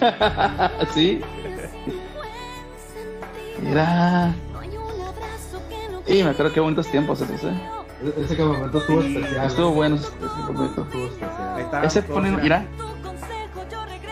[0.94, 1.20] ¿Sí?
[3.62, 4.34] Mira.
[6.06, 7.54] Y me acuerdo qué bonitos tiempos esos, ¿eh?
[8.18, 9.46] Ese campamento estuvo especial.
[9.46, 10.82] Estuvo bueno ese campamento.
[10.82, 11.60] Estuvo Ahí especial.
[11.60, 11.84] está.
[11.84, 12.66] Ese pone, mira.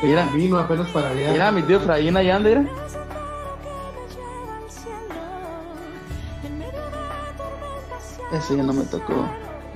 [0.03, 1.33] mira, mira, Vino apenas para allá.
[1.33, 2.65] mira, mi tío Fraín allá anda, mira.
[8.33, 9.27] Ese ya no me tocó.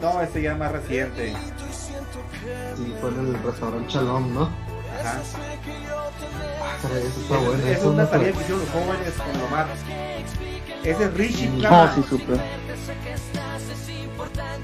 [0.01, 1.35] No, este ya es más reciente.
[2.77, 4.43] Sí, fue en el restaurante Shalom, ¿no?
[4.43, 5.21] Ajá.
[6.63, 7.67] Ah, caray, eso está bueno.
[7.67, 9.67] Es Eso una no salida que hicieron los jóvenes con Omar.
[10.85, 11.93] Ese es Richie No, Gama.
[11.95, 12.41] sí, súper.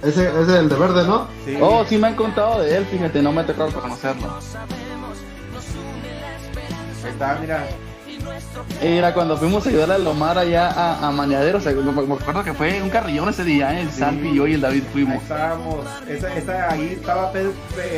[0.02, 1.28] Ese ese es el de verde, ¿no?
[1.44, 1.56] Sí.
[1.60, 4.38] Oh, sí me han contado de él, fíjate, no me ha tocado conocerlo.
[7.04, 7.66] Ahí está, mira.
[8.80, 12.14] Era cuando fuimos a ayudar a Lomar allá a, a Mañadero, o sea, me me
[12.14, 13.82] acuerdo que fue un carrillón ese día, ¿eh?
[13.82, 14.00] el Sí.
[14.00, 15.22] Santi y yo y el David Ahí fuimos.
[15.22, 15.86] estábamos.
[16.08, 17.30] Esa, esa, ahí estaba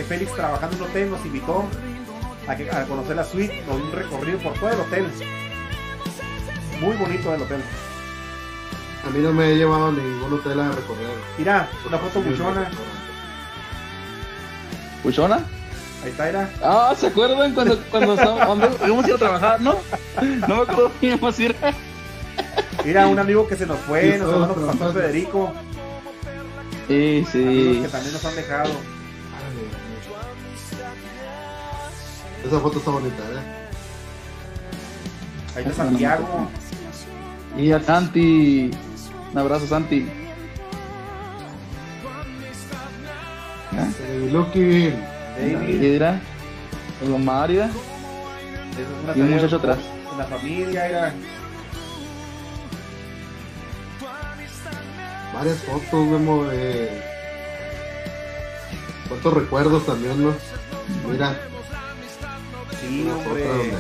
[0.09, 1.65] Félix trabajando en un hotel, nos invitó
[2.47, 5.07] a, que- a conocer la suite, nos dio un recorrido por todo el hotel.
[6.81, 7.63] Muy bonito el hotel.
[9.07, 11.07] A mí no me he llevado a ningún hotel a recorrer.
[11.39, 12.69] Mira, una foto buchona.
[15.03, 15.45] ¿Puchona?
[16.05, 16.51] Ahí está.
[16.63, 19.75] Ah, ¿se acuerdan cuando, cuando estábamos- cuando íbamos a ir a trabajar, no?
[20.49, 21.57] No me acuerdo que íbamos a ir.
[22.85, 24.93] Mira, un amigo que se nos fue, Sí, nos con Pastor trabajando.
[25.01, 25.53] Federico.
[26.89, 27.81] Sí, Amigos sí.
[27.83, 28.71] que también nos han dejado.
[32.47, 33.41] Esa foto está bonita, ¿eh?
[35.57, 36.49] Ahí está Santiago.
[37.57, 38.71] Y a Santi.
[39.33, 40.07] Un abrazo, Santi.
[43.77, 44.93] Eh, Lucky,
[45.37, 45.83] David.
[45.83, 46.21] Y era
[47.03, 47.71] el es una
[49.17, 49.79] y un muchacho atrás.
[50.17, 51.15] La familia era.
[55.35, 57.03] varias fotos, Memo, de...
[59.09, 60.35] ¿Cuántos recuerdos también, no?
[61.11, 61.37] Mira,
[62.81, 63.73] Sí, hombre.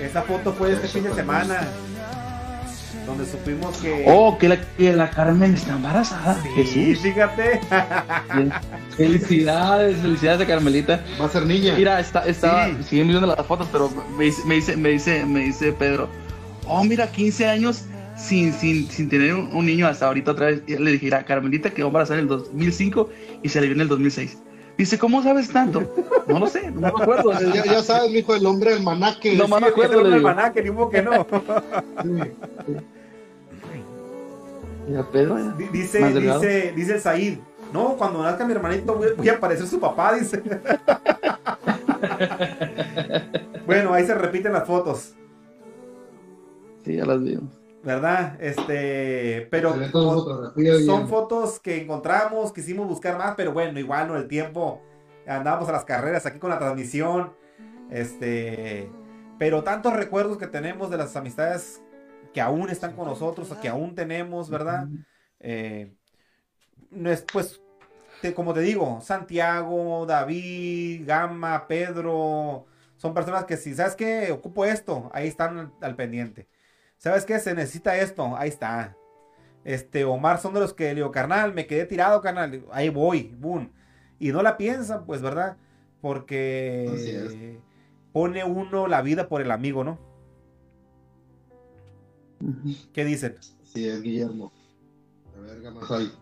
[0.00, 1.68] Esa foto fue este fin de semana.
[3.06, 4.04] Donde supimos que...
[4.08, 6.40] Oh, que la, que la Carmen está embarazada.
[6.42, 6.48] Sí,
[6.94, 7.02] Jesús.
[7.02, 7.60] fíjate.
[8.96, 11.04] Felicidades, felicidades a Carmelita.
[11.20, 11.74] Va a ser niña.
[11.76, 12.76] Mira, está, estaba, Sí.
[12.90, 16.08] siguen viendo las fotos, pero me dice, me dice, me dice, me dice Pedro,
[16.66, 17.84] oh, mira, 15 años
[18.16, 20.62] sin, sin, sin tener un, un niño hasta ahorita otra vez.
[20.66, 23.10] Y le dije, mira, Carmelita quedó embarazada en el 2005
[23.42, 24.38] y se le vio en el 2006.
[24.76, 25.88] Dice, ¿cómo sabes tanto?
[26.26, 27.30] No lo sé, no me acuerdo.
[27.54, 29.36] Ya, ya sabes, mijo, el hombre almanaque.
[29.36, 30.28] No, Sí, me el que acuerdo, un le digo.
[30.28, 31.26] almanaque, ni modo que no.
[32.04, 32.26] Mira,
[32.66, 32.82] Pedro,
[34.88, 35.02] ya.
[35.72, 36.40] Dice, Más delgado.
[36.40, 37.38] dice, dice el Said.
[37.72, 40.42] No, cuando nazca mi hermanito voy, voy a parecer su papá, dice.
[43.66, 45.14] bueno, ahí se repiten las fotos,
[46.84, 47.64] Sí, ya las vimos.
[47.84, 48.36] ¿verdad?
[48.40, 49.74] Este, pero
[50.86, 54.82] son fotos que encontramos, quisimos buscar más, pero bueno, igual no el tiempo.
[55.26, 57.32] Andábamos a las carreras aquí con la transmisión.
[57.90, 58.90] Este,
[59.38, 61.82] pero tantos recuerdos que tenemos de las amistades
[62.34, 64.88] que aún están con nosotros, que aún tenemos, ¿verdad?
[65.40, 65.94] Eh,
[66.90, 67.62] no es, pues,
[68.20, 72.66] te- como te digo, Santiago, David, Gama, Pedro,
[72.96, 76.48] son personas que si sabes que ocupo esto, ahí están al, al pendiente.
[76.98, 77.38] ¿Sabes qué?
[77.38, 78.96] Se necesita esto, ahí está.
[79.64, 83.34] Este, Omar son de los que le digo, carnal, me quedé tirado, carnal, ahí voy,
[83.38, 83.72] boom.
[84.18, 85.56] Y no la piensan, pues, ¿verdad?
[86.00, 87.60] Porque
[88.12, 89.98] pone uno la vida por el amigo, ¿no?
[92.92, 93.36] ¿Qué dicen?
[93.72, 94.52] Sí, es Guillermo.
[95.36, 96.12] A ver, ¿qué más hay?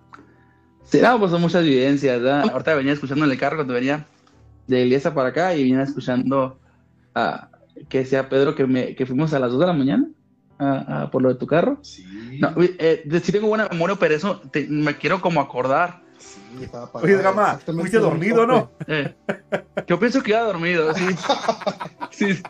[0.84, 2.50] Sí, no, pues son muchas vivencias, ¿verdad?
[2.50, 4.06] Ahorita venía escuchando en el carro cuando venía
[4.66, 6.58] de iglesia para acá y venía escuchando
[7.14, 7.50] a
[7.88, 10.08] que decía Pedro que, me, que fuimos a las 2 de la mañana
[10.58, 11.78] a- a- por lo de tu carro.
[11.82, 12.04] Sí.
[12.40, 16.02] No, eh, sí tengo buena memoria, pero eso te- me quiero como acordar.
[16.18, 16.40] Sí.
[16.94, 18.70] Oye, Gama, fuiste dormido, ¿no?
[18.86, 19.14] Eh,
[19.86, 21.04] yo pienso que iba dormido, sí.
[22.10, 22.42] Sí,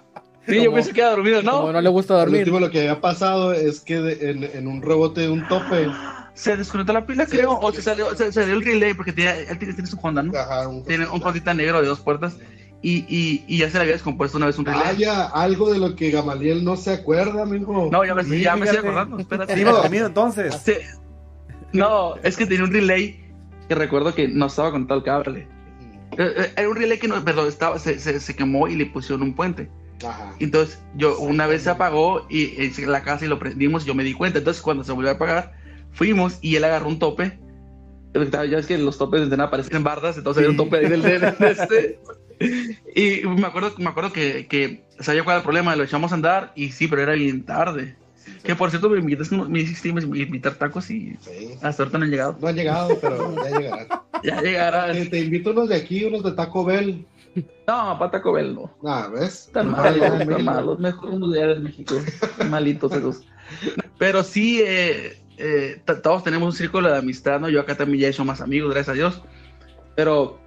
[0.46, 1.72] sí, yo pienso que iba dormido, Como ¿no?
[1.72, 2.40] no le gusta dormir.
[2.40, 5.88] último lo que había pasado es que de- en, en un rebote de un tope,
[6.34, 9.58] Se desconectó la pila, creo, o se salió, se salió el relay porque tenía, él
[9.58, 10.32] tiene, tiene su Honda, ¿no?
[10.38, 12.36] ajá, un, Tiene un Hondita negro de dos puertas
[12.80, 14.82] y, y, y ya se le había descompuesto una vez un relay.
[14.82, 17.88] Vaya, algo de lo que Gamaliel no se acuerda, amigo.
[17.92, 19.54] No, ya me, Sí, ya me estoy acordando, espérate.
[19.54, 20.58] Se iba dormido entonces.
[20.64, 20.72] Sí.
[21.72, 23.20] No, es que tenía un relay
[23.68, 25.48] que recuerdo que no estaba conectado el cable.
[26.18, 28.86] Eh, eh, Era un relay que no, perdón, estaba, se, se, se quemó y le
[28.86, 29.70] pusieron un puente.
[30.04, 30.34] Ajá.
[30.40, 33.94] Entonces, yo una vez se apagó y en la casa y lo prendimos y yo
[33.94, 34.38] me di cuenta.
[34.38, 35.52] Entonces, cuando se volvió a apagar,
[35.92, 37.38] fuimos y él agarró un tope.
[38.14, 40.86] Ya es que los topes de nada aparecen en bardas, entonces había un tope ahí
[40.88, 41.98] del, del- del este.
[42.94, 46.16] Y me acuerdo, me acuerdo que, que sabía cuál era el problema, lo echamos a
[46.16, 47.96] andar y sí, pero era bien tarde.
[48.44, 51.54] Que por cierto, me invitaste, me hiciste invitar tacos y Sí.
[51.62, 52.36] hasta ahorita no han llegado.
[52.40, 53.86] No han llegado, pero ya llegarán.
[54.24, 54.92] Ya llegarán.
[54.92, 57.04] Te, te invito unos de aquí, unos de Taco Bell.
[57.66, 58.70] No, para Taco Bell no.
[58.84, 59.46] Ah, ¿ves?
[59.46, 60.42] Están Mejor malos, en están México.
[60.50, 60.78] malos.
[60.78, 61.94] Mejor unos de México.
[62.50, 63.22] Malitos esos.
[63.98, 67.48] Pero sí, eh, eh, todos tenemos un círculo de amistad, ¿no?
[67.48, 69.22] Yo acá también ya he hecho más amigos, gracias a Dios.
[69.96, 70.40] Pero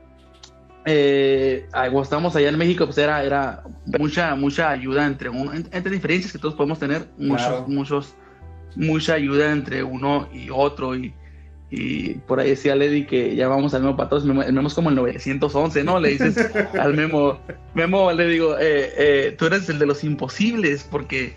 [0.86, 3.64] eh, cuando estábamos allá en México, pues era, era
[4.00, 7.66] mucha, mucha ayuda entre uno, en- entre diferencias que todos podemos tener, muchos, Claro.
[7.68, 8.16] muchos,
[8.76, 10.96] mucha ayuda entre uno y otro.
[10.96, 11.14] Y,
[11.78, 14.74] y por ahí decía Lady que ya vamos al Memo para todos, el Memo es
[14.74, 16.00] como el 911, ¿no?
[16.00, 16.38] Le dices
[16.80, 17.40] al Memo,
[17.74, 21.36] Memo, le digo, eh, eh, tú eres el de los imposibles, porque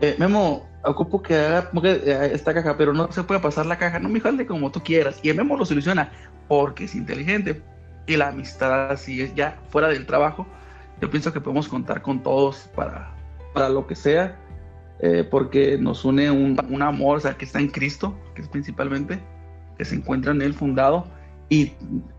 [0.00, 3.98] eh, Memo, ocupo que haga eh, esta caja, pero no se puede pasar la caja,
[3.98, 5.20] no, mi hazle como tú quieras.
[5.22, 6.10] Y el Memo lo soluciona
[6.48, 7.62] porque es inteligente.
[8.06, 10.46] Y la amistad, así es, ya fuera del trabajo,
[11.00, 13.14] yo pienso que podemos contar con todos para,
[13.52, 14.36] para lo que sea,
[15.00, 18.48] eh, porque nos une un, un amor, o sea, que está en Cristo, que es
[18.48, 19.20] principalmente,
[19.80, 21.06] que se encuentra en Él fundado,
[21.48, 21.72] y,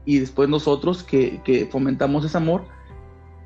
[0.04, 2.64] y después nosotros que, que fomentamos ese amor,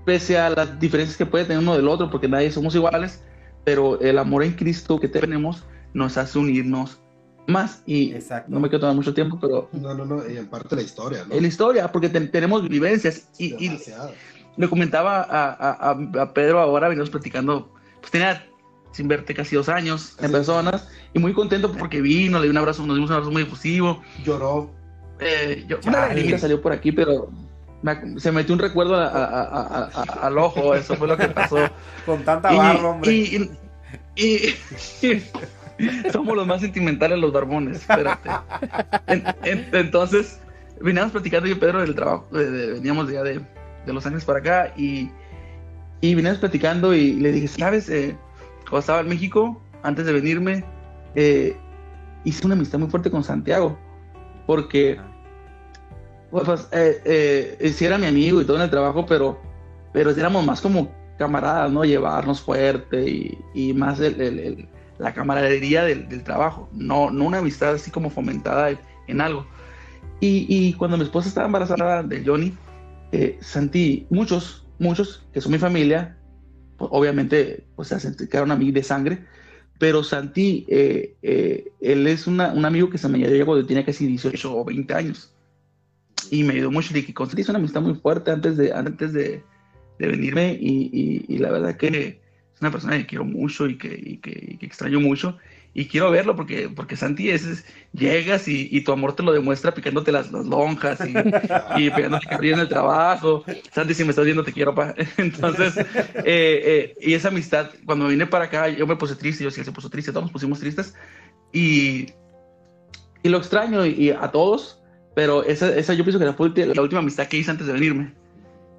[0.05, 3.22] pese a las diferencias que puede tener uno del otro, porque nadie somos iguales,
[3.66, 5.63] pero el amor en Cristo que tenemos
[5.93, 7.01] nos hace unirnos
[7.47, 7.84] más.
[7.86, 8.49] Y Exacto.
[8.51, 11.26] no me quiero tomar mucho tiempo, pero No, no, no, y en parte la historia,
[11.28, 11.36] ¿no?
[11.36, 13.28] en la historia, porque ten- tenemos vivencias.
[13.38, 13.78] Y, y
[14.57, 18.47] le comentaba a, a- a- a Pedro ahora, venimos platicando, pues tenía
[18.95, 20.31] sin verte casi dos años en Sí.
[20.31, 23.43] personas, y muy contento porque vino, le di un abrazo, nos dimos un abrazo muy
[23.43, 24.01] efusivo.
[24.23, 24.71] Lloró.
[25.19, 27.29] Eh, yo, una lagrimita salió por aquí, pero
[27.81, 31.17] me se metió un recuerdo a- a- a- a- a- al ojo, eso fue lo
[31.17, 31.57] que pasó.
[32.05, 33.11] Con tanta barba, hombre.
[33.11, 33.49] y-
[34.15, 34.55] y-
[35.05, 35.23] y-
[36.11, 38.29] somos los más sentimentales los barbones, espérate.
[39.07, 40.39] En- en- entonces,
[40.79, 43.41] veníamos platicando yo y Pedro del trabajo, de- de- veníamos ya de,
[43.85, 45.09] de Los Ángeles para acá y,
[46.01, 47.87] y veníamos platicando y le dije, ¿sabes?
[47.89, 48.15] Eh,
[48.70, 50.63] cuando estaba en México, antes de venirme,
[51.16, 51.55] eh,
[52.24, 53.78] hice una amistad muy fuerte con Santiago,
[54.45, 54.99] porque
[56.32, 59.39] pues, pues, eh, eh, sí era mi amigo y todo en el trabajo, pero,
[59.93, 61.86] pero éramos más como camaradas, ¿no?
[61.86, 67.26] Llevarnos fuerte y, y más el, el- el- la camaradería del, del trabajo, no, no
[67.26, 69.45] una amistad así como fomentada en, en algo.
[70.22, 72.53] Y, y, cuando mi esposa estaba embarazada de Johnny,
[73.11, 73.38] eh,
[74.09, 76.18] muchos, muchos que son mi familia,
[76.78, 79.19] obviamente pues se acercaron a mí de sangre,
[79.78, 83.86] pero Santi, eh, eh, él es una, un amigo que se me llegó cuando tenía
[83.86, 85.34] casi 18 o 20 años.
[86.32, 86.97] Y me ayudó mucho.
[86.97, 89.43] Y con Santi hizo una amistad muy fuerte antes de, antes de,
[89.99, 90.57] de venirme.
[90.59, 92.21] Y, y, y, la verdad que
[92.53, 95.38] es una persona que quiero mucho y que, y que, que extraño mucho
[95.78, 99.73] y quiero verlo porque, porque Santi es, llegas y, y, tu amor te lo demuestra
[99.73, 101.13] picándote las, las lonjas y,
[101.84, 103.43] y pegándote que en el trabajo.
[103.73, 104.95] Santi, si me estás viendo, te quiero, pa.
[105.17, 105.84] Entonces, eh,
[106.23, 109.65] eh, y esa amistad, cuando vine para acá, yo me puse triste, yo sí, él
[109.65, 110.95] se puso triste, todos nos pusimos tristes
[111.51, 112.05] y,
[113.21, 114.82] y lo extraño y, a todos,
[115.13, 118.13] pero esa, esa yo pienso que fue la última amistad que hice antes de venirme.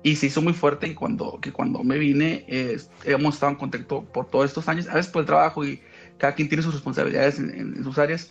[0.03, 3.59] Y se hizo muy fuerte y cuando, que cuando me vine, eh, hemos estado en
[3.59, 5.83] contacto por todos estos años, a veces por el trabajo y
[6.19, 8.31] cada quien tiene sus responsabilidades en, en, sus áreas,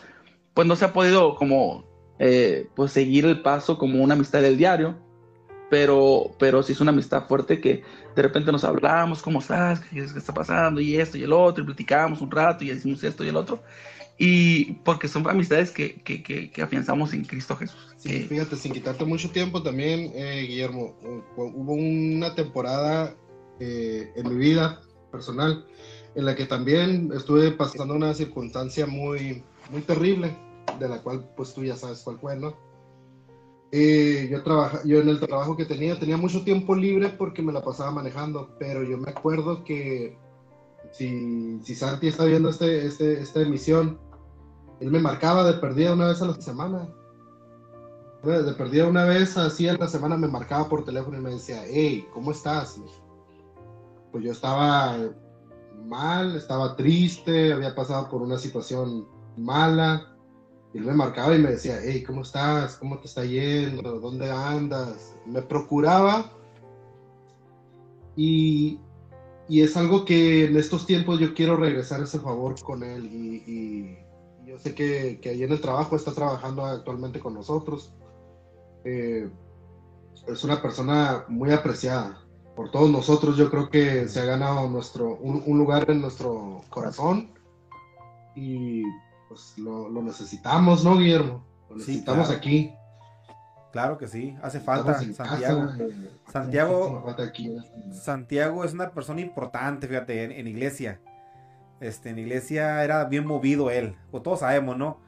[0.53, 1.86] pues no se ha podido como
[2.19, 4.95] eh, pues seguir el paso como una amistad del diario,
[5.69, 7.83] pero, pero sí es una amistad fuerte que
[8.15, 9.79] de repente nos hablamos, ¿cómo estás?
[9.81, 10.79] ¿Qué, qué está pasando?
[10.79, 13.61] Y esto y el otro, y platicamos un rato y decimos esto y el otro.
[14.17, 17.93] Y porque son amistades que, que, que, que afianzamos en Cristo Jesús.
[17.97, 20.95] Sí, eh, fíjate, sin quitarte mucho tiempo también, eh, Guillermo,
[21.36, 23.13] hubo una temporada
[23.59, 24.81] eh, en mi vida
[25.11, 25.65] personal
[26.16, 30.36] en la que también estuve pasando una circunstancia muy, muy terrible,
[30.80, 32.55] de la cual pues tú ya sabes cuál fue, ¿no?
[33.72, 37.51] Eh, yo, trabaja, yo en el trabajo que tenía tenía mucho tiempo libre porque me
[37.51, 40.18] la pasaba manejando, pero yo me acuerdo que
[40.91, 43.99] si, si Santi está viendo este, este, esta emisión,
[44.80, 46.88] él me marcaba de perdida una vez a la semana.
[48.24, 51.63] De perdida una vez así a la semana me marcaba por teléfono y me decía,
[51.68, 52.80] hey, ¿cómo estás?
[54.11, 54.97] Pues yo estaba
[55.88, 59.07] mal, estaba triste, había pasado por una situación
[59.38, 60.11] mala.
[60.73, 62.75] Y él me marcaba y me decía, hey, ¿cómo estás?
[62.75, 63.99] ¿Cómo te está yendo?
[63.99, 65.15] ¿Dónde andas?
[65.25, 66.31] Me procuraba.
[68.17, 68.79] Y,
[69.47, 73.05] y es algo que en estos tiempos yo quiero regresar ese favor con él.
[73.05, 73.97] Y,
[74.45, 77.93] yo sé que, que, ahí en el trabajo está trabajando actualmente con nosotros.
[78.83, 79.27] Eh,
[80.27, 82.24] es una persona muy apreciada
[82.56, 83.38] por todos nosotros.
[83.38, 87.32] Yo creo que se ha ganado nuestro, un, un lugar en nuestro corazón
[88.36, 88.84] y
[89.28, 91.45] pues lo, lo, necesitamos, ¿no, Guillermo?
[91.70, 92.38] Lo necesitamos sí, claro.
[92.39, 92.74] aquí.
[93.72, 95.68] Claro que sí, hace falta Santiago.
[95.68, 95.78] Casa,
[96.32, 97.58] Santiago, falta aquí.
[97.91, 101.01] Santiago es una persona importante, fíjate, en, en, iglesia.
[101.82, 105.01] Este, en iglesia era bien movido él, o todos sabemos, ¿no?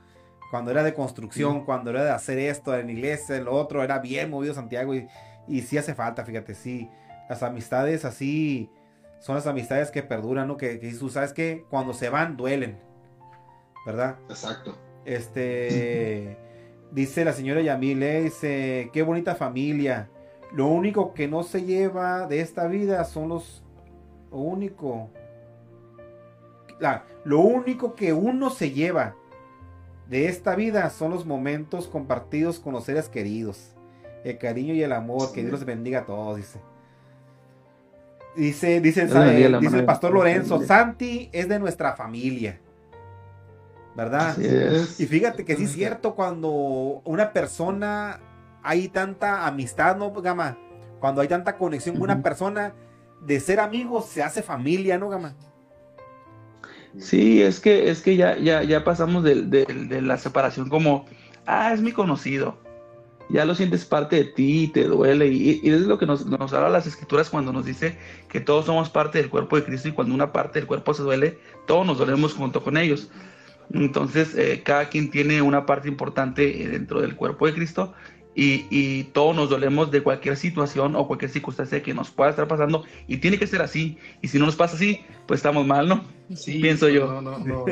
[0.52, 1.64] Cuando era de construcción, sí.
[1.66, 5.08] cuando era de hacer esto en iglesia, lo otro, era bien movido Santiago y,
[5.48, 6.90] y sí hace falta, fíjate, sí
[7.30, 8.70] las amistades así
[9.20, 10.58] son las amistades que perduran, ¿no?
[10.58, 12.78] Que, que tú sabes que cuando se van duelen,
[13.86, 14.18] ¿verdad?
[14.30, 14.78] Exacto.
[15.06, 16.38] Este,
[16.92, 20.10] dice la señora Yamile, dice, qué bonita familia.
[20.54, 23.64] Lo único que no se lleva de esta vida son los,
[24.32, 25.10] lo único,
[26.80, 29.16] la, lo único que uno se lleva
[30.08, 33.74] de esta vida son los momentos compartidos con los seres queridos.
[34.24, 35.34] El cariño y el amor, sí.
[35.34, 36.60] que Dios los bendiga a todos, dice.
[38.38, 42.60] Dice, dice, sabe, dice el pastor Lorenzo, Santi es de nuestra familia.
[43.96, 44.40] ¿Verdad?
[44.40, 45.00] Es.
[45.00, 48.20] Y fíjate que sí es cierto cuando una persona
[48.62, 50.56] hay tanta amistad, ¿no, Gama?
[51.00, 52.74] Cuando hay tanta conexión con una persona,
[53.26, 55.34] de ser amigos se hace familia, ¿no, Gama?
[57.00, 61.06] Sí, es que, es que ya, ya, ya pasamos de, de, de la separación como,
[61.48, 62.67] ah, es mi conocido
[63.30, 66.54] ya lo sientes parte de ti, te duele, y, y es lo que nos, nos,
[66.54, 67.98] habla las escrituras cuando nos dice
[68.30, 71.04] que todos somos parte del cuerpo de Cristo y cuando una parte del cuerpo se
[71.04, 73.10] duele, todos nos dolemos junto con ellos.
[73.74, 77.94] Entonces, eh, cada quien tiene una parte importante dentro del cuerpo de Cristo
[78.34, 82.48] y, y, todos nos dolemos de cualquier situación o cualquier circunstancia que nos pueda estar
[82.48, 83.98] pasando y tiene que ser así.
[84.22, 86.06] Y si no nos pasa así, pues estamos mal, ¿no?
[86.36, 87.08] Sí, Pienso yo.
[87.08, 87.66] No, no, no,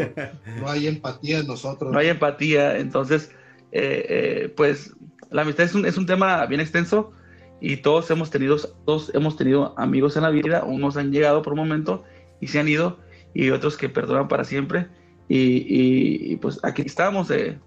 [0.59, 1.93] no hay empatía en nosotros.
[1.93, 3.29] No hay empatía, entonces,
[3.71, 4.95] eh, eh, pues
[5.36, 7.11] la amistad es un, es un tema bien extenso
[7.59, 11.53] y todos hemos tenido todos hemos tenido amigos en la vida, unos han llegado por
[11.53, 12.05] un momento
[12.39, 12.99] y se han ido
[13.33, 14.88] y otros que perduran para siempre
[15.27, 17.59] y, y, y pues aquí estamos eh,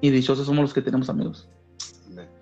[0.00, 1.50] y dichosos somos los que tenemos amigos.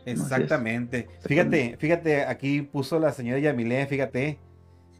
[0.04, 1.08] Exactamente.
[1.22, 4.38] Fíjate, fíjate, aquí puso la señora Yamilé, fíjate,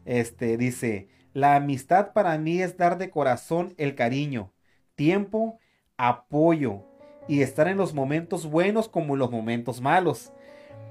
[0.03, 4.51] este dice, la amistad para mí es dar de corazón el cariño,
[4.95, 5.59] tiempo,
[5.95, 6.86] apoyo,
[7.27, 10.31] y estar en los momentos buenos como en los momentos malos.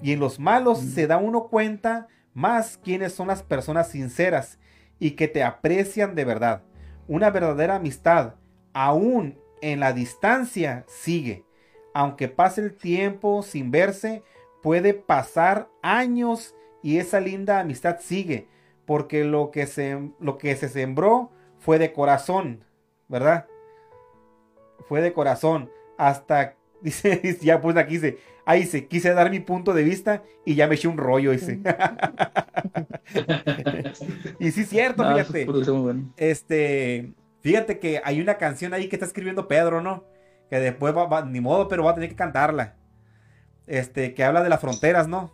[0.02, 0.88] Y en los malos mm.
[0.88, 4.58] se da uno cuenta más quiénes son las personas sinceras
[4.98, 6.62] y que te aprecian de verdad.
[7.08, 8.34] Una verdadera amistad,
[8.72, 11.44] aún en la distancia, sigue.
[11.94, 14.22] Aunque pase el tiempo sin verse,
[14.62, 18.48] puede pasar años y esa linda amistad sigue.
[18.84, 22.64] Porque lo que se, lo que se sembró fue de corazón,
[23.08, 23.46] ¿verdad?
[24.88, 25.70] Fue de corazón.
[25.98, 30.54] Hasta, dice, ya pues aquí dice, ahí se quise dar mi punto de vista y
[30.54, 31.60] ya me eché un rollo, dice.
[34.38, 35.42] y sí es cierto, No, fíjate.
[35.42, 36.12] es bueno.
[36.16, 40.04] Este, fíjate que hay una canción ahí que está escribiendo Pedro, ¿no?
[40.50, 42.76] Que después va, va- ni modo, pero va a tener que cantarla.
[43.66, 45.32] Este, que habla de las fronteras, ¿no?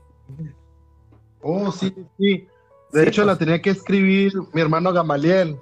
[1.43, 2.47] Oh, sí, sí.
[2.93, 3.27] De Sí, hecho, pues.
[3.27, 5.59] la tenía que escribir mi hermano Gamaliel.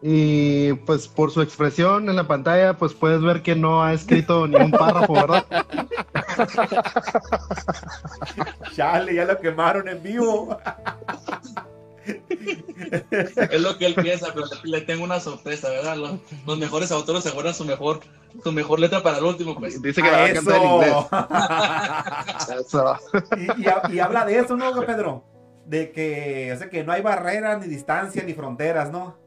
[0.00, 4.46] Y pues por su expresión en la pantalla, pues puedes ver que no ha escrito
[4.48, 5.44] ni un párrafo, ¿verdad?
[8.76, 10.58] Chale, ya lo quemaron en vivo.
[13.50, 15.94] Es lo que él piensa, pero le tengo una sorpresa, ¿verdad?
[15.96, 16.12] Los,
[16.46, 18.00] los mejores autores se guardan su mejor,
[18.42, 19.82] su mejor letra para el último, pues.
[19.82, 20.94] Dice que la va a cantar en inglés.
[22.66, 22.96] eso.
[23.36, 25.22] Y, y ha- y habla de eso, ¿no, Pedro?
[25.66, 29.18] De que, o sea, que no hay barreras, ni distancias, ni fronteras, ¿no?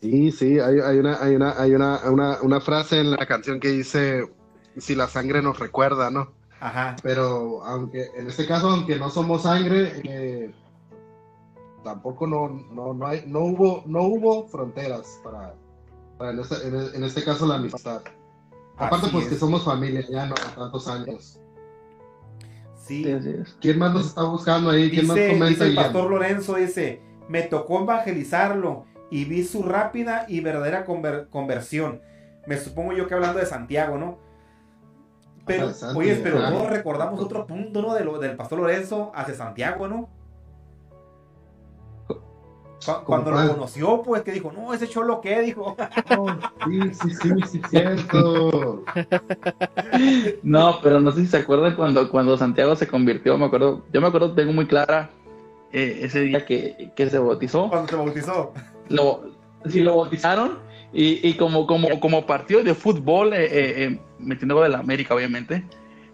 [0.00, 3.58] Sí, sí, hay, hay una, hay una, hay una, una, una frase en la canción
[3.58, 4.30] que dice
[4.76, 6.32] si la sangre nos recuerda, ¿no?
[6.60, 6.96] Ajá.
[7.02, 10.54] Pero aunque en este caso, aunque no somos sangre, eh,
[11.82, 15.54] tampoco no, no, no, hay, no hubo, no hubo fronteras para,
[16.16, 18.02] para en, este, en, en este caso la amistad.
[18.76, 19.32] Aparte, Así pues es.
[19.32, 21.40] que somos familia ya no tantos años.
[22.76, 23.04] Sí.
[23.60, 24.90] ¿Quién más nos está buscando ahí?
[24.90, 25.46] ¿Quién más comenta?
[25.46, 31.28] dice el pastor Lorenzo, dice, me tocó evangelizarlo y vi su rápida y verdadera conver-
[31.30, 32.00] conversión.
[32.46, 34.18] Me supongo yo que hablando de Santiago, ¿no?
[35.46, 36.56] Pero, Santi, oye, pero claro.
[36.56, 37.94] todos recordamos otro punto, ¿no?
[37.94, 40.08] De lo, del pastor Lorenzo hacia Santiago, ¿no?
[42.06, 45.40] Cu- Cuando lo conoció, pues, que dijo, no, ese cholo, ¿qué?
[45.42, 45.74] Dijo,
[46.66, 48.84] Sí, sí, sí, sí, cierto.
[50.42, 54.00] No, pero no sé si se acuerdan cuando, cuando Santiago se convirtió, me acuerdo, yo
[54.00, 55.10] me acuerdo, tengo muy clara
[55.72, 57.68] eh, ese día que, que se bautizó.
[57.68, 58.52] cuando se bautizó.
[58.88, 59.30] Lo,
[59.68, 60.58] sí, lo bautizaron
[60.92, 64.78] y, y como, como, como partido de fútbol, eh, eh, eh, metiendo gol de la
[64.78, 65.64] América, obviamente.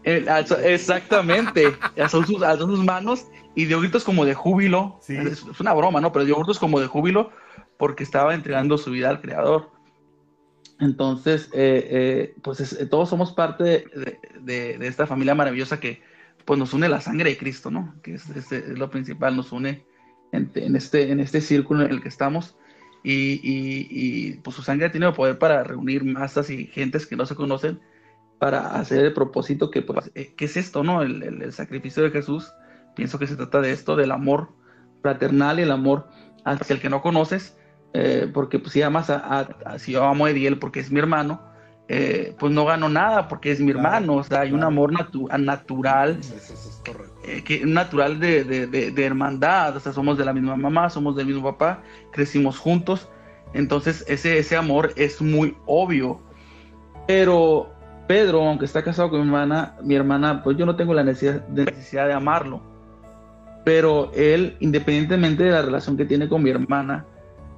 [0.03, 1.73] eh, alzó- exactamente,
[2.03, 4.99] alzó sus, alzó sus manos y dio gritos como de júbilo.
[5.01, 5.17] Sí.
[5.17, 6.13] Es, es una broma, ¿no?
[6.13, 7.31] Pero dio gritos como de júbilo
[7.79, 9.71] porque estaba entregando su vida al Creador.
[10.81, 16.03] Entonces, eh, eh, pues es- todos somos parte de, de- de esta familia maravillosa que
[16.45, 17.95] pues nos une la sangre de Cristo, ¿no?
[18.03, 18.27] Que es
[18.77, 19.85] lo principal, nos une
[20.33, 22.57] en, en este, en este círculo en el que estamos.
[23.05, 27.17] Y, y- y, pues su sangre ha tenido poder para reunir masas y gentes que
[27.17, 27.81] no se conocen
[28.39, 31.03] para hacer el propósito que, pues, eh, ¿qué es esto, no?
[31.03, 32.53] El, el- sacrificio de Jesús.
[32.97, 34.55] Pienso que se trata de esto, del amor
[35.03, 36.09] fraternal y el amor
[36.45, 37.57] hacia el que no conoces,
[37.95, 39.49] eh, porque pues, si amas a-
[39.79, 41.43] si yo amo a Ediel porque es mi hermano,
[41.89, 44.93] eh, pues no gano nada porque es mi Claro, hermano, o sea, hay un amor
[44.93, 47.13] natu- natural Eso, es correcto.
[47.25, 50.89] eh, que natural de, de- de- de hermandad, o sea, somos de la misma mamá,
[50.89, 53.09] somos del mismo papá, crecimos juntos,
[53.53, 56.21] entonces ese, ese amor es muy obvio.
[57.07, 57.71] Pero
[58.09, 61.41] Pedro, aunque está casado con mi hermana, mi hermana, pues yo no tengo la necesidad,
[61.49, 62.63] de necesidad de amarlo.
[63.65, 67.07] Pero él, independientemente de la relación que tiene con mi hermana,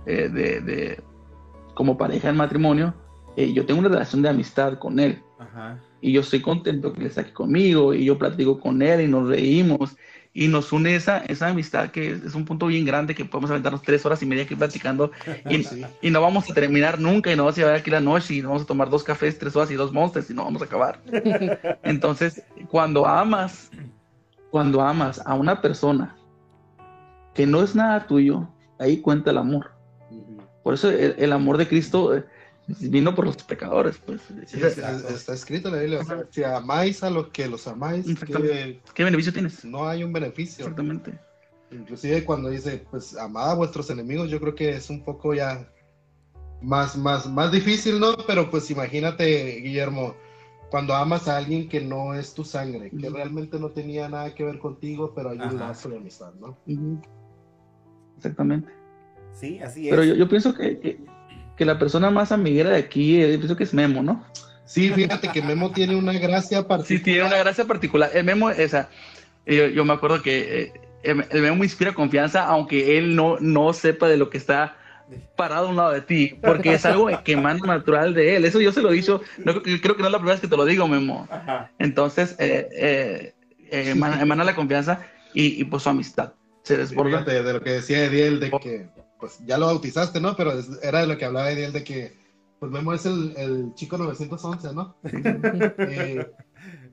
[0.05, 1.03] eh, de, de-
[1.75, 2.95] como pareja en matrimonio,
[3.37, 5.79] eh, yo tengo una relación de amistad con él Ajá.
[6.01, 9.09] y yo estoy contento que él está aquí conmigo y yo platico con él y
[9.09, 9.97] nos reímos
[10.33, 13.51] y nos une esa, esa amistad que es, es un punto bien grande que podemos
[13.51, 15.11] aventarnos tres horas y media aquí platicando
[15.49, 15.83] y, Sí.
[16.03, 18.43] y no vamos a terminar nunca y no vamos a llevar aquí la noche y
[18.43, 20.67] no vamos a tomar dos cafés, tres horas y dos monsters y no vamos a
[20.67, 21.01] acabar.
[21.83, 23.71] Entonces, cuando amas,
[24.51, 26.15] cuando amas a una persona
[27.35, 28.47] que no es nada tuyo,
[28.79, 29.71] ahí cuenta el amor.
[30.63, 32.25] Por eso el, el amor de Cristo eh,
[32.67, 34.21] vino por los pecadores, pues.
[34.47, 37.67] Sí, está, está escrito en la Biblia, o sea, si amáis a los que los
[37.67, 38.07] amáis.
[38.95, 39.65] ¿Qué beneficio tienes?
[39.65, 40.65] no hay un beneficio.
[40.65, 41.19] Exactamente.
[41.71, 45.69] Inclusive cuando dice, pues, amad a vuestros enemigos, yo creo que es un poco ya
[46.63, 48.17] más, más, más difícil, ¿no?
[48.27, 50.15] Pero pues imagínate, Guillermo,
[50.71, 54.45] cuando amas a alguien que no es tu sangre, que realmente no tenía nada que
[54.45, 55.55] ver contigo, pero hay un Ajá.
[55.55, 56.57] lazo de amistad, ¿no?
[58.17, 58.73] Exactamente.
[59.33, 59.91] Sí, así es.
[59.91, 61.01] Pero yo, yo pienso que, que,
[61.57, 64.25] que la persona más amiguera de aquí, eh, pienso que es Memo, ¿no?
[64.65, 67.03] Sí, fíjate que Memo tiene una gracia Sí, particular.
[67.05, 68.11] tiene una gracia particular.
[68.15, 68.89] El Memo, esa,
[69.47, 73.73] yo, yo me acuerdo que eh, el el Memo inspira confianza, aunque él no, no
[73.73, 74.77] sepa de lo que está
[75.37, 78.45] parado a un lado de ti, porque es algo que emana natural de él.
[78.45, 80.49] Eso yo se lo he dicho, no, creo que no es la primera vez que
[80.49, 81.29] te lo digo, Memo.
[81.31, 81.71] Ajá.
[81.79, 83.35] Entonces, eh, eh,
[83.71, 86.33] eh, emana, emana la confianza y, y pues su amistad
[86.65, 87.19] se desborda.
[87.19, 88.89] Fíjate de lo que decía Ediel, de que
[89.21, 90.37] pues ya lo bautizaste, ¿no?
[90.37, 92.17] Pero es- era de lo que hablaba de él, de que,
[92.59, 94.95] pues Memo es el, el chico 911, ¿no?
[95.79, 96.27] Eh,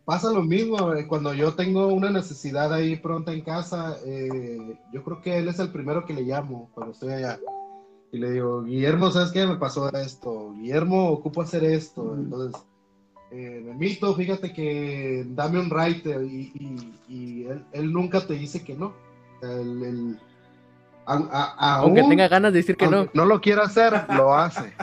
[0.05, 5.03] pasa lo mismo, eh, cuando yo tengo una necesidad ahí pronta en casa, eh, yo
[5.03, 7.39] creo que él es el primero que le llamo cuando estoy allá.
[8.11, 9.47] Y le digo, Guillermo, ¿sabes qué?
[9.47, 10.53] Me pasó esto.
[10.53, 12.13] Guillermo, ocupo hacer esto.
[12.13, 12.61] Entonces,
[13.32, 16.21] eh, Memito, fíjate que dame un writer.
[16.24, 18.93] Y, y- y él, él nunca te dice que no.
[19.41, 20.19] El- el-
[21.05, 23.07] a- a- Aunque aún- tenga ganas de decir que no.
[23.13, 24.73] no lo quiera hacer, lo hace.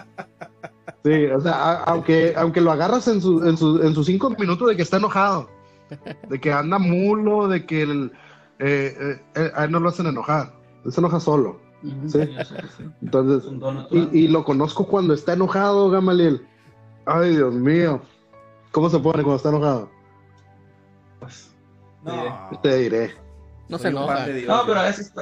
[1.04, 4.30] Sí, o sea, a- aunque, aunque lo agarras en, su- en, su- en sus cinco
[4.38, 5.48] minutos de que está enojado,
[6.28, 8.12] de que anda mulo, de que el-
[8.58, 10.52] eh, eh, a él no lo hacen enojar,
[10.84, 11.58] él se enoja solo.
[11.82, 11.90] Sí.
[12.12, 12.84] sí, sí, sí.
[13.00, 13.50] Entonces,
[13.90, 16.46] y, y lo conozco cuando está enojado, Gamaliel.
[17.06, 18.02] Ay, Dios mío.
[18.70, 19.88] ¿Cómo se pone cuando está enojado?
[21.18, 21.50] Pues,
[22.04, 22.50] No.
[22.62, 23.14] Te diré.
[23.70, 24.26] No Soy se enoja.
[24.46, 25.12] No, pero es, es,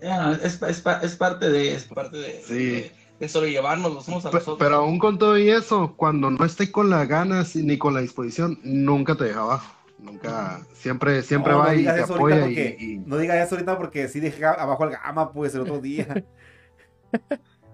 [0.00, 2.54] es, es, es parte de, es parte de, Sí.
[2.54, 4.56] de, de sobrellevarnos los unos a los otros.
[4.58, 8.00] Pero aún con todo y eso, cuando no esté con las ganas ni con la
[8.00, 9.74] disposición, nunca te deja abajo.
[9.98, 13.54] Nunca, siempre, siempre No, va no y te apoya porque- y, y- No digas eso
[13.56, 16.24] ahorita porque sí dejé abajo el gama, pues, el otro día.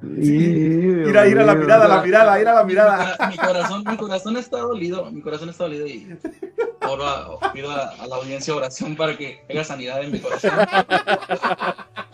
[0.03, 3.17] Mira, mira la mirada, la mirada, mira la mirada.
[3.31, 6.17] Mi, corazón, mi corazón está dolido, mi corazón está dolido y
[6.83, 10.51] oro a- pido a, a la audiencia oración para que haya sanidad en mi corazón.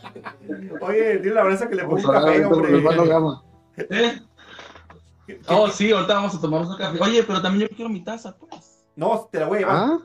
[0.81, 2.77] Oye, dile la verdad que le pongo un café, hombre.
[2.77, 3.43] hermano Gama.
[3.77, 4.21] ¿Eh?
[5.49, 6.99] Oh, sí, ahorita vamos a tomarnos un café.
[7.01, 8.85] Oye, pero también yo quiero mi taza, pues.
[8.97, 9.77] No, te la voy a llevar.
[9.77, 9.99] ¿Ah?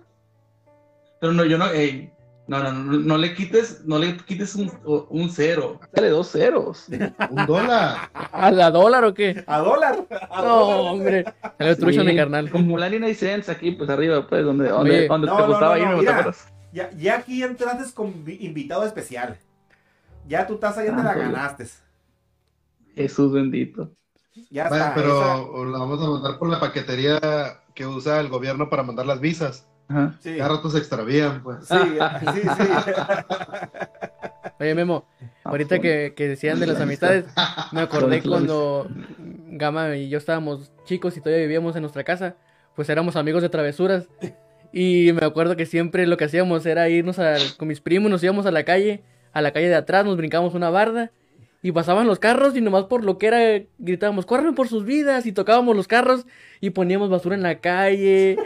[1.20, 2.12] Pero no, yo no, ey,
[2.48, 4.72] no, no, no, no le quites, no le quites un,
[5.10, 5.80] un cero.
[5.92, 6.86] Dale dos ceros.
[7.32, 8.10] Un dólar.
[8.14, 9.44] ¿A la dólar o qué?
[9.48, 10.06] A dólar.
[10.32, 10.94] A No, dólar.
[10.94, 11.26] hombre.
[11.58, 12.50] Salió trucho Sí, mi carnal.
[12.52, 15.78] Como la línea cents aquí, pues arriba, pues, donde, donde, donde No, te no, gustaba
[15.78, 16.12] no, no, irme, ¿te mira.
[16.20, 16.48] acuerdas?
[16.72, 19.38] Ya, ya aquí entraste con vi- invitado especial.
[20.28, 21.66] Ya tu taza ya te la Ah, ganaste.
[22.96, 23.92] Jesús bendito.
[24.50, 24.96] Ya Vaya, está.
[24.96, 27.20] pero esa- la vamos a mandar por la paquetería
[27.74, 29.68] que usa el gobierno para mandar las visas.
[29.88, 30.16] Ajá.
[30.20, 31.66] Sí, Cada rato se extravían, pues.
[31.66, 31.76] sí,
[32.34, 32.70] sí, sí.
[34.60, 35.06] Oye, Memo,
[35.44, 37.26] ahorita que, que decían de las amistades,
[37.72, 42.36] me acordé cuando Gama y yo estábamos chicos y todavía vivíamos en nuestra casa,
[42.76, 44.08] pues éramos amigos de travesuras.
[44.74, 48.24] Y me acuerdo que siempre lo que hacíamos era irnos a- con mis primos, nos
[48.24, 49.04] íbamos a la calle,
[49.38, 51.12] a la calle de atrás, nos brincábamos una barda
[51.62, 55.26] y pasaban los carros y nomás por lo que era gritábamos, corran por sus vidas
[55.26, 56.26] y tocábamos los carros
[56.62, 58.38] y poníamos basura en la calle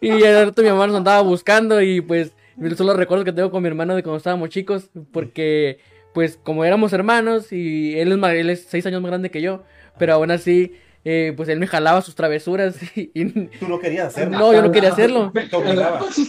[0.00, 2.32] y al rato mi mamá nos andaba buscando y pues
[2.76, 5.78] son los recuerdos que tengo con mi hermano de cuando estábamos chicos porque
[6.14, 9.40] pues como éramos hermanos y él es, ma- él es seis años más grande que
[9.42, 9.62] yo,
[9.98, 10.72] pero aún así
[11.04, 14.38] eh, pues él me jalaba sus travesuras y, y Tú no querías hacerlo.
[14.38, 15.32] no, yo no quería hacerlo.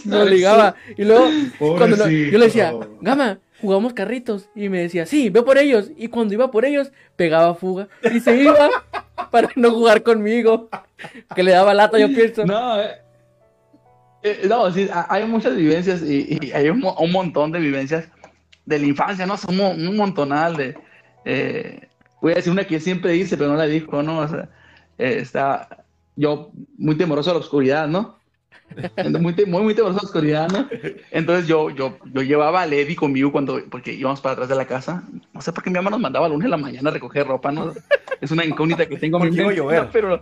[0.06, 0.74] Me obligaba.
[0.96, 2.72] Y luego, cuando no- yo le decía.
[3.00, 4.50] Gama, jugamos carritos.
[4.54, 5.90] Y me decía, sí, ve por ellos.
[5.96, 7.88] Y cuando iba por ellos, pegaba fuga.
[8.14, 8.68] Y se iba
[9.30, 10.68] para no jugar conmigo.
[11.34, 12.44] Que le daba lata, yo pienso.
[12.44, 12.90] No, eh,
[14.22, 18.08] eh, no, sí, ha- hay muchas vivencias y, hay un, un montón de vivencias
[18.66, 19.36] de la infancia, ¿no?
[19.36, 20.76] Son mo- un montonal de...
[21.24, 21.88] eh,
[22.20, 24.18] voy a decir una que siempre dice, pero no la dijo, ¿no?
[24.20, 24.48] O sea,
[24.98, 25.84] eh, está
[26.14, 28.18] yo muy temeroso a la oscuridad, ¿no?
[29.20, 30.68] Muy, muy, muy a la oscuridad, ¿no?
[31.10, 34.66] Entonces yo, yo, yo llevaba a Levi conmigo cuando, porque íbamos para atrás de la
[34.66, 35.02] casa.
[35.32, 37.26] No sé por qué mi mamá nos mandaba el lunes en la mañana a recoger
[37.26, 37.72] ropa, ¿no?
[38.20, 39.18] Es una incógnita que tengo.
[39.18, 39.88] Porque iba a llover.
[39.92, 40.20] Pero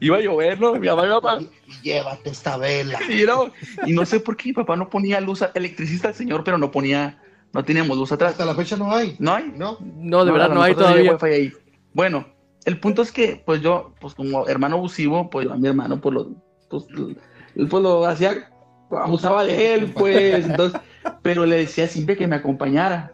[0.00, 0.74] iba a llover, ¿no?
[0.74, 1.40] Mi mamá iba para...
[1.82, 2.98] Llévate esta vela.
[3.08, 3.50] Y no,
[3.86, 6.56] y no sé por qué mi papá no ponía luz, a- electricista el señor, pero
[6.58, 7.20] no ponía,
[7.52, 8.32] no teníamos luz atrás.
[8.32, 9.16] Hasta la fecha no hay.
[9.18, 9.52] ¿No hay?
[9.56, 9.78] ¿No?
[9.80, 11.12] No, de verdad, no, hay todavía.
[11.12, 11.52] wifi ahí.
[11.92, 12.26] Bueno,
[12.64, 16.14] el punto es que, pues yo, pues como hermano abusivo, pues a mi hermano, pues
[16.14, 16.30] lo,
[16.70, 17.10] pues, lo-
[17.54, 18.50] pues lo hacía,
[18.90, 20.80] abusaba de él, pues, entonces,
[21.22, 23.12] pero le decía siempre que me acompañara.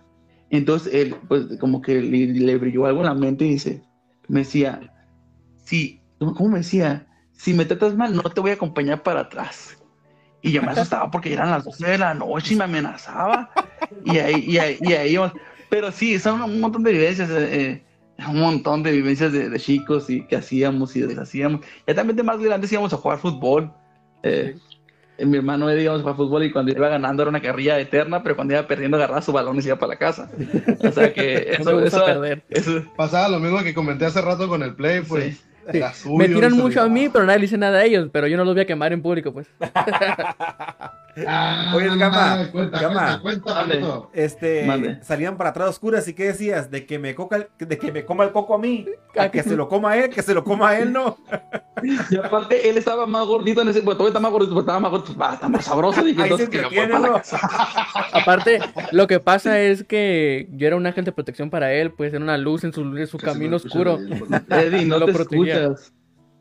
[0.51, 3.83] Entonces él, pues como que le, le brilló algo en la mente y dice,
[4.29, 4.81] me decía,
[5.65, 7.07] si, ¿cómo me decía?
[7.33, 9.77] Si me tratas mal, no te voy a acompañar para atrás.
[10.43, 13.51] Y yo me asustaba porque eran las 12 de la noche y me amenazaba.
[14.05, 15.17] Y ahí, y ahí, y ahí.
[15.69, 17.85] Pero sí, son un montón de vivencias, eh, eh,
[18.27, 21.61] un montón de vivencias de, de chicos y que hacíamos y deshacíamos.
[21.87, 23.73] Ya también de más grandes íbamos a jugar fútbol.
[24.23, 24.57] Eh,
[25.19, 27.79] eh, mi hermano Eddie íbamos a jugar fútbol y cuando iba ganando era una carrilla
[27.79, 30.31] eterna, pero cuando iba perdiendo agarraba su balón y se iba para la casa.
[30.83, 32.43] O sea que No eso, me gusta eso- perder.
[32.49, 35.37] eso- Pasaba lo mismo que comenté hace rato con el Play, pues.
[35.37, 35.41] Sí.
[35.95, 38.09] Suyo, Me tiran mucho a mí, pero nadie le dice nada a ellos.
[38.13, 39.47] Pero yo no los voy a quemar en público, pues.
[41.27, 43.21] Ah, Oye, Gama, cuenta, Gama.
[43.21, 43.67] cuenta.
[44.15, 45.03] Este, Mande.
[45.03, 48.05] salían para atrás oscuras y qué decías, de que me coca, el- de que me
[48.05, 48.87] coma el coco a mí,
[49.19, 51.19] a que se lo coma a él, que se lo coma a él, ¿no?
[52.11, 54.81] Y aparte, él estaba más gordito en ese, pues todavía está más gordito, pero estaba
[54.81, 56.01] más gordito, está más sabroso.
[58.13, 58.61] Aparte,
[58.93, 62.23] lo que pasa es que yo era un ángel de protección para él, pues era
[62.23, 63.99] una luz en su, en camino oscuro.
[64.49, 65.60] Eddie, no, No lo te protegía.
[65.63, 65.93] Escuchas.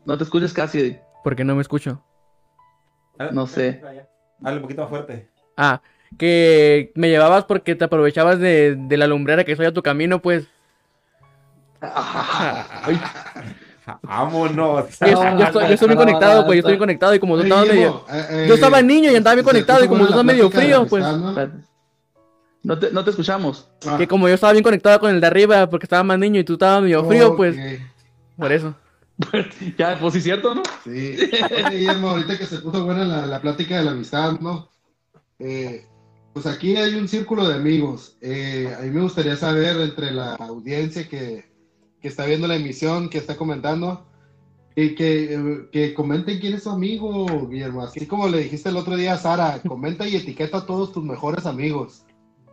[0.04, 0.98] No te escuchas casi.
[1.22, 2.02] ¿Por qué no me escucho?
[3.32, 3.82] No sé.
[4.38, 5.28] Dale un poquito más fuerte.
[5.56, 5.82] Ah,
[6.18, 10.20] que me llevabas porque te aprovechabas de, de la lumbrera que soy a tu camino,
[10.20, 10.46] pues.
[11.80, 13.00] Ay,
[14.02, 14.98] Vámonos.
[15.00, 15.06] Yo,
[15.38, 17.66] yo estoy, yo estoy bien conectado, pues yo estoy bien conectado y como tú estabas
[17.68, 18.04] medio...
[18.10, 20.86] Eh, eh, Yo estaba niño y andaba bien conectado y como tú la medio frío,
[20.86, 21.04] pues...
[22.62, 22.78] ¿no?
[22.78, 23.68] te, no te escuchamos.
[23.86, 26.40] Ah, Que como yo estaba bien conectado con el de arriba porque estaba más niño
[26.40, 27.56] y tú estabas medio frío, pues
[28.36, 28.74] por eso.
[29.78, 30.62] ya, pues sí, cierto, ¿no?
[30.84, 31.16] Sí.
[31.66, 34.68] Oye, Guillermo, ahorita que se puso buena la, la plática de la amistad, ¿no?
[35.38, 35.86] Eh,
[36.32, 38.16] pues aquí hay un círculo de amigos.
[38.20, 41.44] Eh, a mí me gustaría saber entre la audiencia que,
[42.00, 44.06] que está viendo la emisión, que está comentando,
[44.76, 47.82] y que, que comenten quién es su amigo, Guillermo.
[47.82, 51.02] Así como le dijiste el otro día a Sara, comenta y etiqueta a todos tus
[51.04, 52.04] mejores amigos.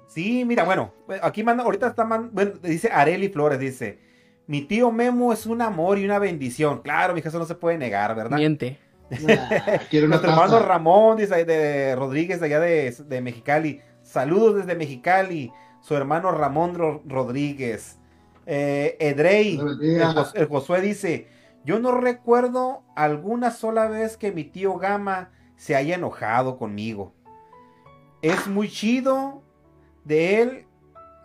[0.08, 0.92] Sí, mira, bueno,
[1.22, 4.00] aquí manda, ahorita está, man- bueno, dice Areli Flores, dice,
[4.48, 6.82] mi tío Memo es un amor y una bendición.
[6.82, 8.38] Claro, mi eso no se puede negar, ¿verdad?
[8.38, 8.80] Miente.
[9.10, 10.60] Ah, Nuestro hermano.
[10.60, 13.82] Ramón, dice, de Rodríguez, de allá de, de Mexicali.
[14.02, 15.52] Saludos desde Mexicali.
[15.82, 18.00] Su hermano Ramón Ro- Rodríguez.
[18.46, 19.60] Eh, Edrey,
[20.34, 21.28] el Josué dice,
[21.66, 27.14] yo no recuerdo alguna sola vez que mi tío Gama se haya enojado conmigo.
[28.22, 29.44] Es muy chido
[30.06, 30.67] de él,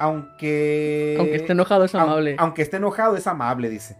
[0.02, 1.16] aunque...
[1.18, 2.34] Aunque esté enojado es amable.
[2.38, 3.96] Aunque esté enojado es amable, dice.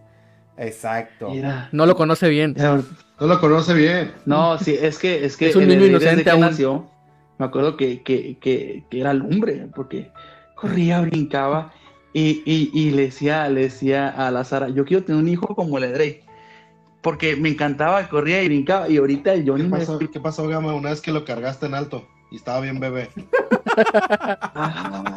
[0.57, 1.29] Exacto.
[1.29, 1.69] Mira.
[1.71, 2.55] No lo conoce bien.
[2.57, 4.11] No lo conoce bien.
[4.25, 6.41] No, sí, es que es que Es un el niño inocente que aún.
[6.41, 6.89] nació,
[7.37, 10.11] me acuerdo que, que, que, que era lumbre, porque
[10.55, 11.71] corría, brincaba
[12.11, 15.55] y, y, y le decía, le decía a la Sara, yo quiero tener un hijo
[15.55, 16.21] como el Edrey,
[17.01, 20.47] porque me encantaba, corría y brincaba y ahorita yo ¿Qué ni me pasó, ¿Qué pasó,
[20.47, 20.73] Gama?
[20.73, 23.09] Una vez que lo cargaste en alto y estaba bien bebé.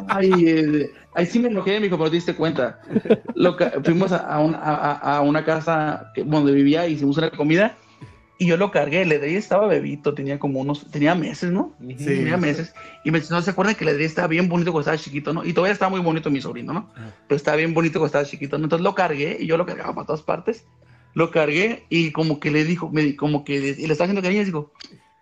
[0.07, 2.79] Ay, eh, ahí sí me enojé, mijo, pero te diste cuenta.
[3.33, 7.31] Lo ca- fuimos a, a una, a- a una casa que- donde vivía, hicimos una
[7.31, 7.75] comida
[8.37, 9.01] y yo lo cargué.
[9.01, 11.73] El Edrey estaba bebito, tenía como unos, tenía meses, ¿no?
[11.97, 12.05] Sí.
[12.05, 12.73] tenía meses.
[13.03, 15.33] Y me dice, no se acuerdan que el Edrey estaba bien bonito cuando estaba chiquito,
[15.33, 15.43] ¿no?
[15.43, 16.91] Y todavía está muy bonito mi sobrino, ¿no?
[17.27, 18.65] Pero estaba bien bonito cuando estaba chiquito, ¿no?
[18.65, 20.65] Entonces lo cargué y yo lo cargaba para todas partes.
[21.15, 24.43] Lo cargué y como que le dijo, me, como que y le estaba haciendo cariño
[24.43, 24.71] y dijo,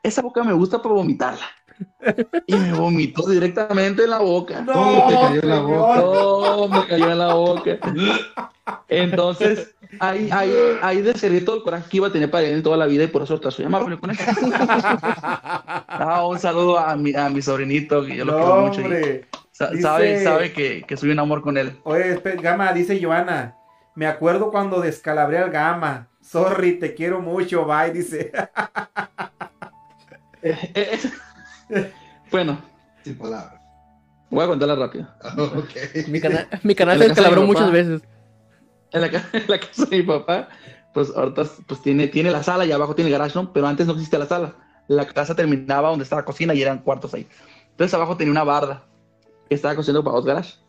[0.03, 1.45] esa boca me gusta para vomitarla.
[2.47, 4.63] Y me vomitó directamente en la boca.
[4.65, 5.95] Todo te cayó en la boca.
[6.01, 7.77] Todo me cayó en la boca.
[8.87, 12.63] Entonces, ahí, ahí, ahí descerré todo el coraje que iba a tener para él en
[12.63, 14.17] toda la vida y por eso soy amable con él.
[15.97, 18.81] Ah, un saludo a mi, a mi sobrinito, que yo lo No, quiero mucho.
[18.81, 19.25] y hombre.
[19.51, 21.79] sa- Dice- sabe sabe que, que soy un amor con él.
[21.83, 23.55] Oye, espe- Gama, dice Joana.
[23.95, 26.09] Me acuerdo cuando descalabré al Gama.
[26.21, 28.31] Sorry, te quiero mucho, bye, dice.
[32.31, 32.59] Bueno,
[33.03, 33.61] Sin palabras.
[34.29, 35.07] voy a contarla rápido.
[35.37, 36.07] Ok.
[36.07, 38.01] Mi, cana- mi canal se de descalabró muchas veces.
[38.91, 40.49] En la, en la casa de mi papá,
[40.93, 43.51] pues ahorita pues tiene, tiene la sala y abajo tiene el garage, ¿no?
[43.53, 44.55] Pero antes no existía la sala.
[44.87, 47.27] La casa terminaba donde estaba la cocina y eran cuartos ahí.
[47.71, 48.83] Entonces abajo tenía una barda
[49.49, 50.59] que estaba cocinando para los garages.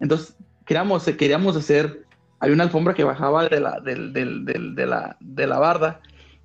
[0.00, 0.34] Entonces
[0.64, 2.06] queríamos, queríamos hacer,
[2.40, 6.00] hay una alfombra que bajaba de la, del- del- del- de la, de la barda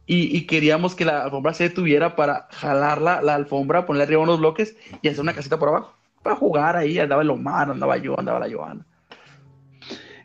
[0.07, 4.21] y, y queríamos que la alfombra se detuviera para jalar la, la alfombra, ponerle arriba
[4.21, 5.93] unos bloques y hacer una casita por abajo.
[6.21, 8.85] Para jugar ahí, andaba el Omar, andaba yo, andaba la Joana.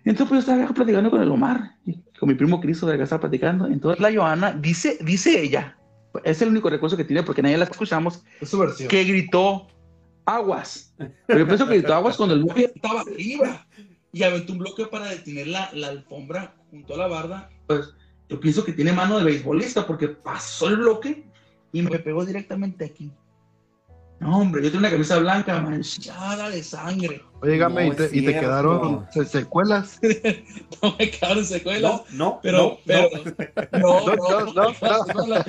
[0.04, 3.20] Entonces pues yo estaba platicando con el Omar, y con mi primo Cristo de estaba
[3.20, 3.66] platicando.
[3.66, 5.76] Entonces la Joana dice, dice ella,
[6.24, 8.54] es el único recurso que tiene porque nadie la escuchamos, Es
[8.88, 9.68] que gritó
[10.24, 10.94] aguas.
[11.26, 13.66] Pero yo pienso que gritó aguas cuando el bloque estaba arriba
[14.12, 17.50] y aventó un bloque para detener la, la alfombra junto a la barda.
[17.66, 17.94] Pues
[18.30, 21.24] yo pienso que tiene mano de beisbolista porque pasó el bloque
[21.72, 23.12] y me pegó directamente aquí.
[24.20, 27.22] No, hombre, yo tengo una camisa blanca manchada de sangre.
[27.42, 27.48] No
[27.94, 29.98] ¿y te, y quedaron se- secuelas?
[30.82, 31.90] No me quedaron secuelas.
[31.90, 33.08] No, no, Pero, no, pero,
[33.72, 33.80] no.
[33.80, 35.44] no, No, no, no, no,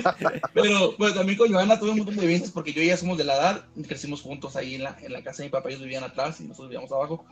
[0.54, 3.18] Pero, pero también con Joana tuve un montón de eventos porque yo y ella somos
[3.18, 5.82] de la edad, crecimos juntos ahí en la, en la casa de mi papá, ellos
[5.82, 7.24] vivían atrás y nosotros vivíamos abajo.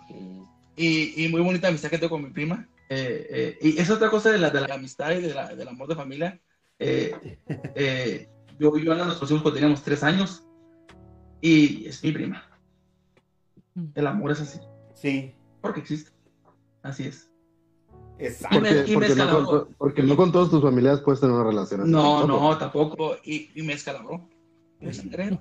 [0.77, 2.69] Y, y muy bonita amistad que tengo con mi prima.
[2.93, 5.69] Eh, eh, y es otra cosa de la, de la amistad y de la, del
[5.69, 6.41] amor de familia.
[6.79, 7.39] Eh,
[7.77, 10.45] eh, yo y Joana nos conocimos cuando teníamos tres años
[11.41, 12.43] y es mi prima.
[13.95, 14.59] El amor es así,
[14.93, 16.11] Sí, porque existe.
[16.83, 17.31] Así es.
[18.19, 18.59] exacto.
[18.59, 21.21] Y me- Porque, y me porque, no con, porque no con todos tus familiares puedes
[21.21, 21.91] tener una relación así.
[21.91, 22.27] No, tampoco.
[22.43, 23.17] no, tampoco.
[23.25, 24.29] Y, y me escalabró.
[24.91, 25.39] Sangrero,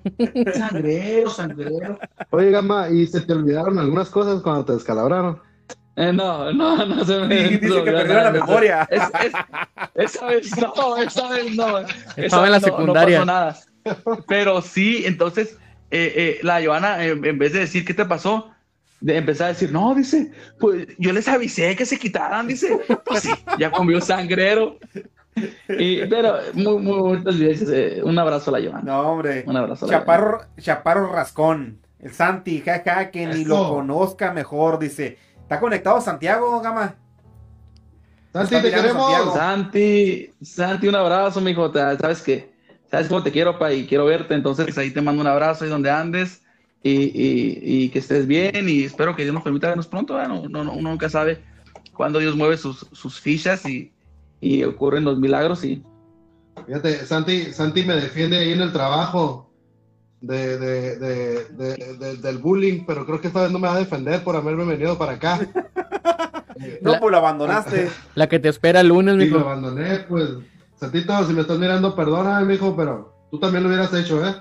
[0.54, 1.98] sangrero, sangrero.
[2.30, 5.40] Oye, Gama, ¿y se te olvidaron algunas cosas cuando te descalabraron?
[6.00, 7.36] Eh, no, no, no se me.
[7.48, 8.88] Dice que perdieron la memoria.
[8.90, 9.32] Es, es-
[10.14, 11.78] esa vez no, esa vez no.
[11.78, 13.16] Esa Estaba en la vez no- no secundaria.
[13.18, 13.56] pasó nada.
[14.28, 15.56] Pero sí, entonces,
[15.90, 18.50] eh, eh, la Joana, eh, en vez de decir qué te pasó,
[19.00, 23.20] de empezar a decir, no, dice, pues yo les avisé que se quitaran, dice, pues
[23.20, 24.78] sí, ya comió sangrero.
[25.68, 28.82] Y, pero muy, muy bonitas eh, un abrazo a la Joana.
[28.84, 29.44] No, hombre.
[29.46, 31.78] Un abrazo a la Chaparro, Chaparro Rascón.
[31.98, 33.68] El Santi, jaja, que ni lo Eso.
[33.74, 35.18] conozca mejor, dice.
[35.50, 36.94] ¿Está conectado Santiago, Gama?
[38.32, 39.02] Santi, te queremos.
[39.02, 39.34] Santiago.
[39.34, 41.72] Santi, Santi, un abrazo, mijo.
[41.72, 42.54] Sabes que,
[42.88, 44.34] sabes cómo te quiero, pa, y quiero verte.
[44.34, 46.42] Entonces, ahí te mando un abrazo ahí donde andes
[46.84, 48.68] y, y- y que estés bien.
[48.68, 50.14] Y espero que Dios nos permita vernos pronto.
[50.14, 50.28] ¿verdad?
[50.28, 51.42] No, no, no, uno nunca sabe
[51.94, 53.92] cuándo Dios mueve sus, sus fichas y,
[54.40, 55.64] y ocurren los milagros.
[55.64, 55.82] Y
[56.64, 59.49] Fíjate, Santi, Santi me defiende ahí en el trabajo
[60.20, 63.74] de, de- de- de- de- del bullying, pero creo que esta vez no me va
[63.74, 65.38] a defender por haberme venido para acá.
[66.82, 67.88] No, La- pues lo abandonaste.
[68.14, 69.48] La que te espera el lunes, Sí, lo mijo.
[69.48, 70.28] abandoné, pues.
[70.76, 74.34] Santito, si me estás mirando, perdóname, mijo, pero tú también lo hubieras hecho, ¿eh?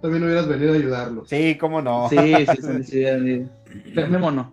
[0.00, 1.28] También hubieras venido a ayudarlos.
[1.28, 2.08] Sí, cómo no.
[2.08, 3.04] sí, sí, sí, sí,
[3.84, 3.90] sí.
[4.08, 4.52] Memo no.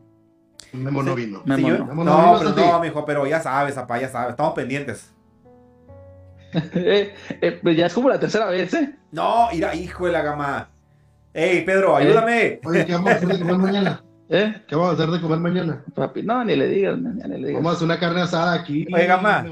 [0.74, 1.44] Memo no vino.
[1.46, 1.86] Sí, no.
[1.86, 4.32] Memo no, no vino, pero no, mijo, pero ya sabes, apá, ya sabes.
[4.32, 5.12] Estamos pendientes.
[6.74, 8.96] Eh, eh, pues ya es como la tercera vez, ¿eh?
[9.16, 10.68] No, mira, hijo de la gama.
[11.34, 12.60] Ey, Pedro, ayúdame.
[12.66, 14.04] Oye, ¿qué vamos a hacer de comer mañana?
[14.28, 14.62] ¿Eh?
[14.68, 15.84] ¿Qué vamos a hacer de comer mañana?
[15.96, 17.54] Papi, no, ni le digas, ni le digas.
[17.54, 18.86] Vamos a hacer una carne asada aquí.
[18.94, 19.46] Oye, Gama.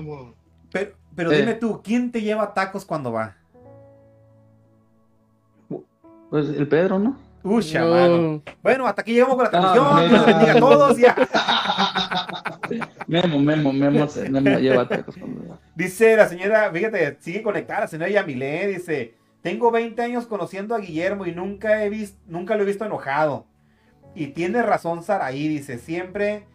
[0.69, 1.37] Pero, pero Eh.
[1.37, 3.37] dime tú, ¿quién te lleva tacos cuando va?
[6.29, 7.17] Pues el Pedro, ¿no?
[7.43, 7.89] Uy, No.
[7.89, 8.41] mano.
[8.61, 9.95] Bueno, hasta aquí llegamos con la Ah, transmisión.
[9.95, 10.09] mira.
[10.09, 10.97] Dios bendiga a todos.
[10.97, 11.15] Ya.
[13.07, 15.59] Memo, Memo, Memo, Memo lleva tacos cuando va.
[15.75, 19.13] Dice la señora, fíjate, sigue conectada, la señora Yamilé, dice,
[19.43, 23.45] tengo 20 años conociendo a Guillermo y nunca he visto, nunca lo he visto enojado.
[24.15, 26.47] Y tiene razón Saraí, dice, siempre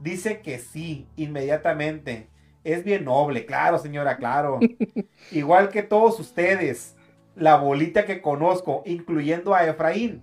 [0.00, 2.28] dice que sí, inmediatamente.
[2.62, 4.60] Es bien noble, claro señora, claro.
[5.30, 6.96] Igual que todos ustedes,
[7.34, 10.22] la bolita que conozco, incluyendo a Efraín.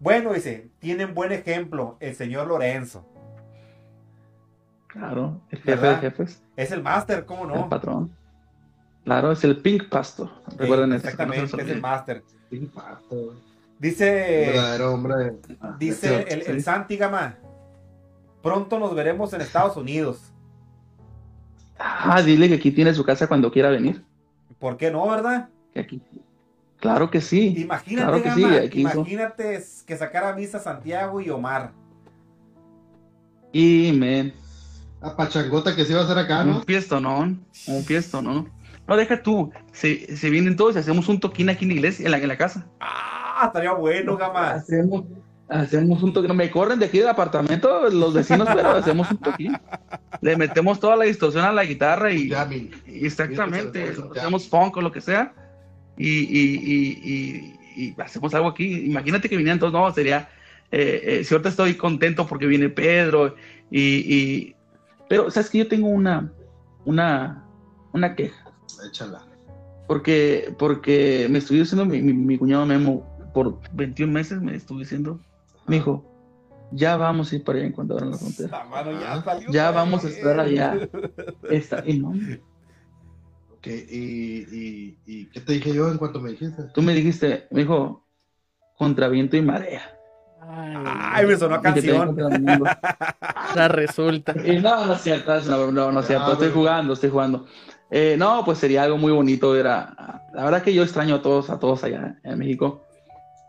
[0.00, 3.06] Bueno, dice, tienen buen ejemplo, el señor Lorenzo.
[4.88, 5.94] Claro, el jefe ¿Verdad?
[5.94, 7.68] de jefes, Es el máster, ¿cómo el no?
[7.68, 8.16] patrón.
[9.10, 10.30] Claro, es el Pink Pastor.
[10.56, 11.02] Recuerden eso.
[11.02, 12.22] no les Exactamente, es el máster.
[12.48, 13.34] Sí, pato.
[13.76, 15.32] Dice, Verdadero hombre.
[15.80, 16.50] dice Sí, el, sí.
[16.52, 17.34] el Santi Gama,
[18.40, 20.20] pronto nos veremos en Estados Unidos.
[21.76, 24.04] Ah, dile que aquí tiene su casa cuando quiera venir.
[24.60, 25.48] ¿Por qué no, verdad?
[25.74, 26.00] Que aquí.
[26.78, 27.52] Claro que sí.
[27.58, 31.72] Imagínate, Claro que Gama, sí, aquí son- imagínate que sacara misa Santiago y Omar.
[33.52, 34.32] Y, men,
[35.00, 36.58] A pachangota que se iba a hacer acá, ¿no?
[36.58, 38.44] un fiestonón, un fiestonón.
[38.44, 38.59] No,
[38.96, 42.10] deja tú, se, se vienen todos y hacemos un toquín aquí en la iglesia, en
[42.12, 42.66] la, en la casa.
[42.80, 44.50] Ah, estaría bueno, Gama.
[44.52, 45.04] Hacemos,
[45.48, 46.28] hacemos un toquín.
[46.28, 49.56] No me corren de aquí del apartamento los vecinos, pero hacemos un toquín.
[50.20, 52.28] Le metemos toda la distorsión a la guitarra y,
[52.86, 55.32] y exactamente, hacemos funk o lo que sea.
[55.96, 58.84] Y, y, y, y- y hacemos algo aquí.
[58.86, 60.28] Imagínate que vinieran todos, no, sería.
[60.72, 63.34] eh, eh, si ahorita estoy contento porque viene Pedro
[63.70, 64.56] y, y-
[65.08, 66.30] pero sabes que yo tengo una
[66.84, 67.44] una
[67.92, 68.49] una queja
[68.86, 69.24] Échala.
[69.86, 74.78] porque porque me estuve diciendo mi, mi, mi cuñado Memo por 21 meses me estuvo
[74.78, 75.18] diciendo
[75.66, 76.04] me dijo
[76.72, 79.50] ya vamos a ir para allá en cuando abran la frontera Ah, mano, ya, salió,
[79.50, 79.74] ya güey.
[79.74, 80.88] vamos a estar allá
[81.50, 82.10] Esta- y no,
[83.52, 86.62] Ok, y, y, y ¿qué te dije yo en cuanto me dijiste?
[86.72, 88.06] tú me dijiste me dijo
[88.78, 89.82] contra viento y marea
[90.42, 92.16] Ay, me sonó a canción.
[93.50, 94.34] Ahora resulta.
[94.44, 96.60] Y no, no es cierto, no, no, no es cierto, estoy bueno.
[96.62, 97.46] jugando, estoy jugando.
[97.90, 101.22] Eh, no, pues sería algo muy bonito ver a, la verdad que yo extraño a
[101.22, 102.84] todos, a todos allá en México.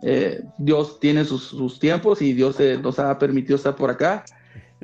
[0.03, 4.25] Eh, Dios tiene sus, sus tiempos y Dios eh, nos ha permitido estar por acá.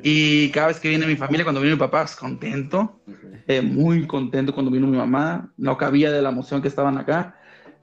[0.00, 3.00] Y cada vez que viene mi familia, cuando viene mi papá, es contento,
[3.48, 7.34] eh, muy contento cuando vino mi mamá, no cabía de la emoción que estaban acá.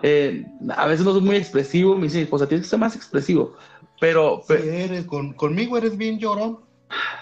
[0.01, 0.45] Eh,
[0.77, 3.55] a veces no soy muy expresivo, me dice mi esposa, tienes que ser más expresivo,
[3.99, 6.59] pero, Sí, eres, con, conmigo eres bien llorón.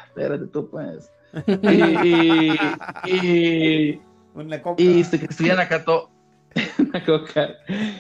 [0.08, 1.10] espérate tú pues.
[1.48, 4.02] Y, y, y,
[4.34, 4.82] Una coca.
[4.82, 6.10] y este, que estuvieran acá todo.
[6.80, 7.50] Una coca.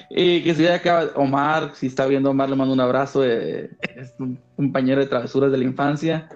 [0.09, 3.23] Y que estuviera acá Omar, si está viendo Omar, le mando un abrazo.
[3.25, 6.29] eh, es un compañero de travesuras de la infancia.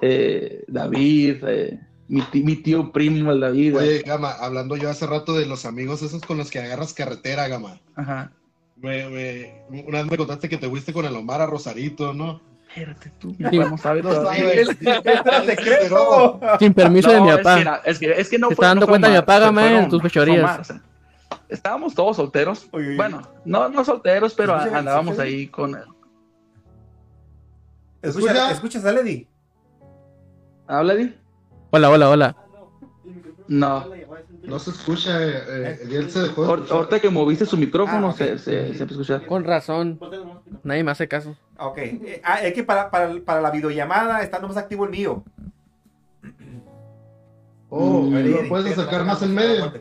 [0.00, 3.76] Eh, David, eh, mi, tío primo, el David.
[3.76, 7.48] Oye, Gama, hablando yo hace rato de los amigos esos con los que agarras carretera,
[7.48, 7.80] Gama.
[7.94, 8.32] Ajá.
[8.76, 12.40] Me, me- una vez me contaste que te fuiste con el Omar a Rosarito, ¿no?
[12.74, 14.04] Espérate tú, no vamos a ver
[15.46, 16.40] secreto.
[16.58, 17.54] Sin permiso No, de mi es papá.
[17.56, 19.52] que era- es, que, es que no Se fue- está dando no cuenta mi papá,
[19.52, 20.66] man, tus fechorías.
[20.66, 20.80] Sea,
[21.48, 22.66] estábamos todos solteros.
[22.72, 22.96] Oye, oye.
[22.96, 25.22] Bueno, no, no solteros, pero Escucha, andábamos escucha.
[25.28, 25.76] ahí con...
[28.02, 28.50] Escucha, ¿Escucha?
[28.50, 29.28] ¿Escuchas a Lady?
[30.66, 31.14] ¿Habla, Di?
[31.70, 32.36] Hola, hola, hola.
[33.48, 33.84] No.
[34.46, 36.42] No se escucha, eh, eh, él se dejó.
[36.42, 36.76] de Ahor- escuchar.
[36.76, 39.26] Ahorita que moviste su micrófono, Ah, se, se, se empezó a escuchar.
[39.26, 40.00] Con razón.
[40.64, 41.36] Nadie me hace caso.
[41.58, 41.78] Ok.
[41.78, 45.22] Eh, ah, es que para, para, para la videollamada está nomás activo el mío.
[47.68, 48.14] Oh, Mm.
[48.26, 49.72] ¿lo puedes acercar más en medio?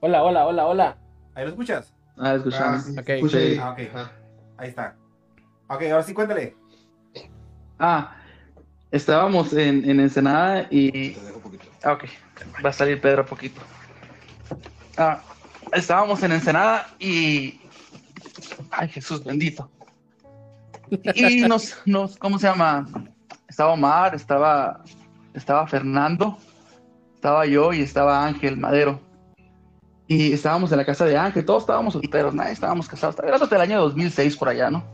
[0.00, 0.96] Hola, hola, hola, hola.
[1.34, 1.92] ¿Ahí lo escuchas?
[2.16, 2.82] Ah, Ah, escuchamos.
[2.84, 3.38] sí, escucha.
[3.60, 3.78] Ah, ok.
[3.94, 4.12] Ajá.
[4.56, 4.96] Ahí está.
[5.68, 6.54] Ok, ahora sí cuéntale.
[7.78, 8.16] Ah,
[8.90, 11.12] estábamos en, en Ensenada y...
[11.14, 11.64] Te dejo poquito.
[11.82, 12.04] Ah, ok.
[12.64, 13.60] Va a salir Pedro poquito.
[15.00, 15.20] Ah,
[15.72, 17.58] estábamos en Ensenada y...
[18.70, 19.70] Ay, Jesús bendito.
[21.14, 22.86] Y nos, nos, ¿cómo se llama?
[23.48, 24.82] Estaba Omar, estaba,
[25.34, 26.38] estaba Fernando,
[27.14, 29.00] estaba yo y estaba Ángel Madero.
[30.06, 33.14] Y estábamos en la casa de Ángel, todos estábamos solteros, nadie estábamos casados.
[33.14, 34.84] Estaba hablando del año 2006 por allá, ¿no?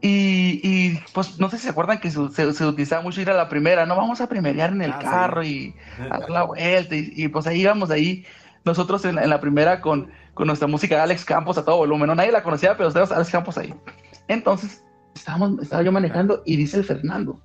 [0.00, 3.30] Y, y, pues no sé si se acuerdan que se, se- se utilizaba mucho ir
[3.30, 3.94] a la primera, ¿no?
[3.94, 5.04] Vamos a primerear en el Ah, sí.
[5.06, 5.74] carro y
[6.10, 6.96] a dar la vuelta.
[6.96, 8.24] Y, y, pues ahí íbamos ahí,
[8.64, 12.06] nosotros en, la- en la primera con, con nuestra música Alex Campos a todo volumen.
[12.08, 12.14] ¿no?
[12.14, 13.74] Nadie la conocía, pero estábamos Alex Campos ahí.
[14.28, 14.82] Entonces,
[15.14, 17.40] estábamos, estaba yo manejando y dice el Fernando,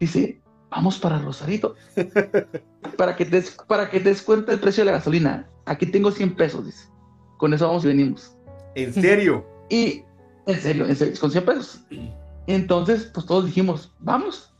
[0.00, 0.40] dice,
[0.70, 1.74] vamos para Rosarito.
[2.96, 5.48] para, que te, para que te des cuenta el precio de la gasolina.
[5.66, 6.88] Aquí tengo 100 pesos, dice.
[7.38, 8.36] Con eso vamos y venimos.
[8.74, 9.46] ¿En serio?
[9.70, 10.02] Y,
[10.46, 11.80] en serio, en serio, con 100 pesos.
[12.46, 14.52] Entonces, pues todos dijimos, vamos.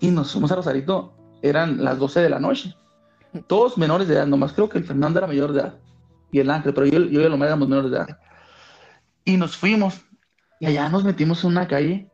[0.00, 1.12] Y nos fuimos a Rosarito,
[1.42, 2.74] eran las 12 de la noche.
[3.46, 5.74] Todos menores de edad, nomás creo que el Fernando era mayor de edad.
[6.30, 8.18] Y el Ángel, pero yo, yo y el éramos menores de edad.
[9.24, 10.00] Y nos fuimos.
[10.60, 12.08] Y allá nos metimos en una calle.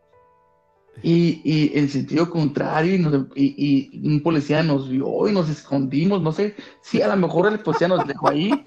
[1.02, 5.48] Y, y en sentido contrario, y, nos- y- y un policía nos vio y nos
[5.48, 6.22] escondimos.
[6.22, 8.64] No sé si a lo mejor el policía nos dejó ahí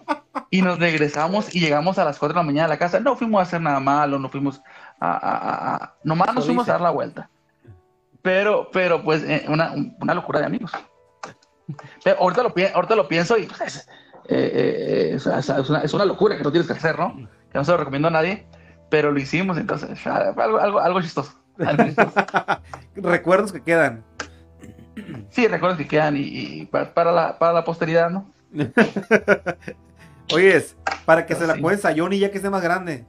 [0.52, 3.00] y nos regresamos y llegamos a las 4 de la mañana a la casa.
[3.00, 4.62] No fuimos a hacer nada malo, no fuimos
[5.00, 5.12] a...
[5.12, 7.30] a- a- nomás nos fuimos a dar la vuelta.
[8.22, 10.72] Pero, pero pues, eh, una, una locura de amigos.
[12.04, 13.82] Pero ahorita lo, ahorita lo pienso y pues, eh,
[14.30, 17.16] eh, eh, es, es- es una, es una locura que no tienes que hacer, ¿no?
[17.52, 18.46] Que no se lo recomiendo a nadie,
[18.90, 21.34] pero lo hicimos, entonces, fue algo, algo, algo chistoso.
[21.60, 22.14] algo chistoso.
[22.96, 24.04] Recuerdos que quedan.
[25.30, 28.32] Sí, recuerdos que quedan y, y pa- para, la, para la posteridad, ¿no?
[30.34, 30.76] Oyes,
[31.06, 31.62] para que se la Sí.
[31.88, 33.06] a Johnny ya que esté más grande.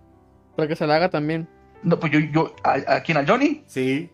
[0.57, 1.49] Para que se la haga también.
[1.83, 4.11] No, pues yo, yo, a, a quién, a Johnny, Sí.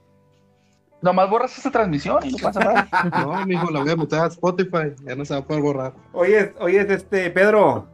[1.05, 2.89] Nomás borras esta transmisión y no pasa nada.
[3.21, 4.95] No, mijo, la voy a meter a Spotify.
[5.05, 5.93] Ya no se va a poder borrar.
[6.13, 7.91] Oyes, oyes, este, Pedro.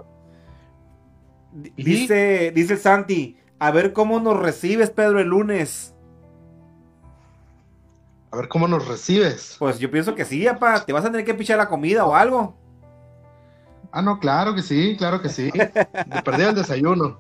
[1.53, 5.93] Dice, dice el Santi, a ver cómo nos recibes, Pedro, el lunes.
[8.31, 9.57] A ver cómo nos recibes.
[9.59, 10.85] Pues yo pienso que sí, papá.
[10.85, 12.57] Te vas a tener que pichar la comida o algo.
[13.91, 15.51] Ah, no, claro que sí, claro que sí.
[16.07, 17.19] Me perdí el desayuno.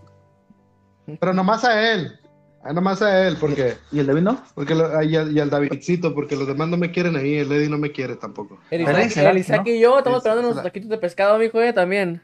[1.18, 2.19] Pero nomás a él.
[2.62, 4.42] Ah, nomás a él, porque, ¿Y el David no?
[4.54, 7.38] porque lo- y, al, y al Davidcito, porque los demás no me quieren ahí.
[7.38, 8.58] El Eddie no me quiere tampoco.
[8.70, 9.72] El Isaac, dice el Isaac ¿no?
[9.72, 12.20] y yo estamos esperando unos taquitos de pescado, mijo, eh, también.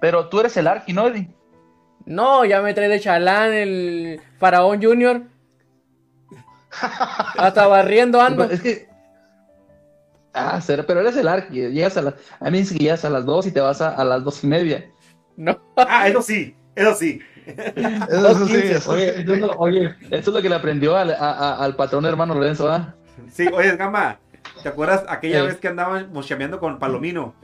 [0.00, 1.28] Pero tú eres el Arqui, ¿no, Eddie?
[2.04, 5.22] No, ya me trae de chalán el Faraón Junior.
[7.36, 8.44] Hasta barriendo ando.
[8.44, 8.88] Es que.
[10.32, 11.68] Ah, será- pero eres el Arqui.
[11.70, 12.14] Llegas a las.
[12.38, 14.22] A mí me dice que llegas a las 2 y te vas a, a las
[14.22, 14.90] 2 y media.
[15.36, 15.58] No.
[15.76, 17.20] Ah, eso sí, eso sí.
[17.56, 18.70] Eso sí, 2:15.
[18.76, 21.64] eso Oye, eso es lo- oye, eso es lo que le aprendió al, a- a-
[21.64, 22.94] al patrón hermano Lorenzo, ¿ah?
[23.32, 24.18] Sí, oye, Gama,
[24.62, 25.46] ¿te acuerdas aquella Sí.
[25.46, 27.34] vez que andábamos chameando con Palomino?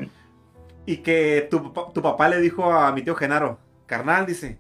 [0.86, 4.58] Y que tu, pa- tu papá le dijo a mi tío Genaro, carnal, dice,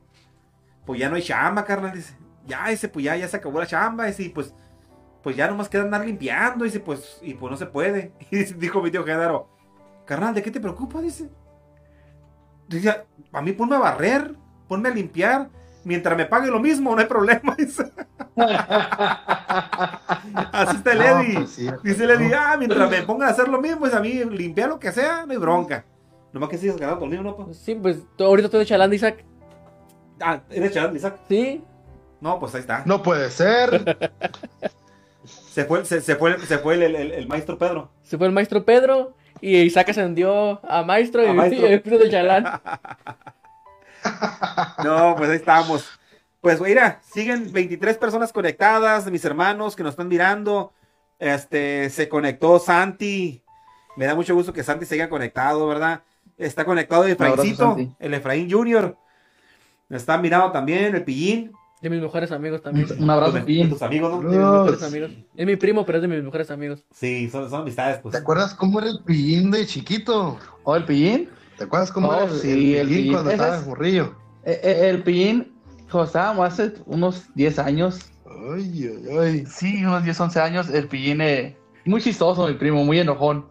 [0.84, 2.16] pues ya no hay chamba, carnal, dice.
[2.46, 4.54] Ya, dice, pues ya, ya se acabó la chamba, dice, y pues,
[5.22, 8.12] pues ya nomás queda andar limpiando, dice, pues, y pues no se puede.
[8.30, 9.48] Y dice- dijo mi tío Genaro,
[10.04, 11.02] carnal, ¿de qué te preocupas?
[11.02, 11.28] Dice.
[12.68, 14.34] Dice, a mí ponme a barrer,
[14.68, 15.48] ponme a limpiar,
[15.84, 17.84] mientras me pague lo mismo, no hay problema, dice.
[20.52, 21.34] Así está el No, Eddie.
[21.34, 24.00] pues sí, Dice el Eddie, ah, mientras me pongan a hacer lo mismo, pues a
[24.00, 25.84] mí limpiar lo que sea, no hay bronca.
[26.32, 27.36] Nomás que sigas ganando conmigo, ¿no?
[27.36, 27.46] pa?
[27.52, 29.24] Sí, pues ahorita estoy de chalán de Isaac.
[30.20, 31.18] Ah, ¿eres chaval, Isaac?
[31.28, 31.62] Sí.
[32.20, 32.82] No, pues ahí está.
[32.86, 33.98] No puede ser.
[35.24, 37.90] Se fue, se, se fue, se fue el, el- el maestro Pedro.
[38.02, 39.14] Se fue el maestro Pedro.
[39.40, 41.66] Y Isaac ascendió a maestro y A maestro.
[41.72, 42.44] y fui de chalán.
[44.84, 45.84] No, pues ahí estamos.
[46.40, 50.72] Pues mira, siguen 23 personas conectadas, mis hermanos que nos están mirando.
[51.18, 53.42] Este, se conectó Santi.
[53.96, 56.02] Me da mucho gusto que Santi siga conectado, ¿verdad?
[56.36, 58.96] Está conectado el Efraíncito, el Efraín Junior.
[59.88, 61.52] Está mirando también el Pillín.
[61.80, 62.86] De mis mejores amigos también.
[62.98, 63.68] Un abrazo, De- de Pillín.
[63.70, 64.30] tus amigos, ¿no?
[64.30, 65.10] De mis mejores amigos.
[65.36, 66.84] Es mi primo, pero es de mis mejores amigos.
[66.92, 68.12] Sí, son, son amistades, pues.
[68.12, 70.38] ¿Te acuerdas cómo era el pillín de chiquito?
[70.64, 71.30] ¿O el Pillín?
[71.56, 74.14] ¿Te acuerdas cómo Oh, era el, sí, el el Pillín cuando Ese estaba es- morrillo?
[74.44, 75.52] Eh, eh, el pillín,
[75.90, 78.00] cuando estábamos hace unos 10 años,
[78.54, 79.46] Ay, ay, ay.
[79.46, 83.46] sí, unos 10, 11 años, el pillín, eh, muy chistoso, mi primo, muy enojón.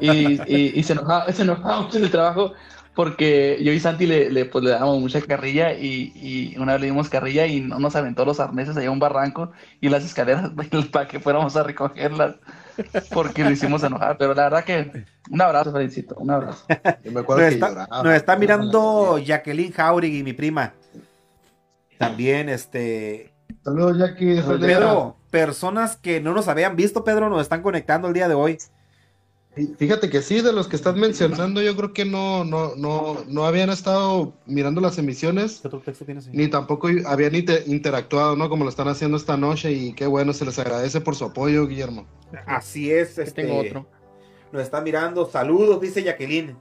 [0.00, 2.52] Y, y, y se, enojaba, se enojaba mucho en el trabajo
[2.94, 6.80] porque yo y Santi le, le, pues, le dábamos mucha carrilla y, y una vez
[6.80, 10.04] le dimos carrilla y no nos aventó los arneses allá a un barranco y las
[10.04, 10.50] escaleras
[10.92, 12.36] para que fuéramos a recogerlas
[13.12, 14.16] porque lo hicimos enojar.
[14.18, 16.64] Pero la verdad que un abrazo, Felicito, un abrazo.
[17.04, 18.02] Yo me acuerdo Nos que está, lloraba.
[18.02, 20.72] nos está mirando Jacqueline Jauregui, mi prima.
[21.98, 23.32] También, este.
[23.64, 24.40] Saludos, Jackie.
[24.60, 28.58] Pedro, personas que no nos habían visto, Pedro, nos están conectando el día de hoy.
[29.56, 33.16] Fí- Fíjate que sí, de los que estás mencionando, yo creo que no, no, no,
[33.26, 36.32] no habían estado mirando las emisiones, ¿Qué otro texto tienes ahí?
[36.36, 38.48] ni tampoco habían inte- interactuado, ¿no?
[38.50, 41.66] Como lo están haciendo esta noche, y qué bueno, se les agradece por su apoyo,
[41.66, 42.06] Guillermo.
[42.46, 43.42] Así es, este.
[43.42, 43.86] tengo otro.
[44.52, 45.26] Nos está mirando.
[45.26, 46.56] Saludos, dice Jacqueline.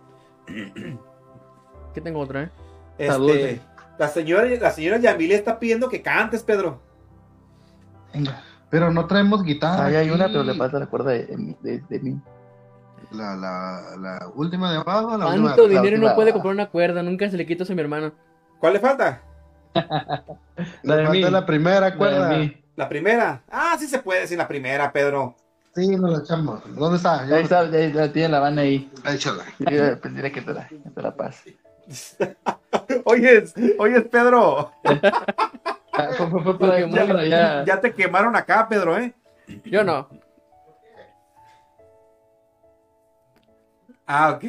[1.94, 2.50] ¿Qué tengo otro, eh?
[2.98, 3.38] Este, Saludos.
[4.00, 6.82] la señora, la señora Yamile está pidiendo que cantes, Pedro.
[8.14, 8.42] Venga.
[8.70, 9.86] Pero no traemos guitarra.
[9.86, 12.18] Ahí hay una, pero le falta la cuerda de, de, de mí.
[13.16, 15.82] La, la, la última de abajo, la última ¿Cuánto de arriba.
[15.82, 17.02] dinero no última- puede comprar una cuerda?
[17.04, 18.12] Nunca se le quita eso a mi hermano.
[18.60, 19.22] ¿Cuál le falta?
[19.76, 21.32] Le La de falta mí.
[21.32, 22.30] la primera La de cuerda.
[22.38, 22.64] mí.
[22.76, 23.42] La primera.
[23.52, 25.36] Ah, sí se puede sin la primera, Pedro.
[25.76, 26.62] Sí, nos la echamos.
[26.76, 27.26] ¿Dónde está?
[27.28, 28.90] Yo- Ahí está, ahí la tiene la van ahí.
[29.06, 29.44] Échala.
[29.60, 31.58] Yo a pedirle que te la, que te la pase.
[33.04, 34.72] Oyes, oyes, Pedro.
[35.98, 36.10] Ah,
[37.20, 37.64] allá.
[37.64, 39.14] Ya te quemaron acá, Pedro, ¿eh?
[39.64, 40.10] Yo no.
[44.07, 44.44] Ah, ok.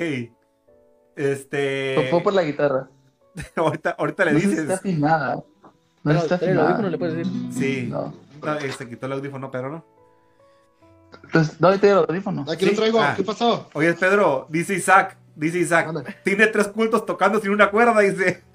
[1.16, 1.94] Este.
[1.96, 2.88] Fue- Fue por la guitarra.
[3.56, 4.80] ahorita, ahorita le No está dices.
[4.82, 5.34] sin nada.
[5.36, 5.44] No
[6.04, 6.68] Pero, está el nada.
[6.68, 7.52] audífono, le puedes decir.
[7.52, 7.86] Sí.
[7.90, 8.14] No.
[8.42, 9.84] No, eh, se quitó el audífono, Pedro, ¿no?
[11.24, 12.44] Entonces, ¿dónde te dio el audífono?
[12.48, 12.70] Aquí Sí.
[12.72, 13.00] lo traigo.
[13.00, 13.14] Ah.
[13.16, 13.68] ¿Qué pasó?
[13.72, 15.88] Oye, Pedro, dice Isaac, dice Isaac,
[16.22, 18.42] tiene tres cultos tocando sin una cuerda, dice.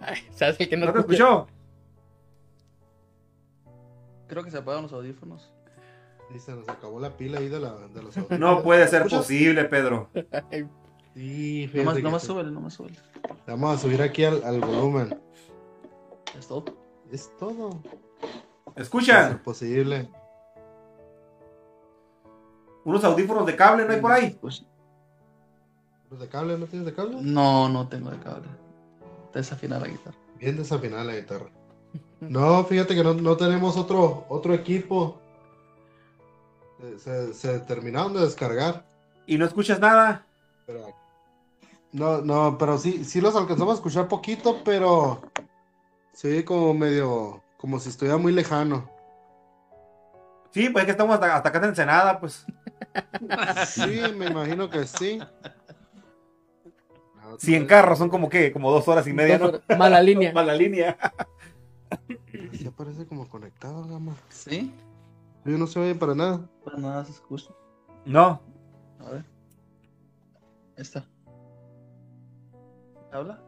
[0.00, 1.46] Ay, ¿sabes que no, ¿No te escuchó?
[4.30, 5.52] Creo que se apagaron los audífonos.
[6.34, 9.18] Y se nos acabó la pila ahí de, la, de los No puede ser ¿Escuchas?
[9.20, 10.08] posible, Pedro.
[11.14, 12.96] Sí, No más, no más súbele, no más súbele.
[13.48, 15.20] Vamos a subir aquí al, al volumen.
[16.38, 16.64] Es todo.
[17.10, 17.70] Es todo.
[18.76, 19.40] Es ¿Escuchan?
[19.42, 20.08] posible.
[22.84, 24.38] Unos audífonos de cable, ¿no hay por ahí?
[24.40, 24.64] Pues,
[26.10, 26.56] ¿Los de cable?
[26.56, 27.18] ¿No tienes de cable?
[27.20, 28.46] no, no tengo de cable.
[29.26, 30.16] Está desafinada la guitarra.
[30.38, 31.50] Bien desafinada la guitarra.
[32.20, 35.18] No, fíjate que no, no tenemos otro, otro equipo.
[36.98, 38.84] Se, se- terminaron de descargar.
[39.26, 40.26] ¿Y no escuchas nada?
[40.66, 40.94] Pero,
[41.92, 45.22] no, no, pero sí, sí los alcanzamos a escuchar poquito, pero
[46.12, 48.88] sí como medio, como si estuviera muy lejano.
[50.52, 52.44] Sí, pues es que estamos hasta, hasta acá en Ensenada, pues.
[53.68, 55.20] Sí, me imagino que sí.
[57.38, 59.52] Sí, en carro son como que, como dos horas y media, ¿no?
[59.78, 60.32] Mala línea.
[60.34, 60.96] Mala línea.
[62.52, 64.16] Sí aparece como conectado, gama.
[64.28, 64.72] ¿Sí?
[65.44, 66.48] Yo no se oye para nada.
[66.64, 67.50] Para nada se escucha.
[68.04, 68.40] No.
[69.00, 69.24] A ver.
[70.76, 71.04] Ahí está.
[73.12, 73.42] ¿Habla?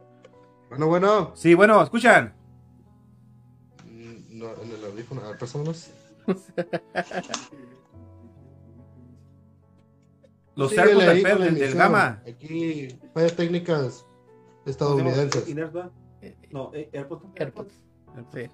[0.69, 1.31] Bueno, bueno.
[1.35, 2.33] Sí, bueno, escuchan.
[3.85, 5.21] Mm, No, en el audífono.
[5.21, 5.91] A ver, pásamelos.
[10.55, 12.21] Los Síguele cercos del, del, gama.
[12.27, 14.05] Aquí, fallas técnicas
[14.65, 15.47] estadounidenses.
[16.51, 17.25] No, eh, AirPods.
[17.35, 17.82] AirPods.
[18.33, 18.49] Sí.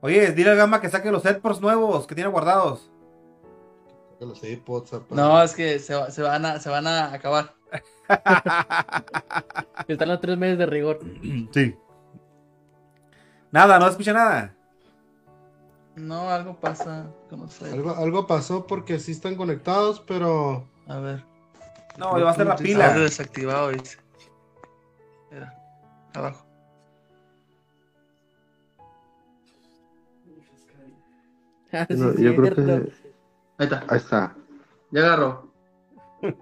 [0.00, 2.90] Oye, dile al gama que saque los AirPods nuevos que tiene guardados.
[4.18, 4.92] Que los AirPods.
[5.10, 7.54] No, es que se, va- se van, a, se van a acabar.
[9.88, 11.00] Están los tres meses de rigor.
[11.52, 11.76] Sí.
[13.50, 14.54] Nada, no escucha nada.
[15.94, 17.06] No, algo pasa.
[17.28, 17.70] que No sé.
[17.70, 21.24] Algo, algo pasó porque sí están conectados, pero A ver.
[21.98, 22.92] No, le va a hacer la pila.
[22.98, 23.98] desactivado, dice.
[25.30, 25.54] Mira,
[26.14, 26.46] abajo.
[32.18, 32.62] Yo, creo que
[33.58, 33.84] Ahí está.
[33.88, 34.34] ahí está.
[34.90, 35.52] Ya agarró.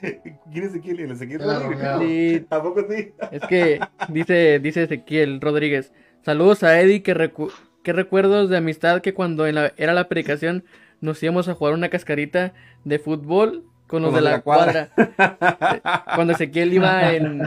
[0.00, 1.00] ¿Quién es Ezequiel?
[1.00, 2.44] ¿El Ezequiel Rodríguez?
[2.50, 3.12] ¿A poco sí?
[3.30, 5.92] es que dice, dice Ezequiel Rodríguez.
[6.22, 10.08] Saludos a Eddie, que recu- qué recuerdos de amistad que cuando en la- era la
[10.08, 10.64] predicación
[11.00, 12.52] nos íbamos a jugar una cascarita
[12.84, 14.90] de fútbol con los de la, cuadra.
[14.96, 15.80] Eh,
[16.14, 17.40] cuando Ezequiel iba en,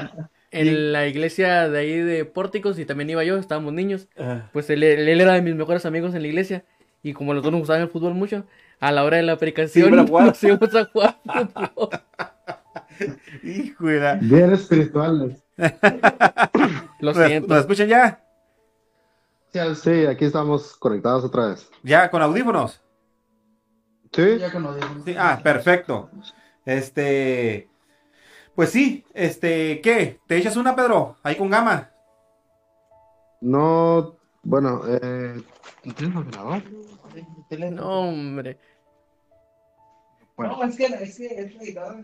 [0.51, 4.07] en la iglesia de ahí de Pórticos y también iba yo, estábamos niños.
[4.53, 6.63] Pues él, él era de mis mejores amigos en la iglesia.
[7.03, 8.45] Y como los dos nos gustaban el fútbol mucho,
[8.79, 10.25] a la hora de la predicación iban a jugar.
[10.27, 11.89] nos íbamos a jugar fútbol.
[13.43, 15.43] Hijo de la- Bien espirituales.
[16.99, 17.47] Lo ¿Nos, siento.
[17.47, 18.23] nos escuchan ya?
[19.75, 21.69] Sí, aquí estamos conectados otra vez.
[21.83, 22.79] ¿Ya con audífonos?
[24.13, 24.87] Sí, Ya que nos dijo.
[25.05, 26.09] Sí, ah, perfecto.
[26.65, 27.67] Este.
[28.55, 30.19] Pues sí, este, ¿qué?
[30.27, 31.15] ¿Te echas una, Pedro?
[31.23, 31.89] Ahí con gama.
[33.41, 35.41] no, bueno, eh,
[35.95, 36.63] ¿tienes ordenador?
[37.71, 38.57] No, hombre.
[40.35, 40.57] Bueno.
[40.57, 42.01] No, es que, es que es la guitarra,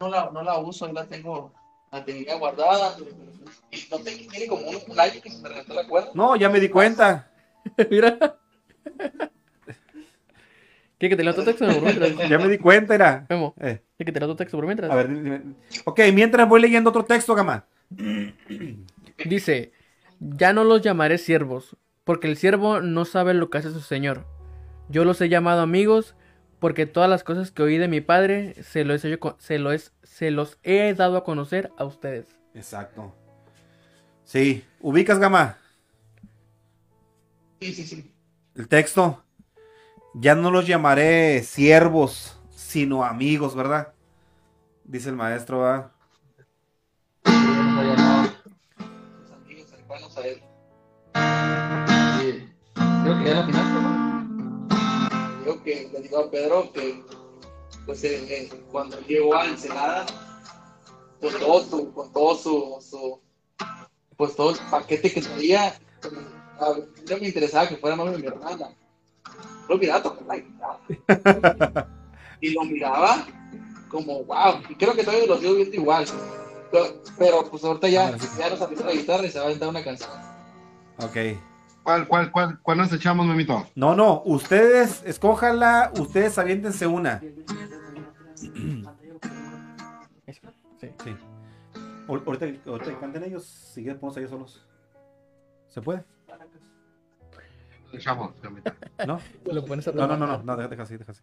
[0.00, 1.52] no la, no la uso, la tengo,
[1.90, 2.96] la tenía guardada.
[3.90, 6.10] No te, tiene como un, un año que se me reventó la cuerda.
[6.14, 7.30] No, ya me di cuenta.
[7.90, 8.38] Mira.
[10.98, 11.08] ¿Qué?
[11.08, 11.66] ¿Que te tu texto?
[12.28, 13.26] Ya me di cuenta, era.
[13.28, 14.04] Memo, Eh, ¿qué?
[14.04, 14.90] ¿Que te leo tu texto por mientras?
[14.90, 15.42] a ver, dime.
[15.84, 17.66] Ok, mientras voy leyendo otro texto, gama.
[19.24, 19.72] Dice,
[20.20, 24.26] ya no los llamaré siervos, porque el siervo no sabe lo que hace su señor.
[24.88, 26.14] Yo los he llamado amigos,
[26.58, 29.92] porque todas las cosas que oí de mi padre se los he, se lo es-
[30.02, 32.26] se los he dado a conocer a ustedes.
[32.54, 33.14] Exacto.
[34.24, 35.58] Sí, ubicas, gama.
[37.60, 38.12] Sí, sí, sí.
[38.54, 39.22] El texto.
[40.14, 42.33] Ya no los llamaré siervos,
[42.74, 43.94] sino amigos, ¿verdad?
[44.82, 45.92] Dice el maestro, ¿verdad?
[47.24, 48.22] No, ya no.
[49.20, 50.42] Los amigos cercanos a él.
[52.18, 52.52] Sí.
[52.74, 55.38] Creo que ya la final, ¿no?
[55.38, 57.04] Digo que le digo a Pedro que
[57.86, 60.04] pues eh, eh, cuando llegó a Ensenada
[61.20, 63.20] con todo su, con todo su, su
[64.16, 65.78] pues todo el paquete que traía,
[67.08, 68.70] no me interesaba que fuera novio de mi hermana.
[69.68, 71.88] Lo miraba tocar la guitarra.
[72.44, 73.26] Y lo miraba
[73.88, 74.60] como wow.
[74.68, 76.04] Y creo que todavía lo sigo viendo igual.
[76.70, 78.28] Pero, pero, pues ahorita ya, Ah, sí.
[78.38, 80.10] ya nos aprieta la guitarra y se va a aventar una canción.
[80.98, 81.16] Ok.
[81.82, 83.66] ¿Cuál, cuál, cuál, cuál nos echamos, Memito?
[83.74, 87.20] No, no, ustedes escójanla, ustedes aviéntense una.
[90.80, 90.90] Sí.
[91.02, 91.16] Sí.
[92.08, 94.66] Ahor- Ahorita, ahorita que canten ellos, si quieren ponemos ellos solos.
[95.68, 96.04] ¿Se puede?
[97.92, 98.32] Echamos.
[99.06, 99.20] ¿No?
[99.44, 101.22] Lo pones a No, no, no, no, no, deja así, deja así.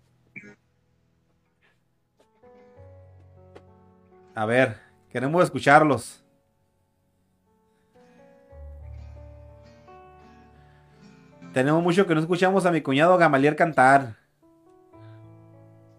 [4.35, 4.77] A ver,
[5.09, 6.23] queremos escucharlos.
[11.53, 14.15] Tenemos mucho que no escuchamos a mi cuñado Gamaliel cantar.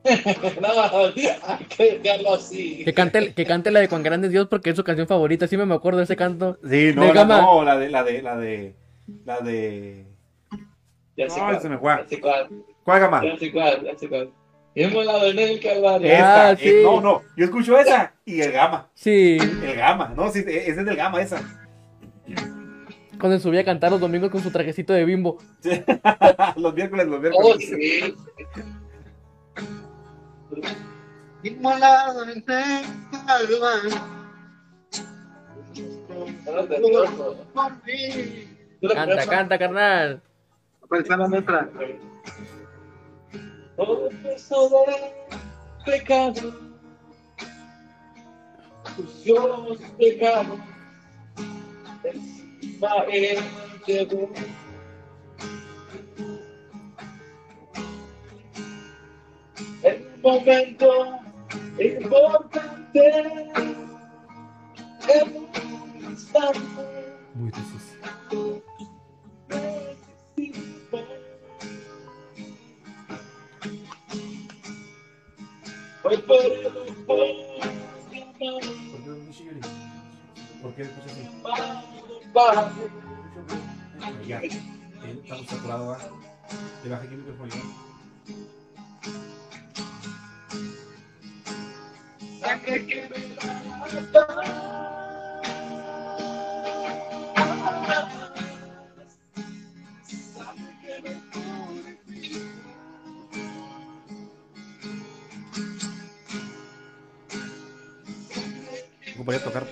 [0.60, 0.68] no,
[1.04, 2.84] hay que dejarlo así.
[2.84, 5.46] Que cante, que cante la de Juan Grande es Dios porque es su canción favorita.
[5.46, 6.58] Sí me acuerdo de ese canto.
[6.68, 8.74] Sí, no, De la, no, la de, la de, la de,
[9.24, 10.06] la de.
[11.16, 11.96] Ya sé Ay, cuál, se me fue.
[11.96, 12.48] ya sé cuál,
[12.82, 13.22] ¿Cuál Gama?
[13.24, 14.32] ya sé cuál, ya sé cuál.
[14.74, 16.10] Hemos la en el calvario.
[16.10, 16.80] Esta, Ah, eh, sí.
[16.82, 20.76] no, no, yo escucho esa y el Gama, Sí, el Gama, no, sí, ese es
[20.84, 21.40] del Gama esa.
[23.20, 25.38] cuando subía a cantar los domingos con su trajecito de bimbo.
[26.56, 27.68] los miércoles, los Oh, miércoles.
[27.68, 28.14] sí.
[31.42, 31.60] El
[38.80, 40.20] tú lo Canta, canta, carnal.
[40.82, 41.68] Aparece la letra.
[43.84, 46.54] Todo peso de pecado.
[48.94, 50.56] Sucios pecado.
[52.04, 53.40] Encima él
[53.84, 54.30] llevó.
[59.82, 61.18] En un momento
[61.80, 63.02] importante.
[65.08, 66.60] En un instante.
[67.34, 67.50] Muy
[76.04, 76.52] Hoy por amor,
[80.62, 81.28] ¿Por qué escuchas así?
[82.32, 82.70] Padre,
[84.26, 84.50] Ya, eh,
[85.22, 85.98] estamos saturados.
[86.84, 87.92] Le bajé aquí el micrófono.
[92.40, 93.08] saque
[109.24, 109.66] Tocar.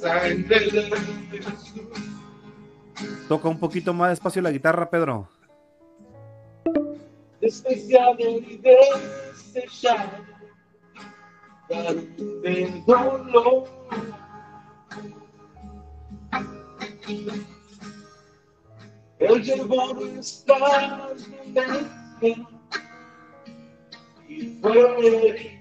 [0.00, 1.82] Sangre de Jesús.
[3.28, 5.28] Toca un poquito más despacio la guitarra, Pedro.
[19.18, 20.56] Él llevó nuestra
[24.40, 25.60] Ivaneri,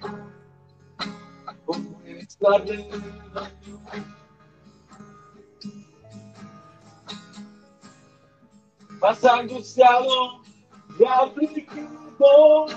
[9.00, 12.68] Passando se a longe, aplicando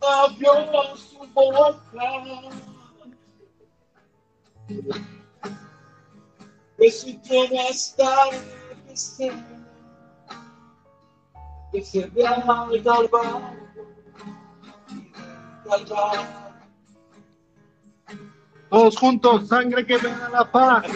[0.00, 1.80] na violência boca.
[6.78, 8.28] Esse tema é está.
[8.88, 9.55] É
[11.76, 12.42] que se vea al
[12.82, 13.10] Calvario,
[15.68, 16.22] Calvario.
[18.70, 20.86] Todos juntos, sangre que me da la paz.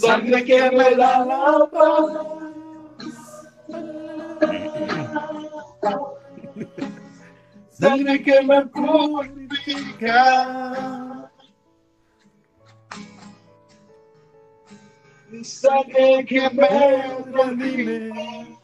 [0.00, 2.12] Sangre que me da la paz.
[7.70, 10.12] Sangre que me purifica.
[15.42, 16.68] Sangre que me
[17.32, 18.63] redime.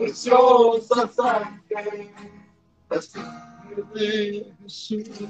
[0.00, 2.10] Preciosa sangre.
[2.88, 5.28] La sangre de Jesús.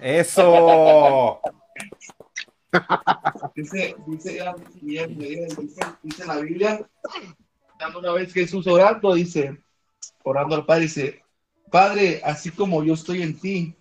[0.00, 1.40] Eso.
[3.54, 4.42] Dice, dice,
[4.82, 6.90] dice, dice, dice la Biblia,
[7.96, 9.62] una vez Jesús orando, dice,
[10.24, 11.22] orando al Padre, dice,
[11.70, 13.76] Padre, así como yo estoy en ti,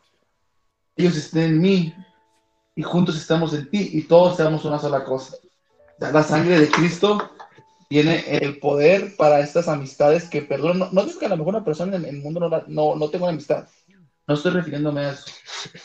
[0.96, 1.94] ellos estén en mí,
[2.76, 5.36] y juntos estamos en ti, y todos seamos una sola cosa.
[6.00, 7.32] La sangre de Cristo
[7.88, 11.56] tiene el poder para estas amistades que, perdón, no, no digo que a lo mejor
[11.56, 13.68] una persona en el mundo no, la- no, no tenga una amistad,
[14.28, 15.26] no estoy refiriéndome a eso,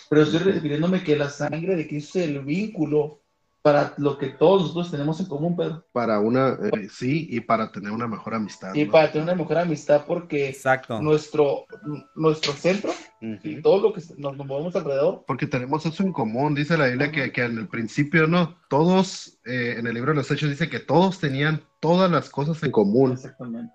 [0.09, 3.21] pero estoy refiriéndome que la sangre de Cristo es el vínculo
[3.69, 5.85] para lo que todos nosotros tenemos en común, Pedro.
[5.93, 8.75] Para una, eh, sí, y para tener una mejor amistad.
[8.75, 8.93] Y ¿no?
[8.93, 11.03] para tener una mejor amistad, porque Exacto.
[11.03, 11.67] nuestro,
[12.15, 16.55] nuestro centro y todo lo que nos, nos movemos alrededor, Porque tenemos eso en común,
[16.55, 18.57] dice la Biblia que, que en el principio, ¿no?
[18.71, 22.63] Todos, eh, en el libro de los Hechos dice que todos tenían todas las cosas
[22.63, 23.13] en común.
[23.13, 23.75] exactamente.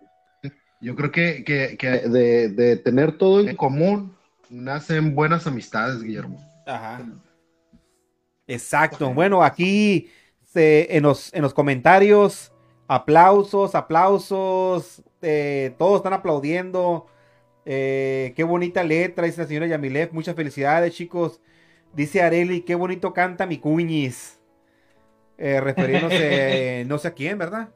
[0.82, 4.16] Yo creo que, que, que de, de tener todo en común
[4.50, 6.40] nacen buenas amistades, Guillermo.
[6.66, 7.00] Ajá.
[8.48, 9.14] Exacto.
[9.14, 10.10] Bueno, aquí
[10.46, 12.52] se- en, los, en los comentarios,
[12.88, 15.02] aplausos, aplausos.
[15.22, 17.08] eh, todos están aplaudiendo.
[17.66, 20.12] Eh, qué bonita letra, dice la señora Yamilet.
[20.12, 21.40] Muchas felicidades, chicos.
[21.94, 24.40] Dice Areli, qué bonito canta mi cuñis.
[25.38, 27.70] Eh, refiriéndose, no sé a quién, ¿verdad?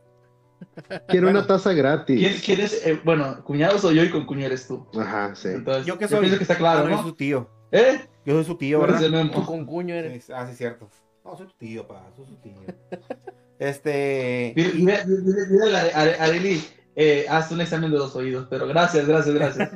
[1.07, 1.39] Quiero Bueno.
[1.39, 2.19] una taza gratis.
[2.19, 2.85] ¿Quién, quién es?
[2.85, 4.85] Eh, bueno, cuñado soy yo y con cuñado eres tú.
[4.99, 5.49] Ajá, sí.
[5.49, 6.19] Entonces, Yo que soy.
[6.21, 7.49] pienso que está claro, no, yo su tío.
[7.71, 8.01] ¿Eh?
[8.25, 9.01] Yo soy su tío, ¿verdad?
[9.31, 10.25] Tu concuño eres.
[10.25, 10.89] Sí, Ah, sí, cierto.
[11.23, 12.03] No, soy tu tío, pa.
[12.15, 12.53] Soy su tío.
[13.59, 14.53] Este.
[14.55, 16.63] Mira, mira, mira, mira, Are- Areli,
[16.95, 19.71] eh, haz un examen de los oídos, pero gracias, gracias, gracias.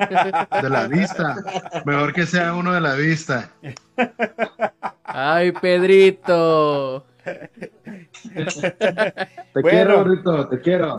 [0.62, 1.36] De la vista.
[1.84, 3.50] Mejor que sea uno de la vista.
[5.04, 7.08] Ay, Pedrito.
[7.24, 7.50] Te
[9.62, 9.70] Bueno.
[9.70, 10.98] quiero, Rito, te quiero.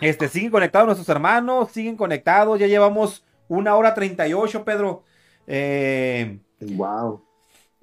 [0.00, 2.58] Este, siguen conectados nuestros hermanos, siguen conectados.
[2.58, 5.04] Ya llevamos una hora 38, Pedro.
[5.46, 7.24] Eh, Wow.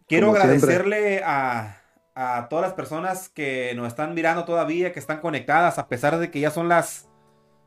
[0.07, 1.77] quiero Como agradecerle a,
[2.15, 6.31] a todas las personas que nos están mirando todavía, que están conectadas, a pesar de
[6.31, 7.07] que ya son las,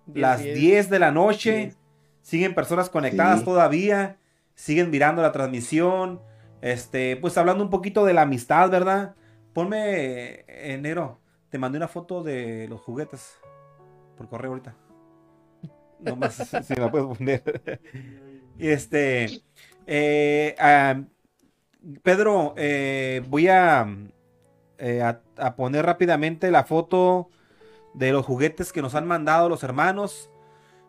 [0.06, 0.54] Diez, las diez.
[0.58, 1.74] 10 de la noche.
[2.22, 3.44] Siguen personas conectadas Sí.
[3.44, 4.16] todavía,
[4.54, 6.20] siguen mirando la transmisión.
[6.62, 9.14] Este, pues hablando un poquito de la amistad, ¿verdad?
[9.52, 13.38] Ponme, enero, te mandé una foto de los juguetes
[14.16, 14.74] por correo ahorita.
[16.00, 16.34] Nomás
[16.64, 17.80] si me la puedes poner.
[18.58, 19.42] Y este,
[19.86, 21.00] eh, ah,
[22.02, 23.86] Pedro, eh, voy a,
[24.78, 27.28] eh, a, a poner rápidamente la foto
[27.94, 30.30] de los juguetes que nos han mandado los hermanos.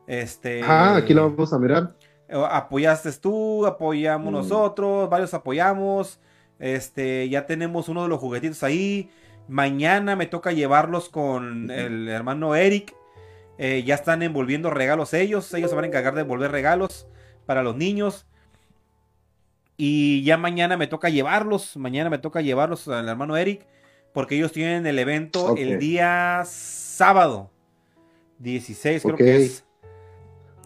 [0.08, 1.96] Este, Ah, aquí lo vamos a mirar.
[2.30, 4.36] apoyaste tú, apoyamos Mm.
[4.36, 6.20] nosotros, varios apoyamos.
[6.60, 9.10] Este, ya tenemos uno de los juguetitos ahí.
[9.48, 12.96] Mañana me toca llevarlos con el hermano Eric.
[13.58, 15.54] Eh, ya están envolviendo regalos ellos.
[15.54, 17.08] Ellos se van a encargar de envolver regalos
[17.46, 18.26] para los niños.
[19.78, 21.76] Y ya mañana me toca llevarlos.
[21.78, 23.66] Mañana me toca llevarlos al hermano Eric.
[24.14, 27.52] Porque ellos tienen el evento el día sábado.
[28.40, 29.66] 16 creo que es.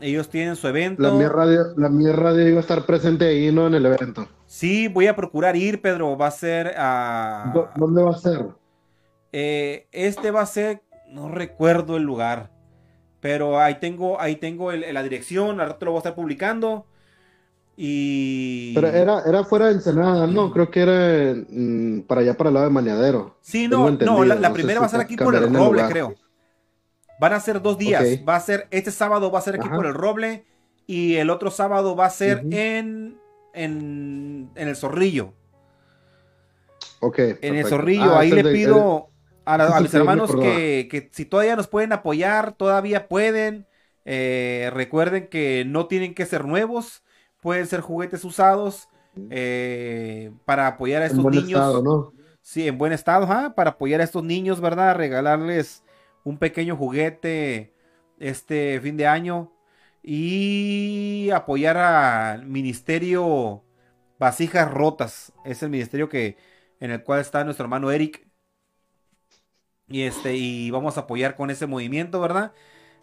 [0.02, 1.02] Ellos tienen su evento.
[1.02, 3.68] La mía radio, la mía radio iba a estar presente ahí, ¿no?
[3.68, 4.28] En el evento.
[4.46, 6.16] Sí, voy a procurar ir, Pedro.
[6.18, 7.52] Va a ser a.
[7.54, 8.46] ¿Dó- ¿Dónde va a ser?
[9.34, 10.84] Eh, este va a ser.
[11.10, 12.52] No recuerdo el lugar.
[13.20, 15.60] Pero ahí tengo, ahí tengo el- la dirección.
[15.60, 16.86] Al rato lo voy a estar publicando.
[17.82, 18.74] Y.
[18.74, 20.52] Pero era, era fuera de Ensenada, ¿no?
[20.52, 23.36] Creo que era mm, para allá, para el lado de Maneadero.
[23.42, 25.86] Sí, no, no, la, la no sé primera va a ser aquí por el Roble,
[25.86, 26.16] creo.
[27.18, 28.20] Van a ser dos días.
[28.28, 29.76] Va a ser, este sábado va a ser aquí Ajá.
[29.76, 30.46] por el Roble
[30.86, 33.22] Y el otro sábado va a ser en,
[33.54, 35.34] en, en el Zorrillo.
[37.02, 37.20] Ok.
[37.42, 37.66] En el.
[37.66, 39.12] Zorrillo, Ah, ahí ese le pido
[39.46, 43.68] a, la- ese a mis hermanos que, que si todavía nos pueden apoyar, todavía pueden.
[44.06, 47.04] Eh, recuerden que no tienen que ser nuevos,
[47.42, 48.90] pueden ser juguetes usados
[49.30, 51.52] eh, para apoyar a en estos buen niños.
[51.52, 52.14] estado, ¿no?
[52.42, 54.96] Sí, en buen estado, para apoyar a estos niños, ¿verdad?
[54.96, 55.84] Regalarles
[56.24, 57.74] un pequeño juguete
[58.20, 59.52] este fin de año
[60.02, 63.64] y apoyar al ministerio
[64.18, 65.34] Vasijas Rotas.
[65.46, 66.38] Es el ministerio que
[66.80, 68.28] en el cual está nuestro hermano Eric.
[69.88, 72.54] Y este y vamos a apoyar con ese movimiento, ¿verdad?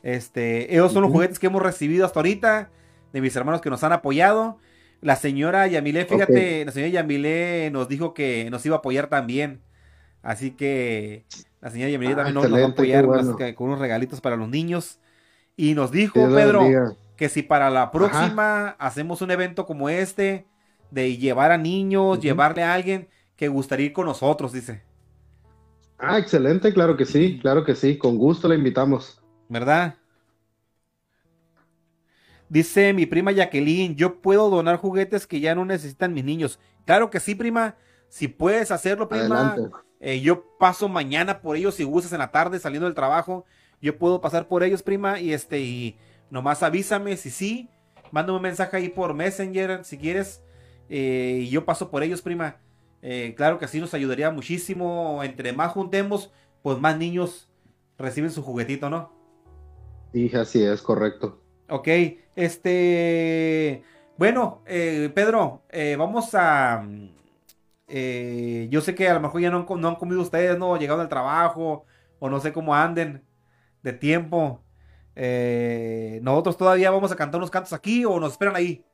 [0.02, 2.70] Este, esos son los juguetes que hemos recibido hasta ahorita
[3.12, 4.58] de mis hermanos que nos han apoyado.
[5.00, 9.60] La señora Yamile, fíjate, la señora Yamile nos dijo que nos iba a apoyar también.
[10.22, 11.24] Así que
[11.60, 13.22] la señora Yamile Ah, también nos, va a apoyar bueno.
[13.22, 14.98] más que con unos regalitos para los niños.
[15.56, 20.46] Y nos dijo, Dios Pedro, que si para la próxima hacemos un evento como este,
[20.90, 24.82] de llevar a niños, llevarle a alguien que gustaría ir con nosotros, dice.
[25.98, 27.96] Ah, excelente, claro que sí, claro que sí.
[27.96, 29.22] Con gusto la invitamos.
[29.48, 29.94] ¿Verdad?
[32.48, 36.60] Dice mi prima Jacqueline, yo puedo donar juguetes que ya no necesitan mis niños.
[36.84, 37.76] Claro que sí, prima.
[38.08, 39.56] Si puedes hacerlo, prima.
[40.00, 43.44] Eh, yo paso mañana por ellos si gustas en la tarde saliendo del trabajo.
[43.80, 45.20] Yo puedo pasar por ellos, prima.
[45.20, 45.98] Y este, y
[46.30, 47.68] nomás avísame si sí.
[48.12, 50.42] Mándame un mensaje ahí por Messenger si quieres.
[50.88, 52.60] eh, y yo paso por ellos, prima.
[53.02, 55.22] Eh, claro que sí nos ayudaría muchísimo.
[55.24, 56.32] Entre más juntemos,
[56.62, 57.50] pues más niños
[57.98, 59.12] reciben su juguetito, ¿no?
[60.12, 61.45] Y así es, correcto.
[61.68, 61.88] Ok,
[62.36, 63.82] este,
[64.16, 67.08] bueno, eh, Pedro, eh, vamos a, mm,
[67.88, 70.58] eh, yo sé que a lo mejor ya no han, co- no han comido ustedes,
[70.58, 70.76] ¿no?
[70.78, 71.86] Llegado al trabajo,
[72.20, 73.24] o no sé cómo anden
[73.82, 74.62] de tiempo.
[75.16, 78.84] Eh, nosotros todavía vamos a cantar unos cantos aquí o nos esperan ahí,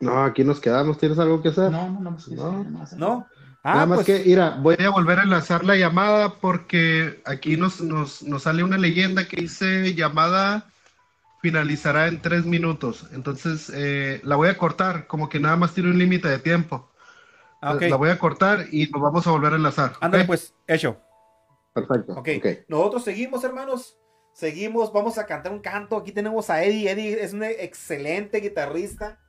[0.00, 0.98] No, aquí nos quedamos.
[0.98, 1.70] ¿Tienes algo que hacer?
[1.70, 2.52] No, no, no, más que No.
[2.98, 3.26] ¿no?
[3.64, 7.56] Nada Ah, más pues, que, mira, voy a volver a enlazar la llamada porque aquí
[7.56, 10.66] nos, nos, nos sale una leyenda que dice llamada
[11.44, 13.06] finalizará en tres minutos.
[13.12, 16.90] Entonces, eh, la voy a cortar, como que nada más tiene un límite de tiempo.
[17.60, 17.76] ah.
[17.78, 19.92] La voy a cortar y nos vamos a volver a enlazar.
[20.00, 20.96] Ándale pues, hecho.
[21.74, 22.14] Perfecto.
[22.14, 22.46] Ok, ok.
[22.66, 23.98] nosotros seguimos, hermanos.
[24.32, 25.98] Seguimos, vamos a cantar un canto.
[25.98, 26.90] Aquí tenemos a Eddie.
[26.90, 29.20] Eddie es un excelente guitarrista.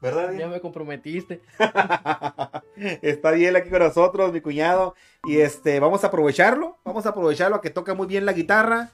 [0.00, 0.38] ¿Verdad, Eddie?
[0.38, 1.42] Ya me comprometiste.
[3.02, 4.94] Está bien aquí con nosotros, mi cuñado.
[5.24, 6.78] Y este, vamos a aprovecharlo.
[6.84, 8.92] Vamos a aprovecharlo a que toca muy bien la guitarra.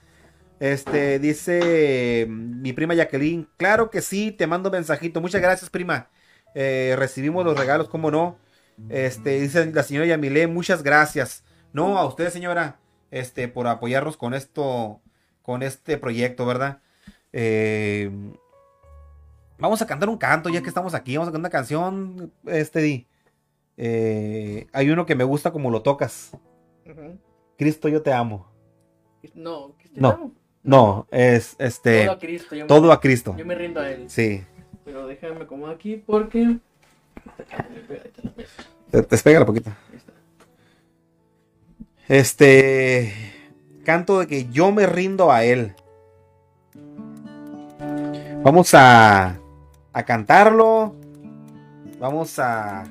[0.59, 3.49] Este, dice mm, mi prima Jacqueline.
[3.57, 5.21] Claro que sí, te mando mensajito.
[5.21, 6.09] Muchas gracias, prima.
[6.55, 8.39] Eh, recibimos los regalos, cómo no.
[8.91, 11.45] Este, dice la señora Yamile, muchas gracias.
[11.73, 12.79] No, a usted, señora,
[13.11, 15.01] este, por apoyarnos con esto,
[15.43, 16.81] con este proyecto, ¿verdad?
[17.33, 18.11] Eh,
[19.59, 21.17] vamos a cantar un canto, ya que estamos aquí.
[21.17, 23.07] Vamos a cantar una canción, este, Di.
[23.79, 26.33] Eh, hay uno que me gusta como lo tocas.
[27.59, 28.51] Cristo, yo te amo.
[29.35, 30.09] No, ¿qué estoy No.
[30.11, 30.33] dando?
[30.67, 32.05] No, es este.
[32.05, 32.55] Todo a Cristo.
[32.57, 33.35] Yo me- Todo a Cristo.
[33.39, 34.11] Yo me rindo a él.
[34.11, 34.45] Sí.
[34.85, 36.59] Pero déjame acomodo aquí porque.
[38.91, 39.77] Te, despega la poquita.
[42.09, 43.13] Este.
[43.85, 45.75] Canto de que yo me rindo a él.
[48.43, 49.39] Vamos a.
[49.93, 50.95] A cantarlo.
[52.01, 52.85] Vamos a.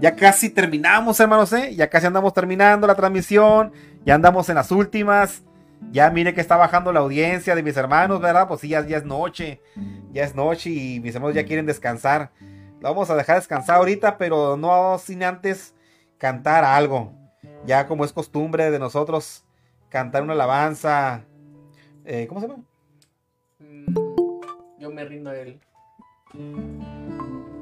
[0.00, 1.74] Ya casi terminamos, hermanos, ¿eh?
[1.76, 3.72] Ya casi andamos terminando la transmisión.
[4.04, 5.42] Ya andamos en las últimas.
[5.92, 8.46] Ya mire que está bajando la audiencia de mis hermanos, ¿verdad?
[8.46, 9.60] Pues sí, ya, ya es noche.
[10.12, 12.30] Ya es noche y mis hermanos ya quieren descansar.
[12.80, 15.74] La vamos a dejar descansar ahorita, pero no sin antes
[16.18, 17.12] cantar algo.
[17.66, 19.44] Ya como es costumbre de nosotros,
[19.88, 21.24] cantar una alabanza.
[22.04, 22.62] Eh, ¿Cómo se llama?
[23.58, 23.94] Mm,
[24.78, 25.60] Yo me rindo a él.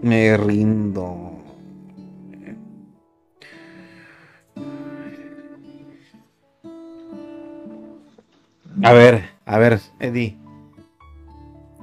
[0.02, 1.37] Me rindo.
[8.84, 10.38] A ver, a ver, Eddie.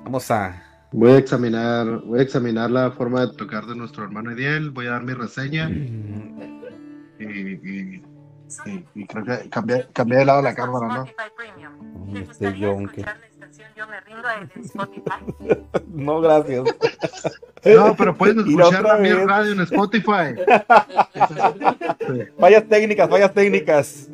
[0.03, 0.61] Vamos a.
[0.91, 4.69] Voy a examinar, voy a examinar la forma de tocar de nuestro hermano Ediel.
[4.71, 5.69] Voy a dar mi reseña.
[5.69, 8.03] Y, y-
[8.65, 11.05] y- y creo que cambié, cambié de lado la cámara, ¿no?
[12.19, 13.03] Este yonke.
[15.87, 16.63] No, gracias.
[17.65, 19.25] No, pero pueden escuchar vez.
[19.25, 20.35] radio en Spotify.
[22.39, 24.09] Fallas técnicas, fallas técnicas.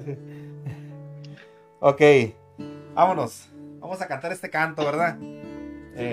[1.80, 2.02] Ok,
[3.02, 3.48] vámonos.
[3.80, 5.18] Vamos a cantar este canto, ¿verdad?
[5.20, 5.42] Si me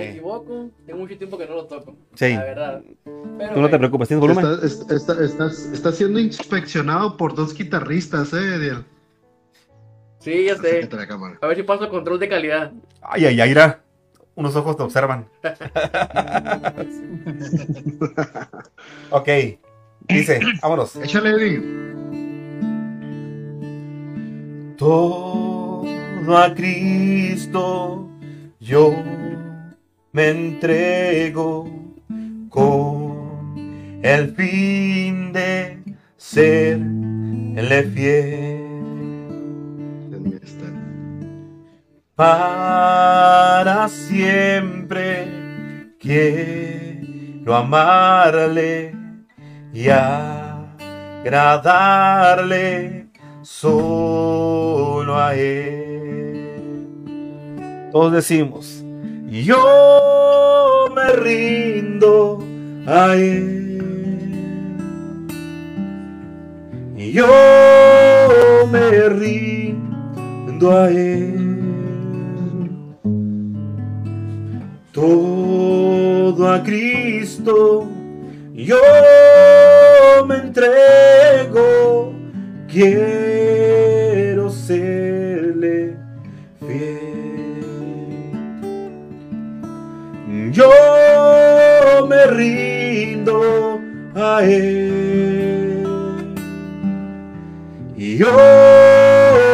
[0.07, 1.95] Eh, equivoco, tengo mucho tiempo que no lo toco.
[2.15, 2.35] Sí.
[2.35, 2.83] La verdad.
[3.39, 4.45] Pero, tú no te preocupes, ¿tienes volumen?
[4.45, 8.85] Está- es- está- estás, estás siendo inspeccionado por dos guitarristas, ¿eh, Ediel?
[10.19, 10.89] Sí, ya sé.
[11.41, 12.73] A ver si paso control de calidad.
[13.03, 13.81] Ay, ay, ay, mira.
[14.35, 15.29] Unos ojos te observan.
[19.11, 19.29] ok.
[20.09, 20.97] Dice, vámonos.
[20.97, 21.63] Échale, Eddie.
[24.77, 25.48] Todo
[26.37, 28.09] a Cristo
[28.61, 28.93] yo
[30.13, 31.69] me entrego
[32.49, 35.79] con el fin de
[36.17, 38.59] serle fiel.
[42.17, 45.29] Para siempre
[46.01, 48.93] quiero amarle
[49.73, 51.49] y agradarle
[53.43, 55.78] solo a él.
[57.93, 58.85] Todos decimos,
[59.31, 62.39] yo me rindo
[62.87, 63.65] a él.
[66.97, 67.27] Yo
[68.71, 71.35] me rindo a él.
[74.93, 77.89] Todo a Cristo
[78.59, 78.77] yo
[80.27, 82.13] me entrego,
[82.67, 83.28] quiero
[90.59, 93.81] Yo me rindo
[94.17, 95.87] a él.
[97.97, 98.27] Y yo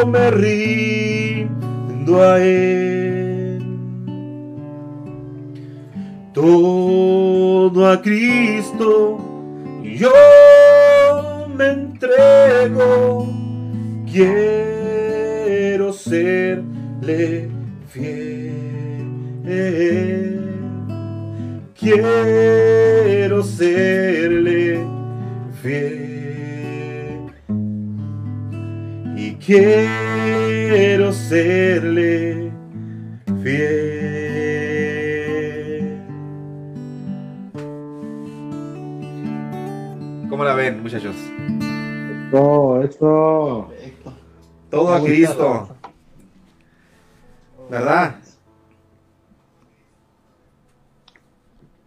[0.06, 3.62] me rindo a él.
[6.32, 9.18] Todo a Cristo
[9.82, 10.10] yo
[11.55, 13.28] me entrego.
[14.10, 17.51] Quiero serle
[17.89, 18.94] fiel.
[21.85, 24.82] Quiero serle
[25.61, 27.31] fiel.
[29.15, 32.51] Y quiero serle
[33.43, 34.81] fiel.
[40.31, 41.15] ¿Cómo la ven, muchachos?
[42.31, 43.69] Eso, eso.
[44.70, 45.69] Todo a Cristo.
[47.69, 48.23] ¿Verdad?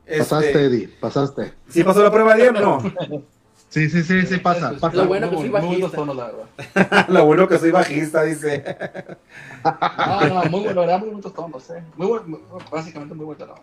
[0.08, 1.54] Pasaste, Este, Eddie, pasaste.
[1.70, 2.82] ¿Sí pasó la prueba de no?
[3.70, 4.96] Sí, sí, sí, sí, pasa, pasa.
[4.96, 5.90] Lo bueno que soy bajista.
[5.92, 7.08] tonos, la verdad.
[7.10, 8.64] Lo bueno que soy bajista, dice.
[9.64, 11.84] No, no, muy bueno, verdad, muy buenos tonos, eh.
[11.98, 12.40] Muy buen, muy-
[12.72, 13.60] básicamente muy buenos tonos.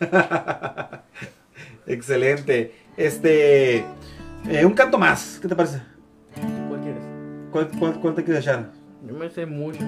[1.86, 2.74] Excelente.
[2.96, 3.84] Este.
[4.48, 5.38] eh, un canto más.
[5.42, 5.82] ¿Qué te parece?
[6.68, 7.02] ¿Cuál quieres?
[7.50, 8.70] ¿Cuál, cuál, cuál te quieres echar?
[9.06, 9.80] Yo me sé mucho.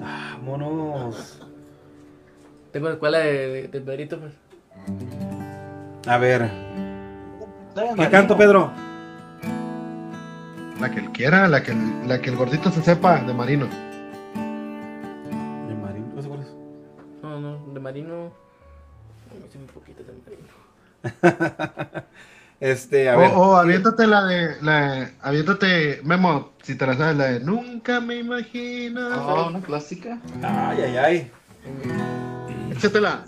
[0.00, 1.40] Vámonos.
[2.70, 4.34] Tengo la escuela de, de, de Pedrito, pues.
[6.06, 6.50] A ver.
[7.96, 8.70] ¿Qué canto, Pedro?
[10.80, 13.66] La que él quiera, la que, el- la que el gordito se sepa de Marino.
[13.66, 13.72] De
[15.74, 16.06] Marino.
[16.14, 16.48] ¿No sé cuál es?
[17.22, 18.30] No, no, de Marino.
[19.32, 20.48] Me un poquito de Marino.
[22.60, 23.30] Este, a O ver.
[23.36, 28.16] oh, aviéntate la de, la, aviéntate, Memo, si te la sabes, la de Nunca me
[28.16, 29.00] imagino.
[29.12, 30.18] Ah, una clásica.
[30.42, 31.30] Ay, ay, ay.
[32.78, 33.24] Échatela.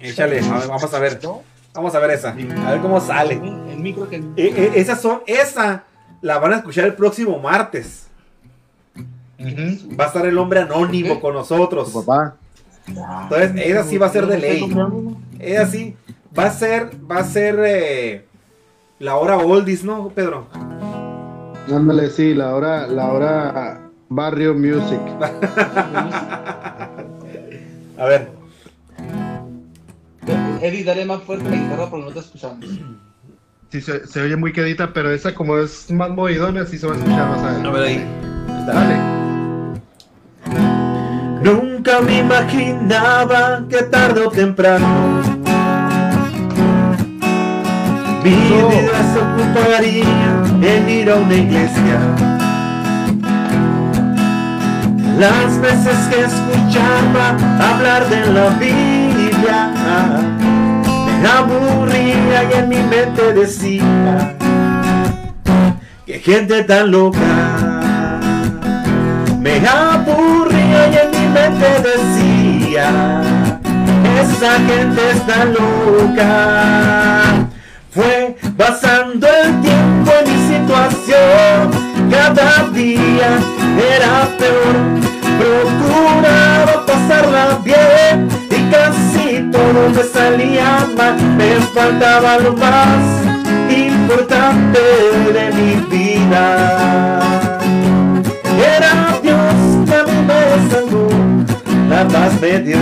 [0.00, 0.40] Échale.
[0.40, 1.20] a ver, vamos a ver.
[1.74, 2.30] Vamos a ver esa.
[2.30, 3.34] A ver cómo sale.
[3.34, 4.16] El micro que.
[4.16, 5.22] Eh, eh, esas son.
[5.26, 5.84] Esa
[6.20, 8.06] la van a escuchar el próximo martes.
[9.98, 11.90] Va a estar el hombre anónimo con nosotros.
[11.90, 12.36] Tu papá.
[12.86, 14.68] Entonces, esa sí va a ser de ley.
[15.38, 15.96] Esa sí
[16.38, 18.26] va a ser, va a ser eh,
[18.98, 20.48] la hora oldies, ¿no, Pedro?
[21.72, 25.00] Ándale, sí, la hora, la hora Barrio Music.
[27.98, 28.39] A ver.
[30.62, 32.64] Eddie, dale más fuerte la guitarra porque no te escuchamos.
[33.70, 36.94] Sí, se, se oye muy quedita, pero esa como es más movidona, sí se va
[36.94, 37.68] a escuchar más adelante.
[37.68, 38.04] A ver ahí.
[38.66, 39.20] Dale.
[41.42, 45.40] Nunca me imaginaba que tarde o temprano
[48.22, 51.98] mi vida se ocuparía en ir a una iglesia.
[55.18, 58.46] Las veces que escuchaba hablar de la
[61.22, 64.36] Me aburría y en mi mente decía
[66.06, 68.20] que gente tan loca.
[69.38, 73.22] Me aburría y en mi mente decía
[74.20, 77.46] esa gente está loca.
[77.90, 81.70] Fue pasando el tiempo en mi situación
[82.10, 83.38] cada día
[83.94, 84.76] era peor.
[85.38, 88.39] Procuraba pasarla bien
[89.50, 93.02] todo me salía mal me faltaba lo más
[93.70, 94.80] importante
[95.32, 97.20] de mi vida
[98.60, 99.54] era Dios
[99.86, 101.08] que a me salvó,
[101.88, 102.78] la paz me dio.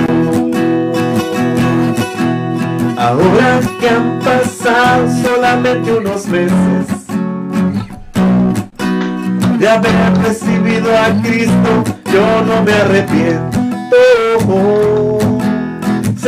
[2.96, 7.06] Ahora que han pasado solamente unos meses
[9.58, 13.58] de haber recibido a Cristo, yo no me arrepiento.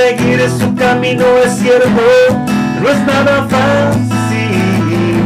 [0.00, 1.90] Seguir su camino es cierto,
[2.80, 5.20] no es nada fácil,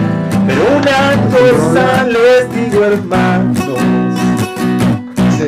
[0.49, 3.79] pero una cosa les digo hermanos,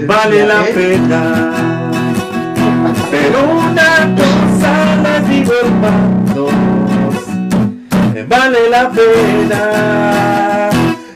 [0.07, 1.23] vale la pena.
[3.11, 4.73] Pero una cosa
[5.03, 6.53] les digo hermanos,
[8.28, 10.70] vale la pena.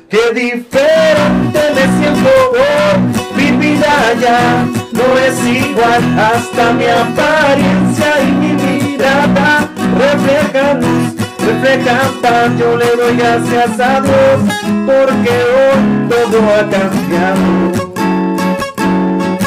[0.09, 2.97] Qué diferente me siento hoy,
[3.37, 7.80] mi vida ya no es igual, hasta mi apariencia
[8.23, 9.69] y mi mirada
[9.99, 11.15] reflejan luz,
[11.47, 12.51] reflejan paz.
[12.59, 14.41] Yo le doy gracias a Dios
[14.87, 17.91] porque hoy todo ha cambiado.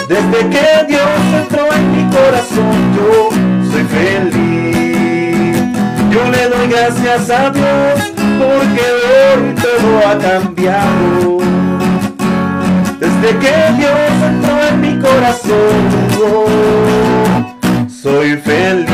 [0.08, 3.30] Desde que Dios entró en mi corazón, yo
[3.72, 5.58] soy feliz.
[6.12, 11.40] Yo le doy gracias a Dios porque hoy todo ha cambiado.
[13.00, 16.04] Desde que Dios entró en mi corazón,
[18.04, 18.90] soy feliz.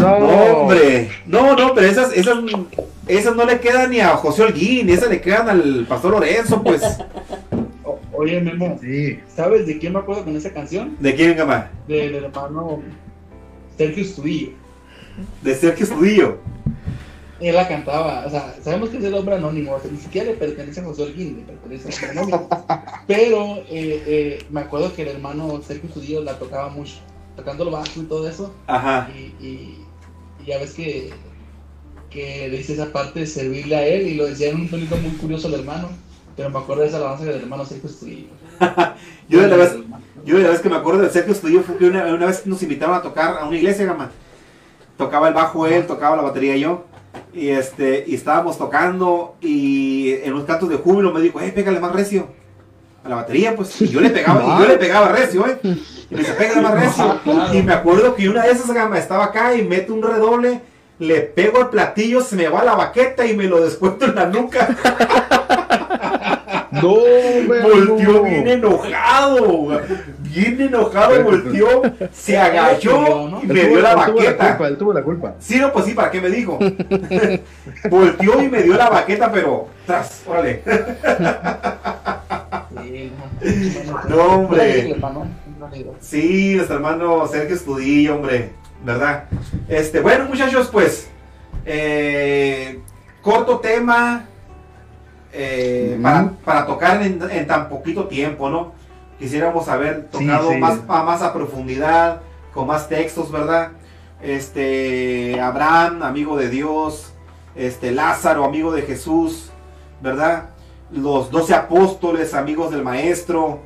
[0.00, 1.10] No, hombre.
[1.26, 2.38] No, no, pero esas, esas,
[3.06, 6.82] esas no le quedan ni a José Holguín, esas le quedan al Pastor Lorenzo, pues.
[7.84, 8.78] O- Oye, Memo,
[9.34, 10.96] ¿sabes de quién me acuerdo con esa canción?
[11.00, 11.70] ¿De quién, gama?
[11.88, 12.80] Del hermano
[13.76, 14.50] Sergio Estudillo.
[15.42, 16.38] De Sergio Estudillo.
[17.42, 20.28] Él la cantaba, o sea, sabemos que es el hombre anónimo, o sea, ni siquiera
[20.30, 22.48] le pertenece a José Holguín, le pertenece a un anónimo.
[23.06, 26.94] Pero eh, eh, me acuerdo que el hermano Sergio Estudillo la tocaba mucho,
[27.36, 28.54] tocando el bajo y todo eso.
[28.66, 29.10] Ajá.
[29.14, 29.78] Y, y-
[30.40, 31.10] y ya ves que,
[32.10, 34.96] que le dice esa parte de servirle a él y lo decía en un tonito
[34.96, 35.88] muy curioso el hermano.
[36.36, 38.28] Pero me acuerdo de esa alabanza del hermano Sergio Estudillo.
[39.28, 39.76] Yo de la vez,
[40.24, 42.46] yo de la vez que me acuerdo de Sergio Estudillo fue que una, una vez
[42.46, 44.10] nos invitaron a tocar a una iglesia, gama.
[44.96, 46.84] Tocaba el bajo él, tocaba la batería yo.
[47.32, 51.80] Y este, y estábamos tocando y en los cantos de júbilo me dijo, eh, pégale
[51.80, 52.28] más recio.
[53.04, 53.80] A la batería, pues.
[53.82, 55.58] Y yo le pegaba, y yo le pegaba recio, eh.
[55.62, 57.20] Y me dice, pégale más recio.
[57.52, 60.60] Y me acuerdo que una de esas gama estaba acá y mete un redoble,
[60.98, 64.26] le pego al platillo, se me va la baqueta y me lo descuento en la
[64.26, 64.68] nuca.
[66.72, 66.96] No,
[67.62, 69.68] Volteó bien enojado,
[70.20, 74.48] bien enojado, volteó, se agachó y me dio la Él tuvo la baqueta.
[74.48, 75.34] culpa, él tuvo la culpa.
[75.38, 76.58] Sí, no, pues sí, ¿para qué me dijo?
[77.90, 80.62] volteó y me dio la baqueta, pero tras, órale.
[84.08, 84.96] No, hombre.
[86.00, 89.24] Sí, nuestro hermano Sergio Estudillo, hombre, ¿verdad?
[89.68, 91.10] Este, bueno, muchachos, pues,
[91.66, 92.80] eh,
[93.20, 94.26] corto tema
[95.32, 98.72] eh, para, para tocar en, en tan poquito tiempo, ¿no?
[99.18, 100.58] Quisiéramos haber tocado sí.
[100.58, 102.20] Más, a, más a profundidad,
[102.52, 103.70] con más textos, ¿verdad?
[104.20, 107.12] Este, Abraham, amigo de Dios,
[107.54, 109.50] este, Lázaro, amigo de Jesús,
[110.00, 110.50] ¿verdad?
[110.90, 113.60] Los doce apóstoles, amigos del maestro,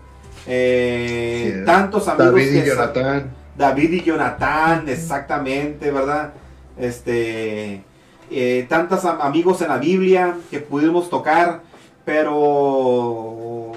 [0.46, 3.30] eh, Sí, tantos amigos David y que Jonatán.
[3.56, 6.32] David y Jonathan, exactamente, ¿verdad?
[6.76, 7.82] Este,
[8.30, 11.62] eh, tantos am- amigos en la Biblia que pudimos tocar,
[12.04, 13.72] pero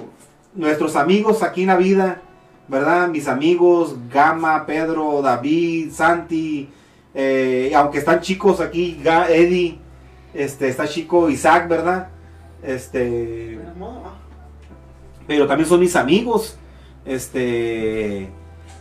[0.55, 2.21] nuestros amigos aquí en la vida,
[2.67, 3.07] ¿verdad?
[3.09, 6.69] Mis amigos, Gama, Pedro, David, Santi,
[7.13, 9.79] eh, aunque están chicos aquí, Eddie,
[10.33, 12.09] este, está chico Isaac, ¿verdad?
[12.61, 13.57] Este,
[15.27, 16.57] pero también son mis amigos,
[17.05, 18.29] este,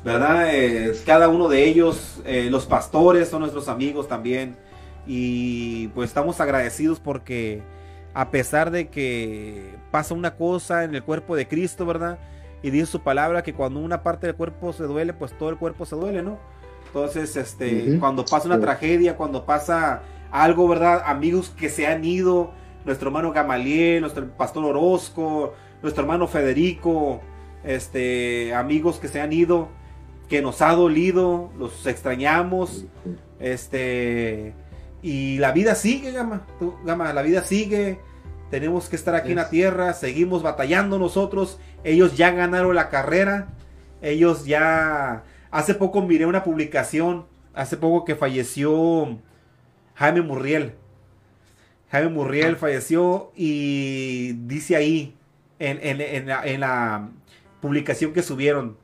[0.05, 0.49] ¿verdad?
[0.53, 4.57] Eh, cada uno de ellos, eh, los pastores son nuestros amigos también.
[5.11, 7.63] Y pues estamos agradecidos porque
[8.15, 12.19] a pesar de que pasa una cosa en el cuerpo de Cristo, ¿verdad?
[12.63, 15.57] Y dice su palabra que cuando una parte del cuerpo se duele, pues todo el
[15.57, 16.39] cuerpo se duele, ¿no?
[16.89, 18.63] Entonces, este, cuando pasa una Sí.
[18.63, 21.03] tragedia, cuando pasa algo, ¿verdad?
[21.07, 22.51] Amigos que se han ido,
[22.85, 27.21] nuestro hermano Gamaliel, nuestro pastor Orozco, nuestro hermano Federico,
[27.65, 29.69] este, amigos que se han ido,
[30.29, 32.87] que nos ha dolido, los extrañamos,
[33.39, 34.55] este,
[35.03, 38.01] y la vida sigue, Gama, tú, Gama, la vida sigue,
[38.51, 43.49] tenemos que estar aquí en la tierra, seguimos batallando nosotros, ellos ya ganaron la carrera,
[44.03, 49.19] ellos ya, hace poco miré una publicación, hace poco que falleció
[49.95, 50.75] Jaime Murriel,
[51.91, 55.15] Jaime Murriel falleció y dice ahí
[55.59, 57.09] en, en- en la, en la
[57.61, 58.77] publicación que subieron,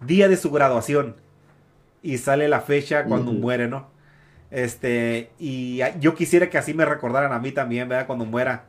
[0.00, 1.16] día de su graduación,
[2.02, 3.86] y sale la fecha cuando muere, ¿no?
[4.50, 8.06] Este, y yo quisiera que así me recordaran a mí también, ¿verdad?
[8.06, 8.66] Cuando muera,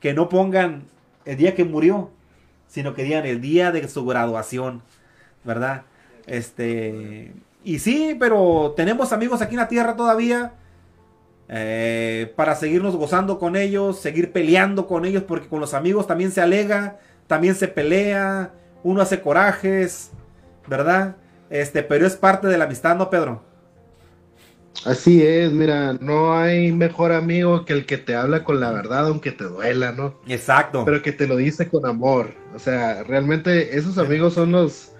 [0.00, 0.90] que no pongan
[1.24, 2.10] el día que murió,
[2.66, 4.82] sino que digan el día de su graduación,
[5.44, 5.86] ¿verdad?
[6.26, 7.34] Este,
[7.64, 10.54] y sí, pero tenemos amigos aquí en la tierra todavía.
[11.48, 16.30] eh, para seguirnos gozando con ellos, seguir peleando con ellos, porque con los amigos también
[16.32, 20.12] se alega, también se pelea, uno hace corajes,
[20.66, 21.16] ¿verdad?
[21.50, 23.44] Este, pero es parte de la amistad, ¿no, Pedro?
[24.84, 29.06] Así es, mira, no hay mejor amigo que el que te habla con la verdad,
[29.06, 30.14] aunque te duela, ¿no?
[30.26, 30.84] Exacto.
[30.84, 32.30] Pero que te lo dice con amor.
[32.54, 34.92] O sea, realmente esos amigos son los,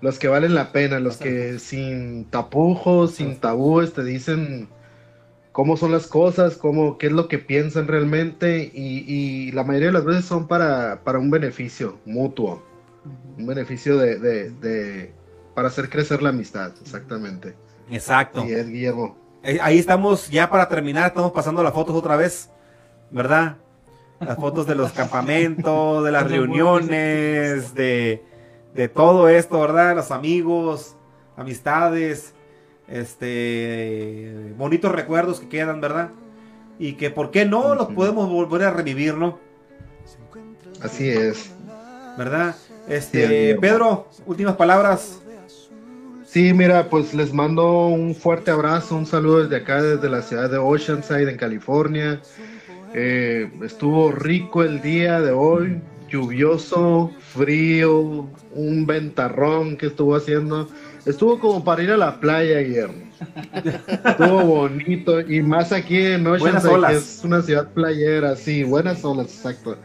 [0.00, 4.68] los que valen la pena, los que sin tapujos, sin tabúes, te dicen
[5.52, 9.88] cómo son las cosas, cómo, qué es lo que piensan realmente, y, y la mayoría
[9.88, 12.62] de las veces son para, para un beneficio mutuo,
[13.36, 15.12] un beneficio de, de- de-
[15.54, 17.54] para hacer crecer la amistad, exactamente.
[17.90, 18.44] Exacto.
[18.44, 19.16] Y es Guillermo.
[19.42, 22.50] Eh, Ahí estamos ya para terminar, estamos pasando las fotos otra vez,
[23.10, 23.56] ¿verdad?
[24.20, 28.24] Las fotos de los campamentos, de las reuniones, de,
[28.74, 29.94] de todo esto, ¿verdad?
[29.94, 30.96] Los amigos,
[31.36, 32.34] amistades,
[32.88, 36.10] este, bonitos recuerdos que quedan, ¿verdad?
[36.78, 37.74] Y que, ¿por qué no?
[37.74, 39.38] Los podemos volver a revivir, ¿no?
[40.82, 41.50] Así es.
[42.16, 42.56] ¿Verdad?
[42.88, 43.56] Este.
[43.60, 45.20] Pedro, últimas palabras.
[46.28, 50.50] Sí, mira, pues les mando un fuerte abrazo, un saludo desde acá, desde la ciudad
[50.50, 52.20] de Oceanside, en California.
[52.92, 55.80] Eh, estuvo rico el día de hoy,
[56.10, 60.68] lluvioso, frío, un ventarrón que estuvo haciendo.
[61.06, 63.08] Estuvo como para ir a la playa, Guillermo.
[64.04, 69.34] Estuvo bonito y más aquí en Oceanside, que es una ciudad playera, sí, buenas olas,
[69.34, 69.78] exacto.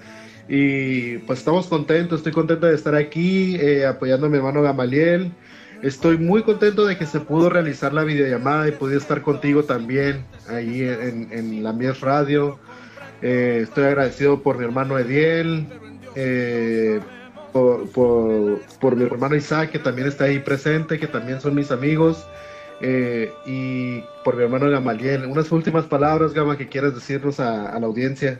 [0.50, 5.32] Y pues estamos contentos, estoy contento de estar aquí eh, apoyando a mi hermano Gamaliel.
[5.84, 10.26] Estoy muy contento de que se pudo realizar la videollamada y pude estar contigo también
[10.50, 12.58] ahí en, la Mies Radio.
[13.22, 15.68] Eh, estoy agradecido por mi hermano Ediel,
[16.16, 17.02] eh,
[17.52, 17.90] por,
[18.80, 22.26] por- mi hermano Isaac, que también está ahí presente, que también son mis amigos,
[22.80, 25.26] eh, y por mi hermano Gamaliel.
[25.26, 28.40] Unas últimas palabras, Gama, que quieras decirnos a, a la audiencia.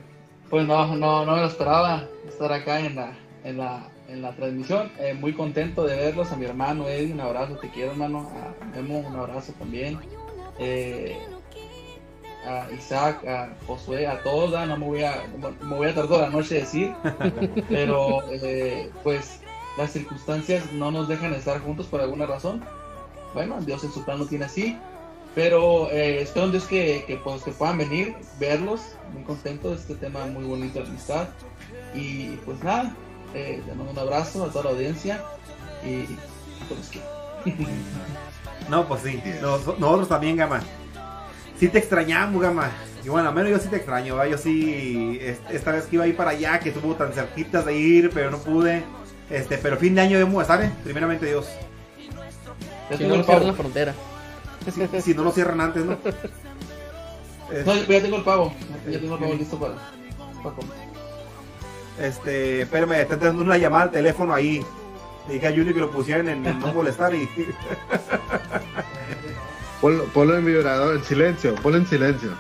[0.50, 3.12] Pues no, no, no me lo esperaba estar acá en la,
[3.44, 4.92] en la, en la transmisión.
[5.00, 6.32] Eh, muy contento de verlos.
[6.32, 8.30] A mi hermano Eddie, un abrazo, te quiero, hermano.
[8.30, 10.00] A Memo, un abrazo también.
[10.60, 11.18] Eh,
[12.46, 15.24] a Isaac, a Josué, a todos, no me voy a,
[15.62, 16.94] me voy a tardar toda la noche a decir,
[17.70, 19.40] pero eh, pues
[19.78, 22.64] las circunstancias no nos dejan estar juntos por alguna razón.
[23.34, 24.78] Bueno, Dios en su plan lo tiene así,
[25.34, 28.82] pero eh, espero en Dios que, que, pues, que puedan venir, verlos,
[29.14, 31.30] muy contento de este tema muy bonito de amistad.
[31.96, 32.96] Y pues nada,
[33.34, 35.24] eh, les mando un abrazo a toda la audiencia
[35.86, 36.06] y
[36.68, 37.08] pues quiero.
[38.70, 39.22] No, pues sí.
[39.42, 40.62] Nos- nosotros también, Gama.
[41.60, 42.72] Sí te extrañamos, Gama.
[43.04, 44.26] Y bueno, al menos yo sí te extraño, ¿va?
[44.28, 47.66] Yo sí, es- esta vez que iba a ir para allá, que estuvo tan cerquitas
[47.66, 48.84] de ir, pero no pude.
[49.30, 50.72] Este, pero fin de año debemos estar, ¿eh?
[50.84, 51.48] Primeramente Dios.
[52.90, 53.94] Ya Si tengo no el cierran la frontera.
[54.74, 55.98] Si, si no lo cierran antes, ¿no?
[57.66, 58.54] No, ya tengo el pavo.
[58.90, 59.76] Ya tengo el pavo listo para,
[60.42, 60.93] para comer.
[62.00, 64.64] Este, espérame, está entrando una llamada al teléfono ahí.
[65.28, 67.30] Le dije a Juni que lo pusieran en, no molestar y.
[69.82, 72.32] Ponlo, ponlo en vibrador, en silencio, ponlo en silencio.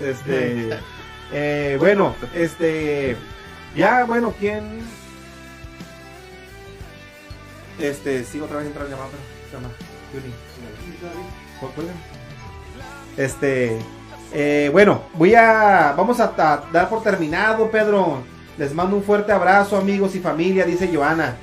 [0.00, 0.78] Este.
[1.32, 3.16] eh, bueno, este.
[3.74, 4.80] Ya, bueno, ¿quién?
[7.80, 9.74] Este, sí, otra vez entra la llamada, pero se llama
[10.12, 10.32] Juni.
[11.60, 11.96] ¿Cu- cuál era?
[13.24, 13.78] Este.
[14.32, 15.94] eh, bueno, voy a.
[15.96, 18.22] Vamos a, a dar por terminado, Pedro.
[18.58, 21.36] Les mando un fuerte abrazo, amigos y familia, dice Joana.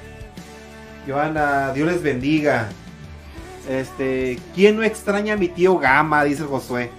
[1.08, 2.70] Joana, Dios les bendiga.
[3.68, 6.24] Este, ¿quién no extraña a mi tío Gama?
[6.24, 6.90] Dice Josué.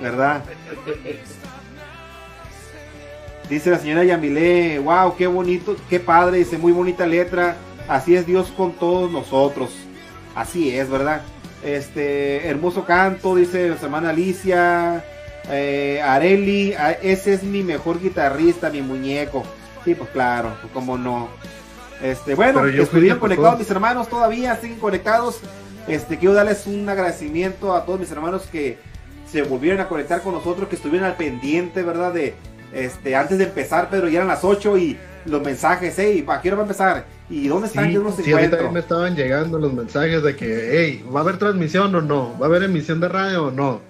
[0.00, 0.42] ¿Verdad?
[3.48, 7.56] Dice la señora Yamilé, wow, qué bonito, qué padre, dice muy bonita letra.
[7.88, 9.70] Así es Dios con todos nosotros.
[10.34, 11.22] Así es, ¿verdad?
[11.62, 15.04] Este, hermoso canto, dice la semana Alicia.
[15.50, 19.44] Eh, Areli, ese es mi mejor guitarrista, mi muñeco.
[19.84, 21.28] Sí, pues claro, pues cómo no.
[22.02, 25.40] Este, bueno, estuvieron conectados mis hermanos todavía, siguen conectados.
[25.86, 28.78] Este, quiero darles un agradecimiento a todos mis hermanos que
[29.30, 32.12] se volvieron a conectar con nosotros, que estuvieron al pendiente, ¿verdad?
[32.12, 32.34] De,
[32.72, 36.48] este, antes de empezar, Pedro, ya eran las 8 y los mensajes, hey, ¿a qué
[36.48, 37.04] hora va a empezar?
[37.30, 37.86] ¿Y dónde están?
[37.86, 38.50] Sí, Yo no los sí, encuentro.
[38.58, 42.36] también me estaban llegando los mensajes de que, hey, ¿va a haber transmisión o no?
[42.38, 43.80] ¿Va a haber emisión de radio o no?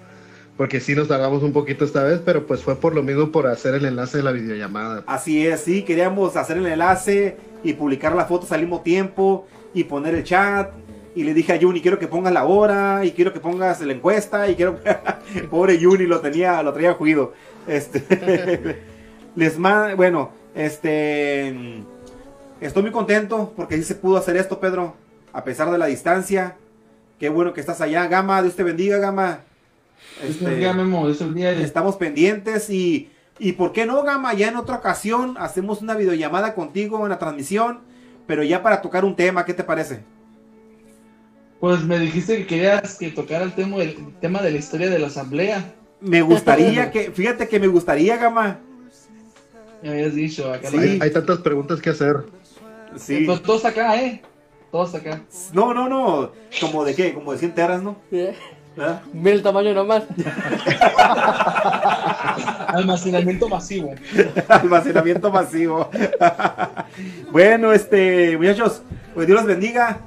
[0.57, 3.45] Porque sí nos tardamos un poquito esta vez, pero pues fue por lo mismo por
[3.45, 5.03] hacer el enlace de la videollamada.
[5.05, 9.83] Así es, sí, queríamos hacer el enlace y publicar las fotos al mismo tiempo y
[9.83, 10.71] poner el chat.
[11.15, 13.93] Y le dije a Juni, quiero que pongas la hora y quiero que pongas la
[13.93, 14.79] encuesta y quiero...
[15.49, 17.33] Pobre Juni, lo tenía, lo traía juido.
[17.67, 18.81] Este...
[19.35, 21.83] Les mando, bueno, este...
[22.59, 24.95] estoy muy contento porque sí se pudo hacer esto, Pedro,
[25.33, 26.55] a pesar de la distancia.
[27.19, 28.41] Qué bueno que estás allá, Gama.
[28.41, 29.41] Dios te bendiga, Gama.
[30.23, 31.63] Este, Ya, Memo, es el día de...
[31.63, 33.09] estamos pendientes y,
[33.39, 34.33] y ¿por qué no, Gama?
[34.33, 37.81] Ya en otra ocasión hacemos una videollamada contigo en la transmisión,
[38.25, 40.03] pero ya para tocar un tema, ¿qué te parece?
[41.59, 44.99] Pues me dijiste que querías que tocara el tema, el tema de la historia de
[44.99, 45.73] la asamblea.
[45.99, 48.59] Me gustaría que, fíjate que me gustaría, Gama.
[49.81, 50.77] Me habías dicho, acá Sí.
[50.77, 52.25] Hay, hay tantas preguntas que hacer.
[52.95, 53.23] Sí.
[53.25, 54.21] Pues todos acá, ¿eh?
[54.71, 55.21] Todos acá.
[55.53, 56.31] No, no, no.
[56.61, 57.13] ¿Como de qué?
[57.13, 57.97] Como de 100 teras, ¿no?
[58.77, 59.01] ¿Verdad?
[59.11, 60.03] Mira el tamaño nomás.
[62.67, 63.95] Almacenamiento masivo.
[64.47, 65.89] Almacenamiento masivo.
[67.31, 68.83] bueno, este, muchachos,
[69.15, 69.97] pues Dios los bendiga.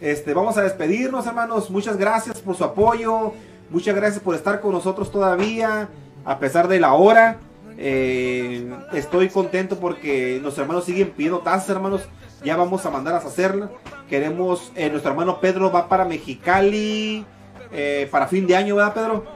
[0.00, 1.68] Este, vamos a despedirnos, hermanos.
[1.68, 3.34] Muchas gracias por su apoyo.
[3.68, 5.88] Muchas gracias por estar con nosotros todavía,
[6.24, 7.36] a pesar de la hora.
[7.76, 12.02] Eh, estoy contento porque nuestros hermanos siguen pidiendo tazas, hermanos.
[12.42, 13.68] Ya vamos a mandar a hacerla.
[14.08, 17.26] Queremos, eh, nuestro hermano Pedro va para Mexicali
[17.72, 19.26] eh, para fin de año, ¿verdad, Pedro?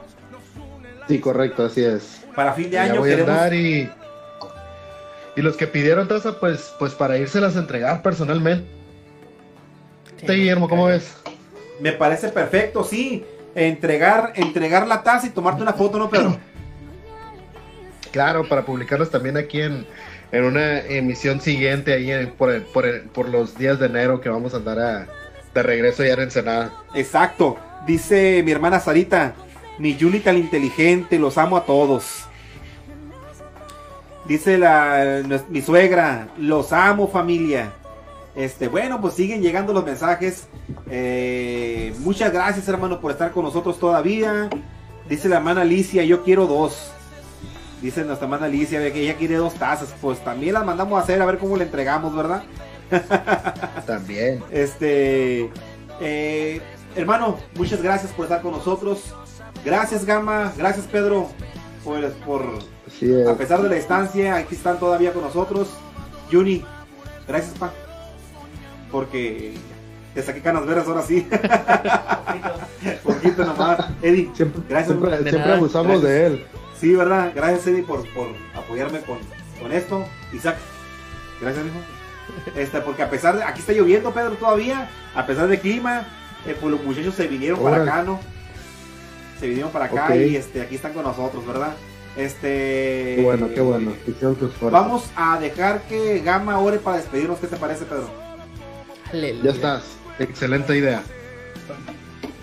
[1.07, 2.21] Sí, correcto, así es.
[2.35, 3.29] Para fin de año voy a queremos.
[3.35, 3.89] andar y.
[5.35, 8.65] Y los que pidieron taza, pues, pues para írselas a entregar personalmente.
[10.17, 11.15] Sí, Guillermo, ¿cómo ves?
[11.79, 13.25] Me parece perfecto, sí.
[13.55, 16.37] Entregar, entregar la taza y tomarte una foto, ¿no, Pedro?
[18.11, 19.85] Claro, para publicarlos también aquí en,
[20.31, 24.19] en una emisión siguiente, ahí en- por, el- por, el- por los días de enero
[24.21, 25.07] que vamos a andar a-
[25.53, 26.73] de regreso ya en Ensenada.
[26.93, 27.57] Exacto.
[27.85, 29.33] Dice mi hermana Sarita,
[29.77, 32.25] mi Juni tan inteligente, los amo a todos.
[34.27, 37.73] Dice la, mi suegra, los amo familia.
[38.35, 40.47] Este, bueno, pues siguen llegando los mensajes.
[40.89, 44.49] Eh, muchas gracias hermano por estar con nosotros todavía.
[45.09, 46.91] Dice la hermana Alicia, yo quiero dos.
[47.81, 49.93] Dice nuestra hermana Alicia que ella quiere dos tazas.
[49.99, 52.43] Pues también las mandamos a hacer a ver cómo le entregamos, ¿verdad?
[53.87, 54.43] También.
[54.51, 55.49] Este,
[55.99, 56.61] eh,
[56.95, 59.13] hermano, muchas gracias por estar con nosotros.
[59.65, 60.51] Gracias, Gama.
[60.57, 61.29] Gracias, Pedro,
[61.83, 65.69] por, a pesar de la distancia, aquí están todavía con nosotros.
[66.31, 66.63] Juni,
[67.27, 67.71] gracias, pa.
[68.91, 69.53] Porque
[70.13, 71.27] te saqué canas verdes ahora sí.
[73.03, 73.79] Poquito nomás.
[74.01, 76.45] Eddie, Siempre, Gracias, siempre, de siempre abusamos de él.
[76.79, 77.31] sí, ¿verdad?
[77.35, 79.17] Gracias, Eddie, por, por apoyarme con,
[79.61, 80.03] con esto.
[80.33, 80.57] Isaac,
[81.39, 81.75] gracias, hijo.
[82.55, 86.07] Este, porque a pesar de, aquí está lloviendo, Pedro, todavía, a pesar del clima,
[86.45, 88.19] eh, pues los muchachos se vinieron para acá, ¿no?
[89.39, 91.73] Se vinieron para acá y este, aquí están con nosotros, ¿verdad?
[92.15, 93.15] Este.
[93.17, 93.93] Qué bueno, qué bueno.
[94.69, 97.39] Vamos a dejar que Gama ore para despedirnos.
[97.39, 98.09] ¿Qué te parece, Pedro?
[99.11, 99.43] Aleluya.
[99.43, 99.83] Ya estás.
[100.19, 101.03] Excelente idea.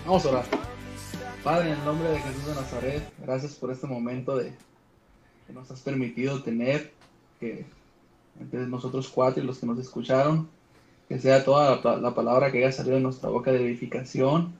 [0.05, 0.45] Vamos a orar.
[1.43, 4.53] Padre, en el nombre de Jesús de Nazaret, gracias por este momento de
[5.47, 6.91] que nos has permitido tener,
[7.39, 7.65] que
[8.39, 10.49] entre nosotros cuatro y los que nos escucharon,
[11.09, 14.53] que sea toda la, pa- la palabra que haya salido de nuestra boca de edificación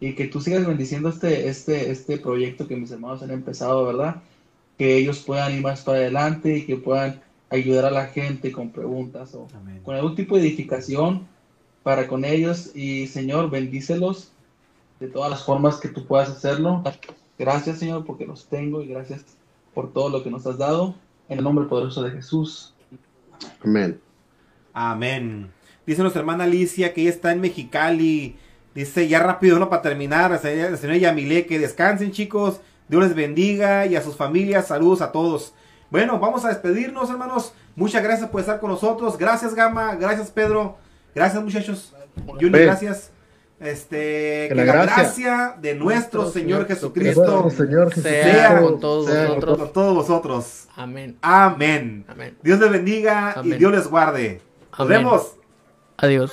[0.00, 4.16] y que tú sigas bendiciendo este, este, este proyecto que mis hermanos han empezado, ¿verdad?
[4.76, 8.70] Que ellos puedan ir más para adelante y que puedan ayudar a la gente con
[8.70, 9.46] preguntas o
[9.84, 11.26] con algún tipo de edificación
[11.84, 14.32] para con ellos y Señor, bendícelos
[14.98, 16.82] de todas las formas que tú puedas hacerlo.
[17.38, 19.24] Gracias Señor porque los tengo y gracias
[19.74, 20.94] por todo lo que nos has dado.
[21.28, 22.74] En el nombre poderoso de Jesús.
[23.62, 24.00] Amén.
[24.72, 25.50] Amén.
[25.86, 28.36] Dice nuestra hermana Alicia que ella está en Mexicali.
[28.74, 29.68] Dice ya rápido, ¿no?
[29.68, 32.60] Para terminar, la señora Yamile, que descansen, chicos.
[32.88, 34.66] Dios les bendiga y a sus familias.
[34.68, 35.54] Saludos a todos.
[35.90, 37.54] Bueno, vamos a despedirnos, hermanos.
[37.76, 39.16] Muchas gracias por estar con nosotros.
[39.16, 39.94] Gracias, Gama.
[39.94, 40.76] Gracias, Pedro.
[41.14, 41.94] Gracias, muchos.
[42.26, 42.66] Juni, Ven.
[42.66, 43.10] gracias.
[43.60, 48.80] Este, que, la gracia gracia de nuestro Nuestro Señor Señor Jesucristo Señor Sea Jesucristo, con
[48.80, 49.58] todos sea vosotros.
[49.58, 50.68] con todos vosotros.
[50.74, 51.16] Amén.
[51.22, 52.04] Amén.
[52.08, 52.36] Amén.
[52.42, 53.52] Dios les bendiga y.
[53.52, 54.42] Dios les guarde.
[54.72, 54.98] Nos Amén.
[54.98, 55.36] vemos.
[55.98, 56.32] Adiós.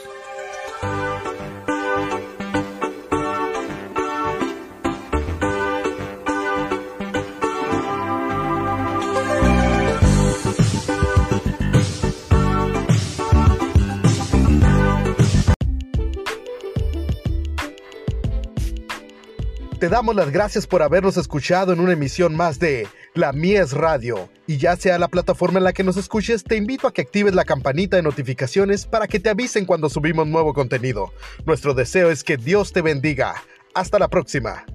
[19.82, 24.30] Te damos las gracias por habernos escuchado en una emisión más de La Mies Radio.
[24.46, 27.34] Y ya sea la plataforma en la que nos escuches, te invito a que actives
[27.34, 31.12] la campanita de notificaciones para que te avisen cuando subimos nuevo contenido.
[31.48, 33.34] Nuestro deseo es que Dios te bendiga.
[33.74, 34.66] Hasta la próxima.